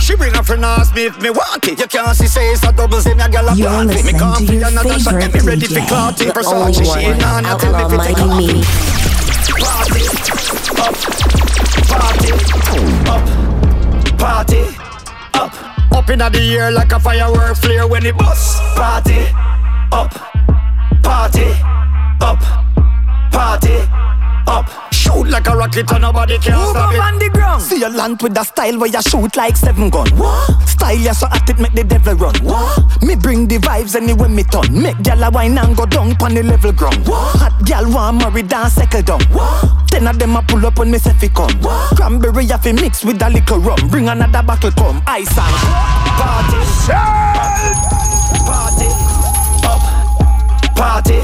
[0.00, 1.80] she bring a friend, ask me if me want it.
[1.80, 4.02] You can't see, say it's a double, say me a girl a party.
[4.04, 6.30] Me to your Natasha, get me ready for clarty.
[6.30, 8.92] Versace, she ain't on, I tell me if it's a
[9.58, 10.04] Party,
[10.80, 10.96] up,
[11.88, 12.32] party,
[13.10, 13.24] up,
[14.18, 14.62] party,
[15.34, 15.52] up.
[15.92, 18.62] Up in the air like a firework flare when it bust.
[18.76, 19.26] Party,
[19.90, 20.32] up,
[21.02, 21.50] party,
[22.20, 22.38] up,
[23.32, 23.76] party,
[24.46, 24.68] up.
[24.92, 27.00] Shoot like a rocket and nobody can Move stop up it.
[27.00, 27.62] on the ground.
[27.62, 30.08] See your land with a style where you shoot like seven gun.
[30.16, 30.68] What?
[30.68, 32.34] Style ya so at it make the devil run.
[32.44, 33.02] What?
[33.02, 34.80] Me bring the vibes anywhere me turn.
[34.80, 37.06] Make gyal a wine and go down pon the level ground.
[37.08, 37.36] What?
[37.40, 39.22] Hot gyal want marry dance settle down.
[39.32, 39.88] What?
[39.88, 41.50] Ten of them a pull up on me say fi come.
[41.62, 41.96] What?
[41.96, 43.88] Cranberry ya fi mix with a little rum.
[43.88, 45.02] Bring another bottle come.
[45.08, 45.56] Ice and
[46.16, 46.58] party.
[46.62, 47.31] Party.
[50.74, 51.20] Party.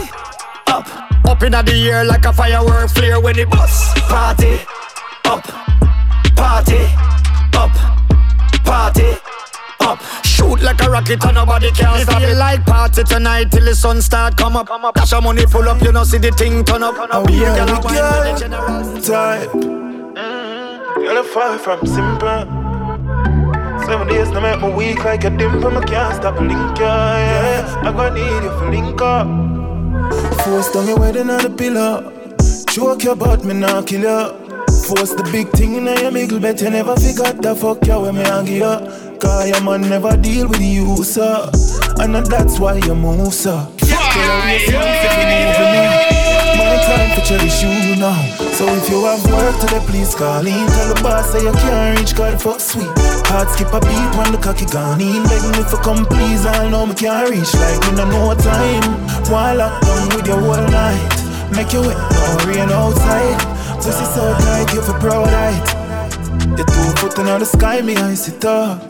[0.67, 0.87] Up.
[1.25, 3.97] Up in the air like a firework flare when it bust.
[3.97, 4.61] Party.
[5.25, 5.45] Up.
[6.37, 6.87] Party.
[7.55, 7.71] Up.
[8.65, 9.17] Party.
[9.81, 9.99] Up.
[10.25, 12.37] Shoot like a rocket and nobody can stop it.
[12.37, 14.67] like party tonight till the sun start come up.
[14.67, 16.95] come Dash your money full up, you know see the thing turn up.
[16.99, 18.25] Oh, Be a yeah, girl, a wine girl.
[18.25, 19.01] with the general.
[19.03, 19.53] type.
[20.99, 22.68] Girl, I far from simple.
[23.89, 25.79] Seven days to make me weak like a dimple.
[25.79, 27.81] I can't stop link ya, yeah.
[27.83, 29.27] I gonna need you for link up.
[30.45, 32.13] Force down your wedding on the pillow.
[32.69, 34.48] Choke your butt, me not kill you.
[34.69, 38.15] Force the big thing in your middle, bet you never forgot the fuck you when
[38.17, 39.19] me hang you.
[39.19, 41.51] Cause your man never deal with you, sir.
[41.99, 43.67] And that's why you move, sir.
[43.79, 46.09] Need me.
[46.57, 48.17] My time for cherish you now.
[48.55, 50.67] So if you have work today, please call in.
[50.69, 52.89] Tell the boss say you can't reach, God fuck sweet.
[53.27, 55.23] Heart skip a beat when the cocky gone in.
[55.25, 56.45] Begging me for come, please.
[56.47, 58.83] I know me can't reach like in no time.
[59.31, 61.29] While lock down with you all night.
[61.55, 63.58] Make you wet, no rain outside.
[63.83, 65.65] Pussy so tight, you for proud height.
[66.57, 68.83] The two foot on the sky, me I sit up.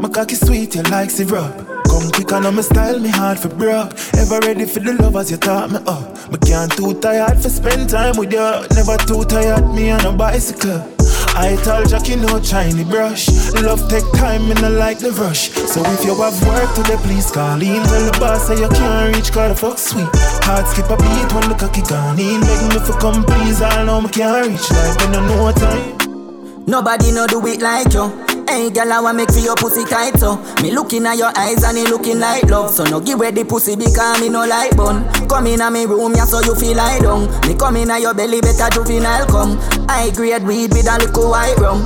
[0.00, 1.66] My cocky sweet, you like syrup.
[1.88, 3.92] Come quick and my style, me hard for broke.
[4.14, 6.30] Ever ready for the lovers, you taught me up.
[6.30, 8.66] Me can't too tired for spend time with you.
[8.76, 10.97] Never too tired, me on a bicycle.
[11.38, 13.28] I tell Jackie no shiny brush.
[13.62, 15.50] Love take time, me no like the rush.
[15.50, 17.80] So if you have work today, please call in.
[17.84, 20.08] Tell the boss say you can't reach, call the fuck sweet.
[20.42, 22.40] Heart skip a beat when the cocky gone in.
[22.40, 23.62] Beg me for come, please.
[23.62, 26.64] I know me can't reach like in no time.
[26.66, 28.27] Nobody no do it like you.
[28.48, 30.40] Hey, girl, I want make for your pussy tight so.
[30.64, 32.82] Me looking at your eyes and it looking like love So.
[32.84, 35.04] No give away the pussy because me no like bun.
[35.28, 38.00] Come in a me room, yeah, so you feel like down Me come in at
[38.00, 39.60] your belly, better juvenile come.
[39.84, 41.84] I grade weed with a little white rum.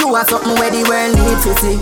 [0.00, 1.76] You are something where the world need to see.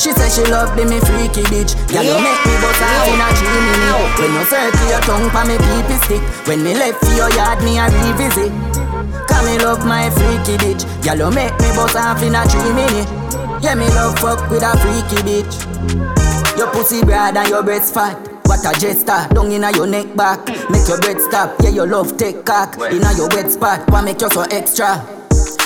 [0.00, 1.76] She said she love the me freaky bitch.
[1.92, 5.28] Girl, you make me bust out in a dream minute When you circle your tongue
[5.28, 6.24] pa me pee stick.
[6.48, 8.85] When me left for your yard, me a revisit
[9.28, 10.84] Cause me love my freaky bitch.
[11.04, 13.08] Girl, you make me bust off in a three minute.
[13.62, 16.58] Yeah, me love fuck with a freaky bitch.
[16.58, 18.16] Your pussy broad and your breast fat.
[18.46, 20.46] What a jester, down inna your neck back.
[20.70, 22.78] Make your breath stop, yeah your love take cock.
[22.78, 25.04] Inna your wet spot, why make you so extra?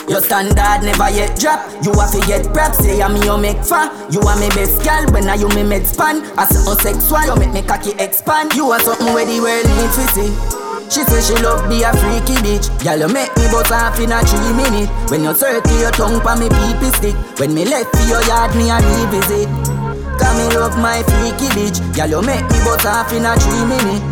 [0.09, 1.61] Your standard never yet drop.
[1.85, 3.95] You have to get prep, say I'm your make fa.
[4.11, 6.24] You are my best girl when I you me med span.
[6.37, 8.55] As something sexual, you make me cocky expand.
[8.55, 10.70] You are something where the world need to see.
[10.91, 12.67] She say she love be a freaky bitch.
[12.83, 14.91] Girl, you make me bust off in a three minute.
[15.09, 17.15] When you circle your tongue pa me pee stick.
[17.39, 19.80] When me left for your yard, me a revisit.
[20.21, 21.81] Cause me love my freaky bitch.
[21.97, 24.03] Girl, you make me bust off in a three minute.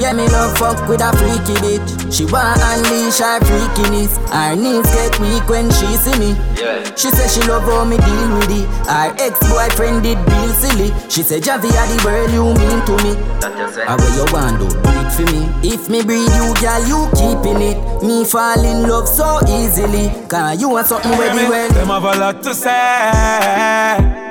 [0.00, 1.86] Yeah, me love fuck with a freaky bitch.
[2.08, 4.16] She want unleash her freakiness.
[4.32, 6.32] Her knees get weak when she see me.
[6.56, 6.82] Yeah.
[6.96, 8.66] She say she love how me deal with it.
[8.88, 10.90] Her ex-boyfriend did real silly.
[11.10, 13.12] She say Javi are the world you mean to me.
[13.42, 13.84] That you say.
[13.84, 15.50] How you want to breathe for me?
[15.62, 17.76] If me breathe you, girl, you keeping it.
[18.02, 20.10] Me fall in love so easily.
[20.28, 21.72] Cause you want something where the world.
[21.72, 24.27] Them have a lot to say,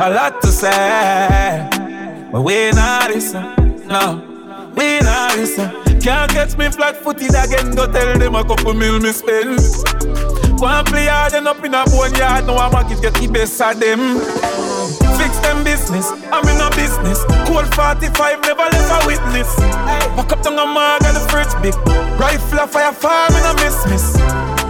[0.00, 1.68] a lot to say.
[2.32, 3.42] But we not listen,
[3.86, 5.70] no, we not listen.
[6.00, 9.60] Can't catch me flat footed again, go tell them a couple mil me spend.
[10.62, 12.46] And play hard, end up in a boneyard.
[12.46, 14.20] Now I'm a get the best of them.
[15.18, 17.24] Fix them business, I'm in a business.
[17.44, 19.54] Cold 45, never left a witness.
[20.16, 21.76] Pack up down a mag and the first big.
[22.18, 24.16] Rifle a fire farm in a miss miss.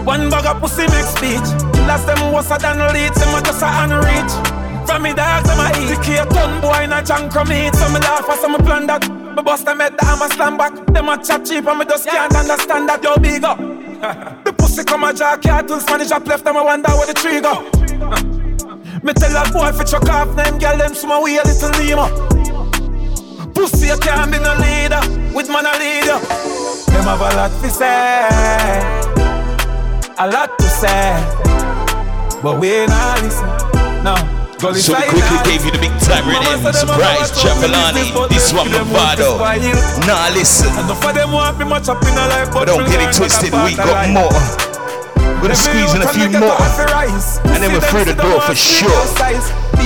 [0.04, 1.46] One bag of pussy make speech.
[1.86, 4.59] Last them was a than leads, them a just a unreach.
[4.90, 5.86] From me dogs, them a eat.
[5.86, 7.70] The key a ton boy in a junk from me.
[7.74, 9.06] So me laugh as I'm plan that.
[9.36, 10.74] Me bust them head, I'm a stand back.
[10.86, 13.00] Them a chat cheap and me just can't understand that.
[13.00, 13.58] Yo, big up.
[14.44, 17.40] the pussy come a jack, cartoon Spanish up left, them a wonder where the tree
[17.40, 17.62] go.
[19.06, 22.10] me tell that boy fi chuck off them girl, them some way a little lima.
[23.54, 24.98] Pussy you can't be no leader,
[25.32, 26.18] with man a leader.
[26.90, 28.26] Them have a lot to say,
[30.18, 31.14] a lot to say,
[32.42, 33.46] but we not listen.
[34.02, 34.39] No.
[34.60, 36.72] So we quickly gave you the big time rhythm.
[36.74, 38.28] Surprise, Jahvillani.
[38.28, 39.38] This one, Movado.
[40.06, 40.68] Nah, listen.
[42.52, 44.69] But don't get it twisted, we got more.
[45.40, 46.60] Gonna squeeze in a few more.
[47.48, 48.92] And then we're through the door for sure.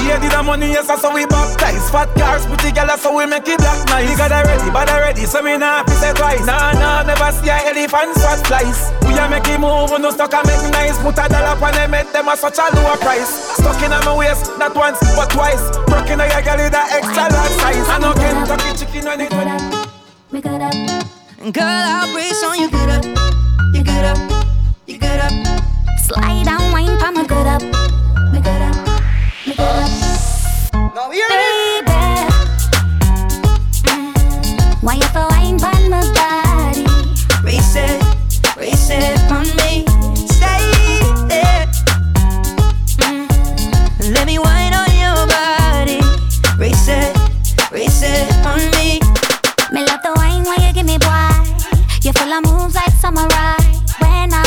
[0.04, 1.88] Yeah, did the money, yes, that's how we baptize.
[1.88, 4.04] Fat cars, pretty girl, that's how we make it black nice.
[4.04, 6.44] You got ready, but ready, so me nah fi say twice.
[6.44, 8.92] Nah, nah, never see a elephant swat flies.
[9.08, 11.00] We a make it move, no stuck a make nice.
[11.00, 13.56] Put a dollar on them, make them a such a lower price.
[13.56, 15.72] Stuck in my waist, not once, but twice.
[15.88, 17.88] Broken a girl with that extra large size.
[17.88, 19.88] I know Kentucky chicken when it good up,
[20.28, 20.76] me good up.
[21.48, 23.04] Girl, I'll brace on you, good up,
[23.72, 24.43] you good up.
[24.86, 25.32] You good up.
[26.00, 27.62] Slide and wine for me good up.
[28.32, 28.76] Me good up.
[29.46, 29.90] Me good up.
[30.94, 31.90] Now here Baby.
[33.88, 34.82] Mm.
[34.82, 36.84] Why you for wine on my body?
[37.42, 38.02] Race it,
[38.58, 39.86] race it on me.
[40.28, 41.00] Stay
[41.32, 41.66] there.
[43.00, 44.12] Mm.
[44.12, 46.00] Let me wine on your body.
[46.58, 47.16] Race it,
[47.72, 49.00] race it on me.
[49.72, 51.32] Me love the wine when you give me boy.
[52.02, 53.53] You full of moves like samurai.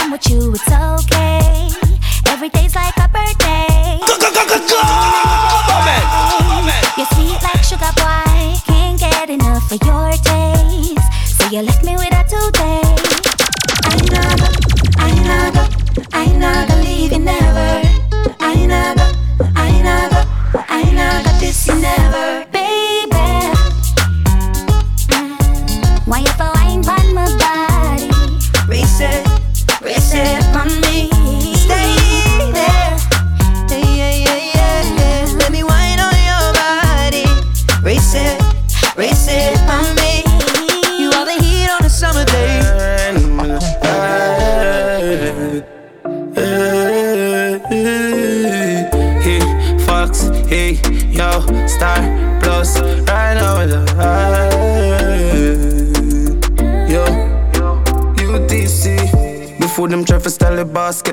[0.07, 1.67] I'm with you, it's okay.
[2.27, 3.99] Every day's like a birthday.
[4.07, 4.79] Go, go, go, go, go!
[6.95, 8.55] You're sweet like sugar boy.
[8.63, 11.03] Can't get enough of your taste.
[11.35, 13.03] So you left me with a toothache.
[13.83, 14.47] I never,
[14.97, 15.67] I never,
[16.13, 17.83] I never leave you never.
[18.39, 19.11] I never,
[19.57, 20.25] I never,
[20.69, 22.46] I never this you never,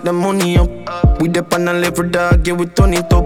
[0.05, 0.69] the money up.
[1.21, 3.25] We dip on level dog, yeah, we turn it up.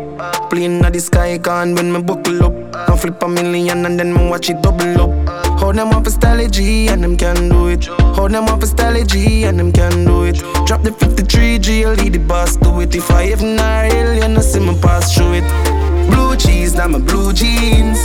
[0.51, 2.55] Playing at the sky can when me buckle up.
[2.89, 5.59] I flip a million and then me watch it double up.
[5.59, 7.87] Hold them a style G and them can do it.
[7.87, 10.37] Hold them a style G and them can do it.
[10.67, 12.95] Drop the 53 G, I'll lead the boss do it.
[12.95, 16.11] If I even not real, you know see me pass through it.
[16.11, 17.99] Blue cheese, now my blue jeans.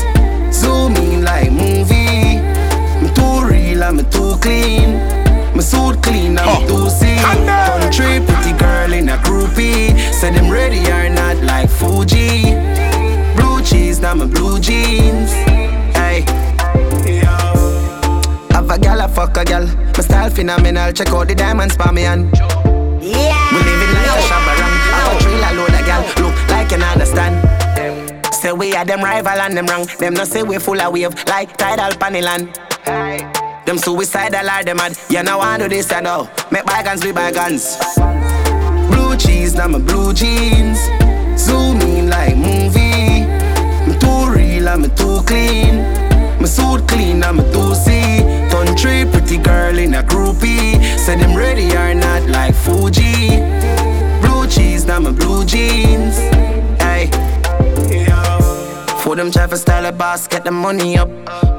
[0.51, 2.39] Zoom in like movie.
[3.01, 5.22] Me too real, I'm too clean.
[5.55, 7.15] My suit clean, I'm too see.
[7.17, 9.97] Country pretty girl in a groupie.
[10.11, 12.53] Say them ready or not like Fuji.
[13.35, 15.31] Blue cheese, now my blue jeans.
[15.95, 16.25] Hey.
[18.51, 19.67] Have a gal, I fuck a gal.
[19.67, 20.91] My style phenomenal.
[20.91, 22.31] Check out the diamonds for me and.
[22.99, 23.51] Yeah.
[23.51, 24.73] We living like a shabaran.
[24.73, 26.01] I got a trailer load of gal.
[26.23, 28.33] Look like you understand.
[28.33, 29.85] Say we are them rival and them wrong.
[29.99, 32.57] Them no say we full of wave like tidal paniland.
[33.65, 34.97] Them suicidal are them mad.
[35.09, 36.29] You know I do this and now.
[36.51, 37.77] Make bygones be bygones.
[38.91, 40.79] Blue cheese, now my blue jeans.
[41.39, 43.23] Zoom in like movie.
[43.23, 45.77] I'm too real, I'm too clean.
[46.39, 48.19] My suit clean, I'm too see.
[48.51, 50.83] Country pretty girl in a groupie.
[50.97, 53.39] Say them ready or not like Fuji.
[54.21, 56.32] Blue cheese, now my blue jeans.
[59.03, 61.09] For them try to style a boss, get the money up.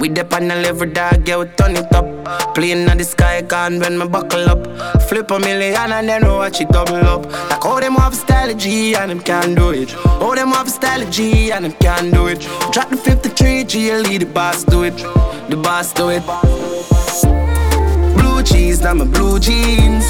[0.00, 2.06] We dip on the liver dog, yeah, we turn it up.
[2.54, 4.64] Playing on the sky can when me buckle up.
[5.02, 7.26] Flip a million and then watch it double up.
[7.50, 9.94] Like how them have style G and them can't do it.
[10.22, 12.40] All them have style G and them can't do it.
[12.72, 14.96] Drop the 53 G, lead the boss do it.
[15.50, 16.24] The boss do it.
[18.16, 20.06] Blue cheese, now my blue jeans.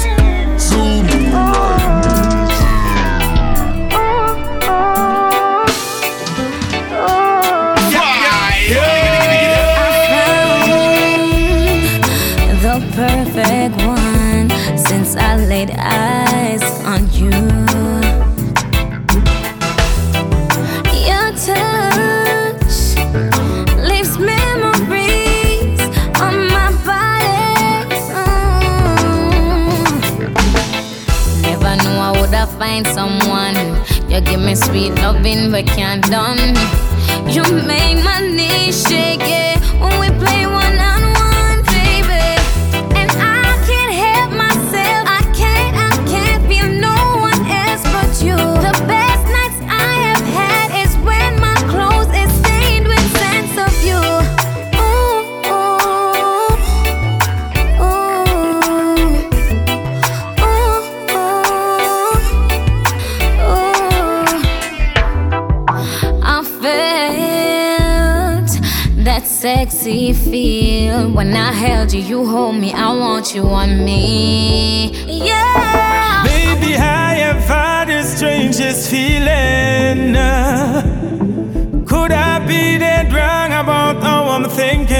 [0.57, 1.05] Zoom
[12.65, 17.29] the perfect one since I laid eyes on you.
[21.05, 22.75] Your touch
[23.87, 25.81] leaves memories
[26.19, 27.85] on my body.
[31.41, 33.57] Never knew I would have found someone.
[34.09, 36.55] You give me sweet loving, but can't done.
[37.27, 40.45] You make my knees shake, yeah, when we play
[69.85, 72.01] sexy feel when I held you.
[72.01, 74.89] You hold me, I want you on me.
[75.05, 76.23] Yeah.
[76.23, 80.15] Baby, I have had the strangest feeling.
[81.85, 84.95] Could I be dead wrong about how I'm thinking?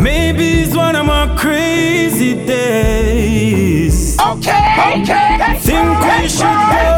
[0.00, 4.16] Maybe it's one of my crazy days.
[4.20, 5.58] Okay, okay.
[5.58, 6.90] Think we should go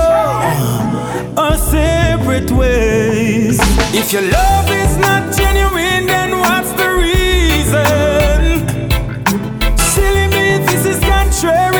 [1.38, 3.58] our separate ways.
[3.94, 4.41] If your love
[11.44, 11.71] is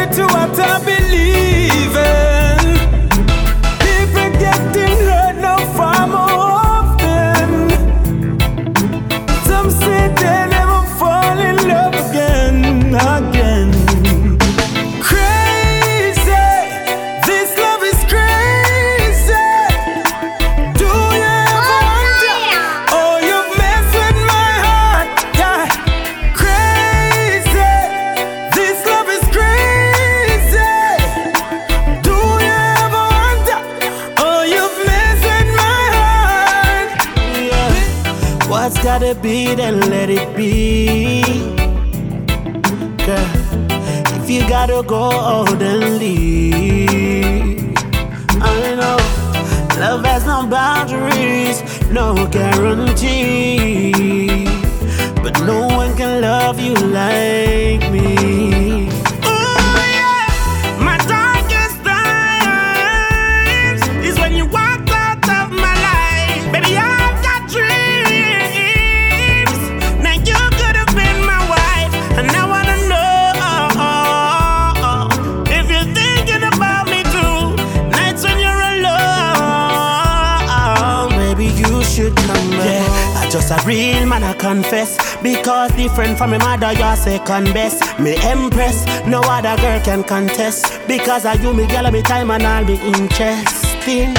[90.93, 94.15] Because I you, me girl, me time and I'll be interesting.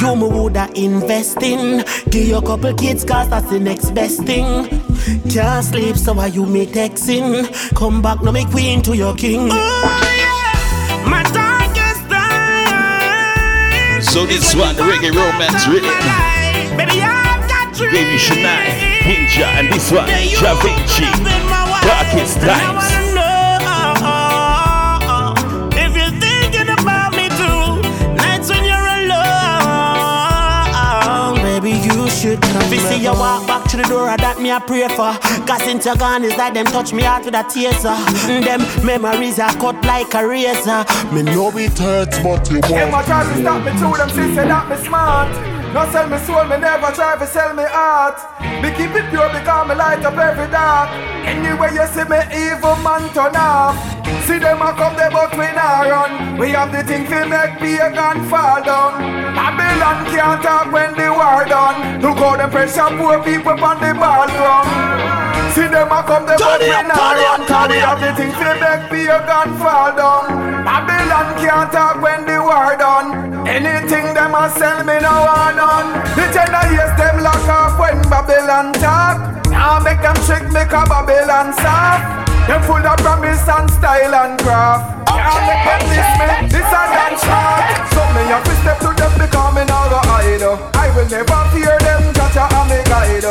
[0.00, 1.84] You me woulda invest in.
[2.08, 4.66] Give you a couple kids, cause that's the next best thing.
[5.28, 7.52] Can't sleep, so why you me texting?
[7.76, 9.50] Come back, no me queen to your king.
[9.52, 14.08] Oh yeah, my darkest times.
[14.08, 15.90] So this one, the reggae romance rhythm.
[16.78, 17.92] Baby, I've got dreams.
[17.92, 18.56] Gave you Shania,
[19.04, 21.04] Ninja, and this one, Da Vinci.
[21.86, 22.99] Darkest And times.
[32.22, 32.92] Baby, you should come We back.
[32.92, 35.12] see you walk back to the door that me a pray for.
[35.46, 37.96] Cause since you're gone, it's like them touch me heart with a taser.
[38.28, 40.84] Mm, Them memories are cut like a razor.
[41.12, 42.74] Me know it hurts, but you won't.
[42.74, 45.28] Them a try to stop me too, them see say that me smart.
[45.72, 48.18] No sell me soul, me never try to sell me heart.
[48.60, 50.90] Me keep it pure because me light up every dark.
[51.24, 53.78] Anyway you see me evil man turn off.
[54.26, 56.38] See them a come there but we not run.
[56.38, 59.29] We have the thing to make pagan fall down.
[59.80, 62.04] Babylon can't talk when the war done.
[62.04, 64.68] Look how them pressure poor people on the ball ground.
[65.56, 67.40] See them a come there but we not run.
[67.48, 68.28] Cause we have the to
[68.60, 70.28] make pagan fall down.
[70.68, 73.48] Babylon can't talk when the war done.
[73.48, 75.96] Anything them a sell me no one on.
[76.12, 79.16] The gender yes them lock off when Babylon talk.
[79.48, 82.28] Now make them trick make a Babylon soft.
[82.44, 85.08] Them full of promise and style and craft.
[85.08, 87.64] Can't make them this me, this a dance shot.
[87.92, 90.44] So me have to step to them because me now go hide.
[90.76, 93.24] I will never fear them, Jaja and me guide.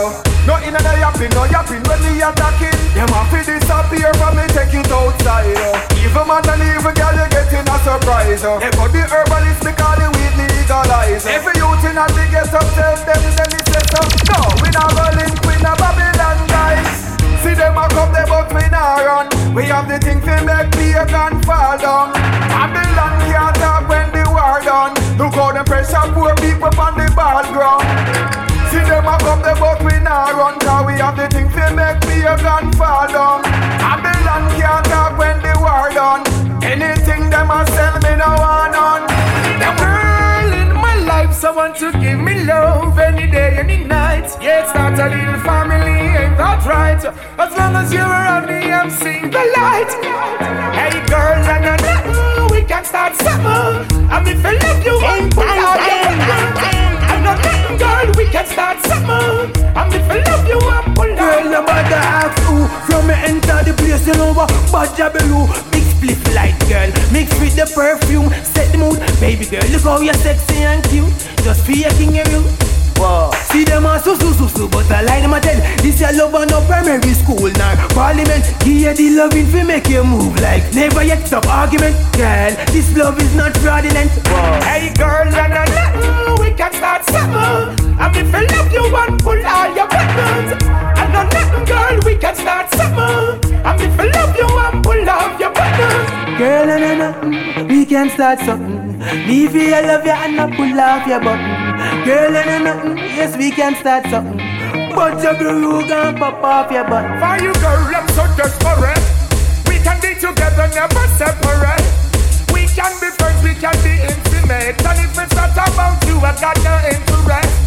[0.49, 2.73] No in a yapping, no yapping when me attacking.
[2.97, 5.53] Them have to disappear from me, take it outside.
[6.01, 8.41] Even man and even girl, you getting a surprise.
[8.41, 11.25] They got the herbalist because the weed legalize.
[11.29, 14.01] Every youth in a get up, tell them, then me say so.
[14.33, 17.09] No, we not go link with no Babylon guys.
[17.45, 20.71] See them a come there but we not run We have the thing to make
[20.75, 22.11] pagan fall down
[22.51, 27.11] Babylon can't talk when the war done Look how them pressure poor people on the
[27.11, 27.83] ball ground
[28.71, 31.75] See them a come the but we not run Cause we have the thing to
[31.75, 33.43] make me a pagan fall down
[33.83, 36.23] Babylon can't talk when the war done
[36.63, 39.01] Anything them a sell me no one on
[39.59, 40.95] Them girl in my
[43.67, 44.37] many nights.
[44.41, 47.03] Yeah, it's not a little family, ain't that right?
[47.37, 49.91] As long as you're around me, I'm seeing the light.
[50.73, 52.18] Hey, girl, and I know
[52.59, 53.85] we can start summer.
[54.11, 55.29] And if I love you, I'm
[57.09, 59.47] I'm not letting girl, we can start summer.
[59.79, 62.67] And if I love you, I'm pull Girl, no matter ask who?
[62.87, 64.49] From me enter the place, you know what?
[64.71, 66.91] Bad jabeloo Big split light, girl.
[67.13, 68.29] Mix with the perfume.
[68.43, 68.99] Set the mood.
[69.19, 71.13] Baby girl, look how you're sexy and cute.
[71.43, 72.41] Just be a king of you.
[72.99, 73.38] Whoa.
[73.51, 75.59] See them a su su su su, but I lie them a tell.
[75.81, 79.89] This your love on no primary school now Parliament, give you the loving fi make
[79.89, 81.25] you move like Never yet.
[81.25, 82.53] Stop argument, girl.
[82.71, 84.11] This love is not fraudulent.
[84.29, 84.59] Whoa.
[84.61, 89.17] Hey girl, na na na, we can start summer And if I love you, one
[89.17, 90.51] pull all your buttons.
[90.99, 95.09] And no nothing, girl, we can start summer And if I love you, one pull
[95.09, 95.48] all your
[96.37, 98.99] Girl, na na na, we can start something.
[99.27, 101.51] Leave you, I love you and not pull off your button.
[102.05, 104.39] Girl, na na na, yes we can start something.
[104.95, 107.03] But your girl, you gon' pop off your butt.
[107.19, 109.03] For you, girl, I'm so desperate.
[109.67, 111.85] We can be together, never separate.
[112.53, 114.79] We can be friends, we can be intimate.
[114.83, 117.58] And if it's not about you, I got no interest.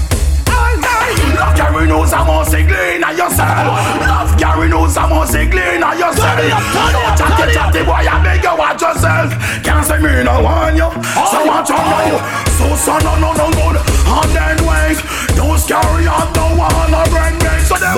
[1.37, 3.75] Love Gary knows I'm on clean on yourself.
[4.01, 6.39] Love Gary knows I'm on clean on yourself.
[6.39, 9.33] Don't chatty chatty boy, I beg you watch yourself.
[9.63, 10.89] Can't say me no want you,
[11.31, 12.19] so watch on you.
[12.57, 14.99] So son no no no good, and then wait.
[15.37, 17.55] Don't scary on the wall or bring me.
[17.67, 17.97] So them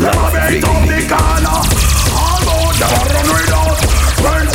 [0.00, 1.60] never beat up the corner.
[2.12, 3.78] Although they run without
[4.20, 4.52] friends.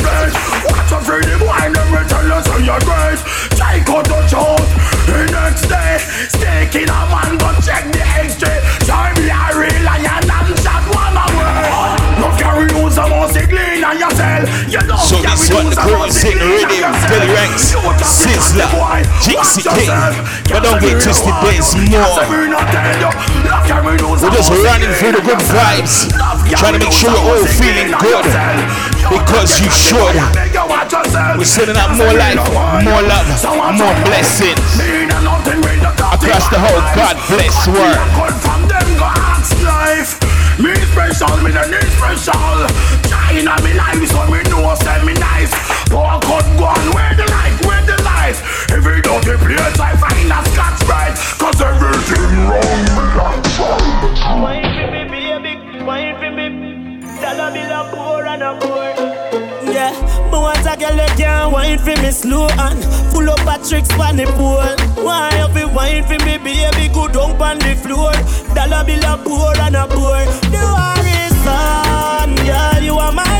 [0.65, 3.19] Watch your free boy, never tell you so you're great.
[3.53, 4.65] Take out the shot,
[5.05, 5.97] the next day,
[6.29, 8.51] stick in a man go check the extra.
[8.85, 12.21] Try me a real lion and shot one away.
[12.21, 14.49] Love carry on some more clean on yourself.
[14.71, 16.79] You So this one the crew is sitting ready
[17.11, 18.71] Billy Ranks, Sizzla,
[19.19, 19.91] GCK
[20.47, 22.23] But don't get twisted, there's more
[24.15, 26.07] We're just running through the good vibes
[26.55, 28.25] Trying to make sure we're all feeling good.
[29.09, 30.15] Because you should.
[31.37, 32.37] We're sending out more life,
[32.85, 33.27] more love,
[33.75, 34.61] more blessings.
[36.15, 37.99] Across the whole God bless world.
[40.57, 42.67] Me special, me no need special.
[43.11, 45.51] China me life, so me know say me nice.
[45.91, 48.71] Walk out, go on, where the life, where the life.
[48.71, 51.15] Every dirty place I find a scotch bright.
[51.37, 53.14] Cause everything wrong
[60.45, 64.15] want a girl that can wine for me slow and full up a tricks on
[64.15, 64.75] the pole.
[65.03, 66.93] Why you be wine for me, baby?
[66.93, 68.13] Go down on the floor.
[68.53, 70.21] Dollar bill a poor and a poor.
[70.53, 72.83] The war is on, girl.
[72.83, 73.34] You are my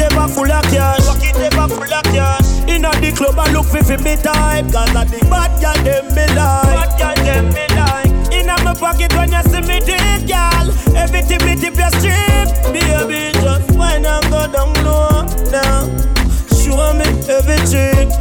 [0.00, 1.06] ever full of cash.
[1.06, 2.48] Pocket ever full of cash.
[2.68, 4.66] Inna the club I look fi fi me type.
[4.72, 6.76] Cause I the bad girl them me like.
[6.76, 8.32] Bad girl them me like.
[8.32, 10.66] Inna my pocket when you see me dip, girl.
[10.96, 12.48] Everything me tip your strip.
[12.72, 15.88] Baby, just wine and go down low now.
[16.48, 18.10] Show me everything.
[18.10, 18.19] You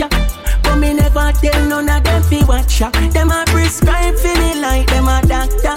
[0.00, 0.60] capture.
[0.62, 2.90] But me never tell none of them fi watch ya.
[2.90, 5.74] Them a prescribe for me like them a doctor.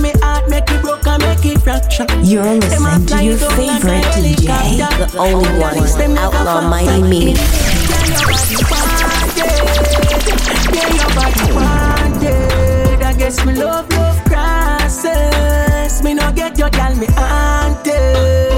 [0.00, 2.06] Me heart make it broke and make it fracture.
[2.22, 4.46] You're listening to your favorite DJ,
[4.96, 7.34] the only one, Outlaw Mighty Me.
[10.72, 13.02] Yeah, your body wanted.
[13.02, 16.02] I guess me love, love crosses.
[16.02, 18.49] Me no get your gal, me haunted.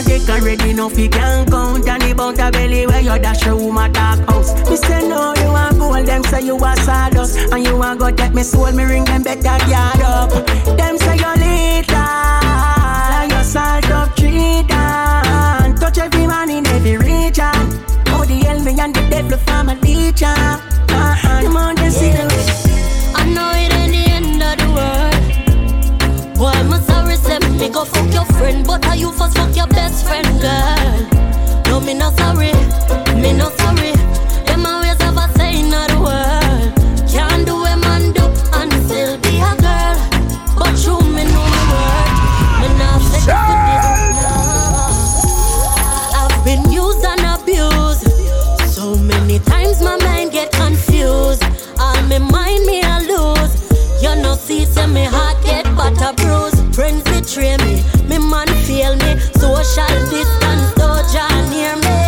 [0.00, 3.44] You take already enough you can count And the bout a belly where you dash
[3.44, 7.38] your woman dark house Me say no, you want gold, them say you a sawdust
[7.52, 10.30] And you want go take me soul, me ring them better guard up
[10.76, 16.96] Them say you lethal And you salt up tree down Touch every man in every
[16.98, 17.54] region
[18.06, 20.26] How the hell me and the devil for my teacher.
[20.26, 21.56] Uh-uh.
[21.56, 22.24] On, just see the
[23.14, 26.36] I know it ain't the end of the world.
[26.36, 29.66] Boy, I'm sorry, say me go fuck your friend, but are you first fuck your
[29.68, 31.06] best friend, girl?
[31.66, 32.52] No, me not sorry,
[33.20, 33.92] me not sorry.
[34.46, 36.72] Them always have a say in the world.
[37.10, 38.24] Can't do a man do
[38.58, 39.96] and still be a girl.
[40.58, 42.10] But you me know my word.
[42.60, 43.36] Me not say for.
[46.20, 48.04] I've been used and abused.
[48.74, 51.42] So many times my mind get confused.
[51.78, 53.54] All me mind me I lose.
[54.02, 56.58] You know see say me heart get butter bruise.
[56.74, 57.65] Friends betray me.
[59.76, 61.98] Social distance don't join near me.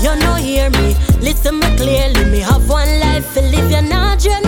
[0.00, 2.24] You know hear me, listen me clearly.
[2.30, 3.68] Me have one life to live.
[3.68, 4.45] you're not drain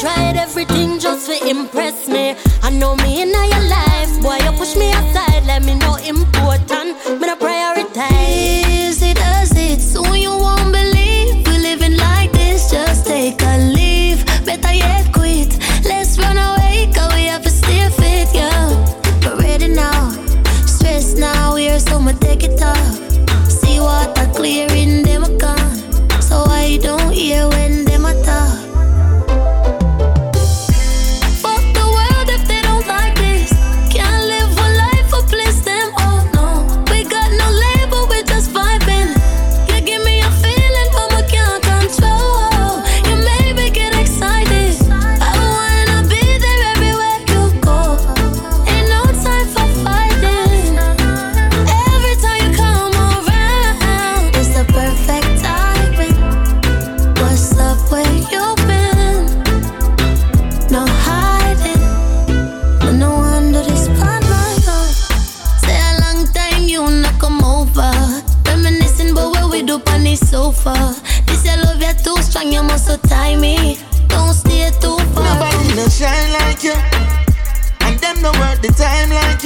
[0.00, 2.36] tried everything just to impress me.
[2.62, 4.36] I know me in your life, boy.
[4.44, 6.96] You push me aside, let me know important.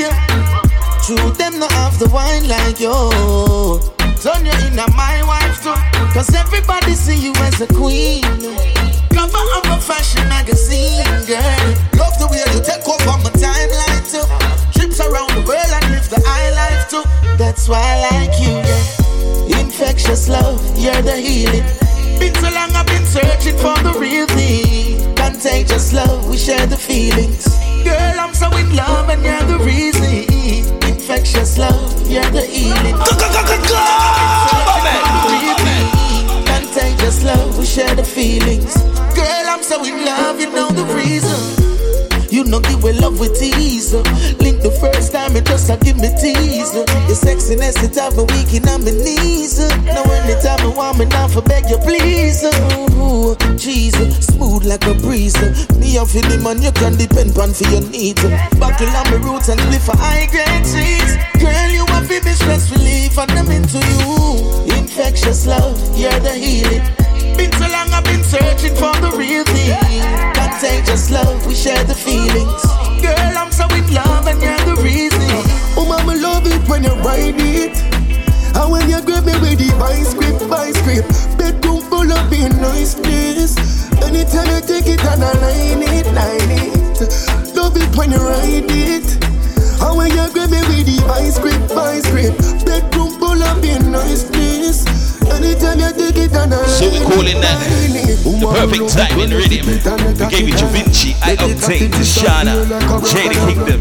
[0.01, 0.11] You.
[1.05, 2.97] True, them no have the wine like you.
[4.21, 5.77] Turn you in my wife too,
[6.13, 8.23] cause everybody see you as a queen.
[9.13, 11.69] Cover of a fashion magazine, girl.
[12.01, 14.27] Love the way you take over my timeline too.
[14.77, 17.05] Trips around the world and live the high life too.
[17.37, 19.61] That's why I like you, yeah.
[19.61, 21.80] Infectious love, you're the healing.
[22.21, 25.15] Been so long I've been searching for the real thing.
[25.17, 27.49] Contagious love, we share the feelings.
[27.83, 30.05] Girl, I'm so in love and you're the reason.
[30.85, 32.95] Infectious love, you're the healing.
[36.45, 38.75] Contagious love, we share the feelings.
[39.17, 41.60] Girl, I'm so in love, you know the reason.
[42.41, 43.93] You know the way love with tease.
[43.93, 44.01] uh.
[44.41, 46.73] Link the first time it just a give me tease.
[46.73, 46.89] uh.
[47.05, 49.61] Your sexiness it have me weak in my knees.
[49.61, 49.69] uh.
[49.85, 52.41] Now anytime I want me now for beg you please.
[52.97, 55.37] Ooh, Jesus, smooth like a breeze.
[55.77, 58.25] Me and for the man you can depend on for your needs.
[58.57, 61.21] Buckle on my roots and live for high grade trees.
[61.37, 64.81] Girl, you have be stress relief and I'm into you.
[64.81, 66.89] Infectious love, you're the healing.
[67.37, 69.77] Been so long I've been searching for the real thing.
[70.35, 72.63] Contagious love, we share the feelings.
[73.03, 75.21] Girl, I'm so in love and you're the reason.
[75.77, 77.77] Oh, mama, love it when you ride it.
[78.57, 81.07] And when you grab me with the vice grip, vice grip.
[81.39, 83.57] Bedroom full of being nice place.
[84.03, 87.01] Anytime you take it and line it, line it.
[87.57, 89.09] Love it when you ride it.
[89.81, 92.37] And when you grab me with the vice grip, vice grip.
[92.67, 95.00] Bedroom full of being nice place.
[95.31, 97.59] Anytime you take it and I So we're calling that
[98.23, 99.67] the perfect time in rhythm.
[99.67, 102.67] We gave it to Vinci, I obtained to Shana,
[103.07, 103.81] Jada Kingdom,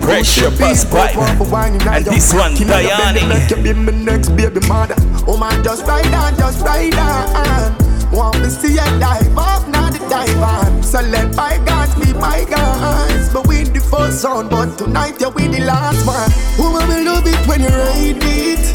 [0.00, 3.62] Pressure Buss Pipe, and this one, Diane.
[3.62, 4.94] Be my next baby mother.
[5.26, 7.84] Oh man, just ride on, just ride on.
[8.12, 10.82] Want me see you dive off, not the dive on.
[10.82, 13.32] So let bygones be bygones.
[13.32, 16.30] But we the first round, but tonight you win the last one.
[16.58, 18.73] Woman, me love it when you ride it.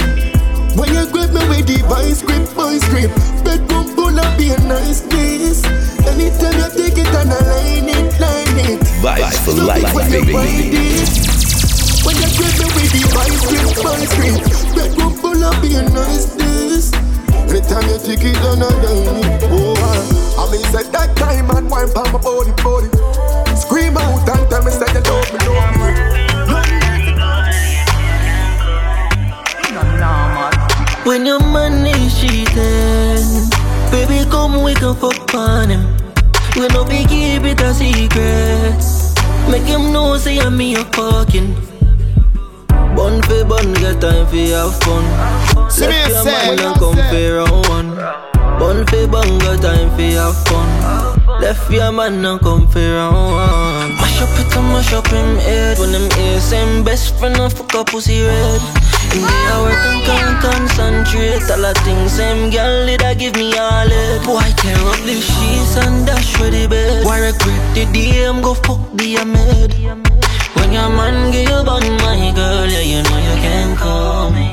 [0.79, 3.11] When you grip me with the vice grip, vice grip.
[3.43, 5.59] Bedroom full of be a nice place.
[6.07, 8.79] Anytime you take it and line it, line it.
[9.03, 11.19] Vibes for life, baby.
[12.07, 14.39] When you get me with the ice cream, ice cream
[14.73, 16.93] Bedroom full of being niceness
[17.51, 21.69] Anytime you take it on a daily Oh, I, I mean said that time and
[21.69, 22.87] wine palm my body, body
[23.59, 26.08] Scream out and tell me say you love me, love me
[31.09, 33.49] When your money cheating
[33.89, 35.97] Baby come we can fuck on him
[36.55, 38.77] We no be keep it a secret
[39.49, 41.55] Make him know say I'm me a fucking
[42.95, 45.03] Bun for bun, get time for have fun.
[45.79, 47.95] Left your man and come for round one.
[48.59, 51.41] Bun for bun, get time for have fun.
[51.41, 54.08] Left your man and come for round one.
[54.19, 55.79] Mash up it mash up him head.
[55.79, 58.59] When them ears same best friend and fuck up pussy red.
[59.15, 61.49] And they are work and can't concentrate.
[61.49, 64.25] All the things same girl did I give me all it.
[64.25, 67.05] Boy, tear up the sheets and dash for the bed.
[67.05, 69.71] Why regret the day I'm go fuck the maid.
[70.59, 74.51] When your man give you bun, my girl, yeah, you know you can call me.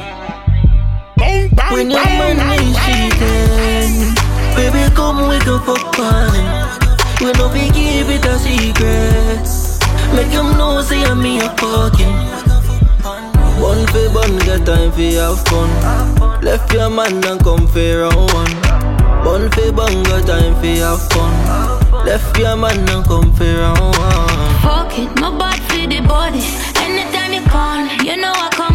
[1.74, 4.14] When your man is cheating,
[4.54, 6.85] baby, come we go fuck on
[7.20, 9.46] We no be keep it a secret.
[10.14, 12.14] Make him know say I'm me a fucking.
[13.60, 16.40] Bun for bun, get time for have fun.
[16.42, 18.54] Left your man and come for round one.
[19.24, 22.04] Bun for bun, get time for have fun.
[22.04, 24.60] Left your man and come for round one.
[24.62, 26.44] Fuck it, my bad for the body.
[26.76, 28.65] Anytime you call you know I come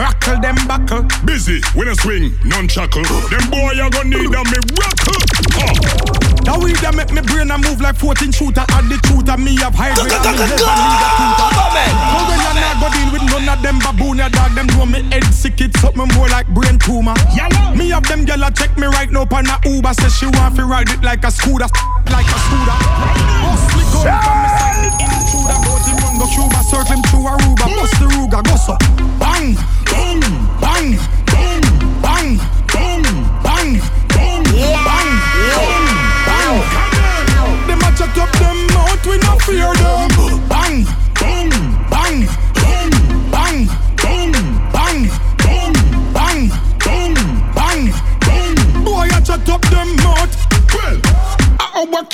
[0.00, 1.04] Rockle them buckle.
[1.28, 3.04] Busy when I swing, non chuckle.
[3.28, 5.20] Them boy you gonna need a miracle.
[5.60, 6.40] Uh.
[6.48, 8.64] Now we that make me brain a move like 14 shooter.
[8.72, 11.48] Add the truth and me have high grade and me never need a tutor.
[11.92, 14.88] How when you not go deal with none of them baboon ya dog Them know
[14.88, 15.60] me head sick.
[15.60, 17.12] It something more like brain tumor.
[17.76, 19.92] Me have them gyal a check me right now on a Uber.
[20.00, 21.68] Say she want fi ride it like a scooter
[22.08, 22.76] Like a scooter.
[23.44, 25.60] Hustling gun from me side the intruder.
[25.60, 27.68] Bout him run go Cuba circle him through Aruba.
[27.68, 28.74] Bust the Ruga go so.
[29.20, 29.79] Bang, bang, bang,
[30.18, 30.98] bang,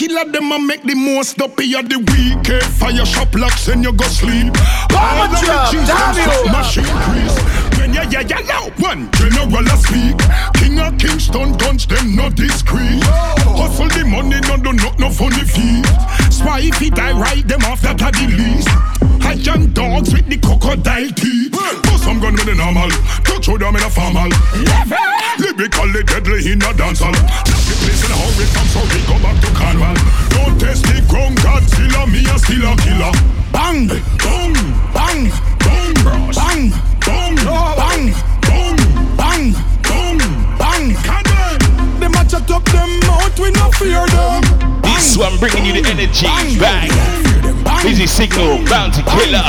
[0.06, 2.62] killer them a make the most up here the weekend.
[2.62, 4.52] Eh, fire shop locks and you go sleep.
[4.90, 6.46] Bomb drop, Daniel.
[6.52, 6.84] Machine.
[7.78, 10.18] When ya ya ya now one general a speak.
[10.54, 13.02] King of Kingston guns them not discreet.
[13.58, 15.86] Hustle the money no do not no funny feet.
[16.36, 18.68] Spy if it I write them off that the least.
[19.24, 21.56] I young dogs with the crocodile teeth.
[21.56, 22.92] Put some gun with the normal.
[23.24, 24.28] don't show them in a formal.
[24.60, 25.00] Never!
[25.40, 27.16] Lyrically deadly in a dancehall.
[27.16, 29.96] Left the place in a hurry come so we go back to Cornwall.
[30.28, 33.16] Don't test the ground Godzilla, me a still a killer.
[33.48, 34.52] Bang, bang,
[34.92, 35.32] bang,
[35.64, 36.68] bang, bang, bang,
[37.00, 37.36] bang,
[37.80, 38.12] bang,
[38.44, 38.76] bang,
[40.60, 41.25] bang, bang.
[42.26, 44.82] Them a chat up them mouth, we no fear them.
[44.82, 46.26] This one bringing you the energy.
[46.58, 46.90] Bang.
[47.82, 49.44] Busy signal, bounty killer.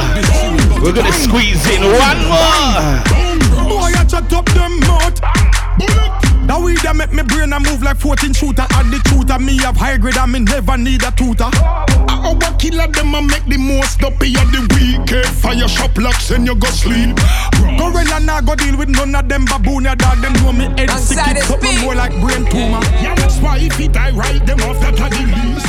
[0.81, 3.67] We're gonna squeeze in one more.
[3.67, 6.26] Boy, I chat up them mouth.
[6.47, 9.45] Now we that make me brain a move like 14 shooter Add the truth and
[9.45, 13.43] me have high grade and me never need a tutor Our killer them a make
[13.45, 15.27] the most up here the weekend.
[15.37, 17.15] Fire shop locks and you go sleep.
[17.77, 20.89] Gorilla nah go deal with none of them baboon ya dog Them know me head
[20.97, 24.59] sick it something more like brain tumor Yeah, that's why if it I write them
[24.61, 25.67] off that are the least.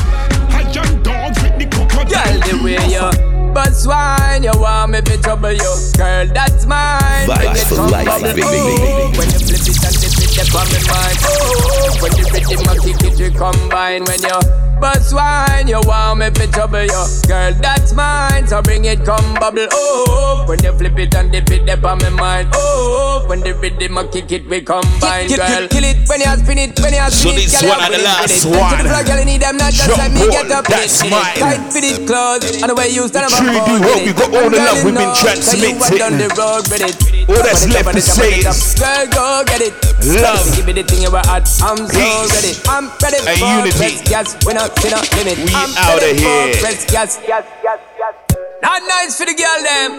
[0.54, 2.06] I young dogs with the crocodile.
[2.06, 5.74] Girl, the way you bust wine, you want me to trouble you.
[5.96, 7.26] Girl, that's mine.
[7.26, 8.32] Bring Vibes it for come life, bubble.
[8.34, 8.42] baby.
[8.44, 9.96] Oh, when you flip it and
[10.44, 11.18] step on the mic.
[11.24, 15.80] Oh, oh, oh, when the rhythm of the you combine, when you bust wine, you
[15.84, 17.04] want me to trouble you.
[17.26, 18.46] Girl, that's mine.
[18.46, 19.66] So bring it, come bubble.
[19.72, 22.48] Oh, when you flip it and dip it, they on me mind.
[22.54, 25.28] Oh, when the rhythm and kick it, we combine.
[25.28, 27.44] Kill, Girl, kill, kill it when you spin it, when you So spin it.
[27.50, 28.60] this girl, one and the you last spin it.
[28.60, 28.70] one.
[28.70, 30.64] To the floor, girl, you need them not just Jump let me on, get up.
[30.66, 31.10] that's it.
[31.10, 31.36] mine.
[31.38, 33.32] Tight fit it close, and the way you stand up.
[33.32, 35.76] Truly do hope you got all the love we've been transmitting.
[37.28, 39.74] All that's left to say is Girl, go get it.
[40.22, 41.44] love, Give me the thing you were at.
[41.60, 42.52] I'm so Peace, ready.
[42.68, 43.78] I'm ready for unity.
[43.80, 44.36] rest, yes.
[44.46, 45.38] We we not limit.
[45.38, 46.62] We I'm ready for here.
[46.62, 48.14] rest, yes, yes, yes, yes.
[48.62, 49.90] Not nice for the girl them.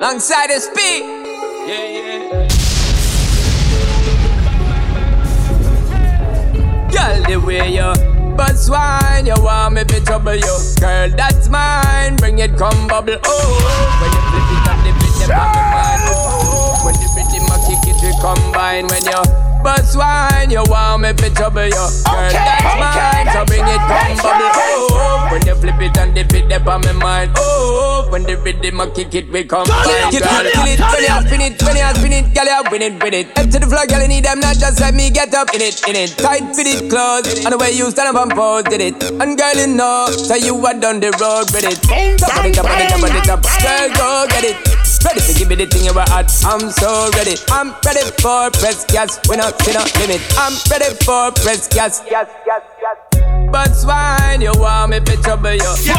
[0.00, 1.02] Alongside the speed.
[1.68, 2.48] Yeah, yeah.
[6.90, 7.92] Girl, the way you
[8.36, 10.58] bust wine, you want me to trouble you.
[10.80, 12.16] Girl, that's mine.
[12.16, 13.18] Bring it, come bubble.
[13.24, 16.02] Oh, when you flip it up, the beat, the mind.
[16.10, 18.86] Oh, when the rhythm, kick it, we combine.
[18.88, 21.70] When you Bust wine, you want me to trouble you.
[21.70, 24.50] Girl, okay, that's mine, so bring it come bubble.
[24.56, 27.32] Oh, when you flip it and dip it up on my mind.
[27.36, 29.84] Oh, when the rhythm I kick it, we come back.
[30.10, 32.82] Kill it, kill it, when you spin it, when you spin it, girl, you win
[32.82, 33.38] it, win it.
[33.38, 35.60] Up to the floor, girl, you need them, not just let me get up in
[35.60, 36.16] it, in it.
[36.16, 38.96] Tight fit it close, and the way you stand up and pose, did it.
[39.20, 41.76] And girl, you know, so you are down the road with it.
[41.84, 44.79] Top it, top it, top it, top it, girl, go get it.
[45.04, 46.30] Ready to give me the thing you were at.
[46.44, 47.36] I'm so ready.
[47.50, 49.18] I'm ready for press gas.
[49.28, 50.20] We not see no limit.
[50.36, 52.02] I'm ready for press gas.
[52.10, 52.96] Yes, yes, yes.
[53.50, 55.72] But swine, you want me to trouble you.
[55.82, 55.96] Yeah,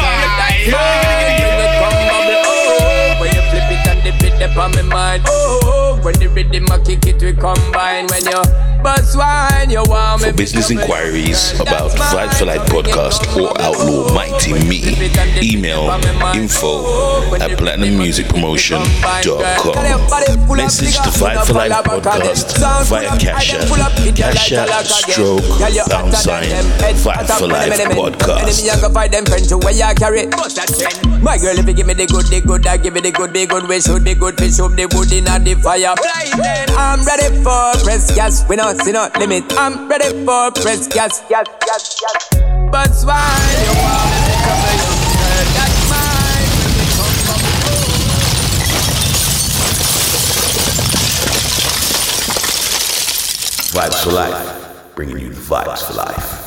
[0.66, 1.82] yeah, yeah.
[1.84, 5.22] Oh, when you flip it and dip it up on my mind.
[5.26, 8.06] Oh, when the rhythm I kick it, we combine.
[8.06, 8.42] When you
[8.82, 14.12] but swine, you want me For business inquiries about Vibes for Life podcast or Outlaw
[14.12, 14.82] Mighty Me,
[15.42, 15.90] email
[16.34, 16.84] info
[17.36, 20.56] at platinummusicpromotion.com.
[20.56, 23.68] Message the Vibe for Life podcast via Cash App,
[24.16, 25.42] Cash App, stroke,
[25.88, 26.48] pound sign,
[27.02, 28.62] Vibe for Life podcast.
[31.22, 33.32] My girl, if you give me the good, the good, I give me the good,
[33.32, 33.68] the good.
[33.68, 35.94] We should be good, we should be good in the fire.
[36.76, 38.44] I'm ready for press gas.
[38.48, 39.44] We not see no limit.
[39.58, 42.28] I'm ready for press gas, gas, gas, gas.
[42.70, 43.72] But why you
[44.78, 45.02] you?
[53.72, 56.41] Vibes for Life, bringing you vibes for life.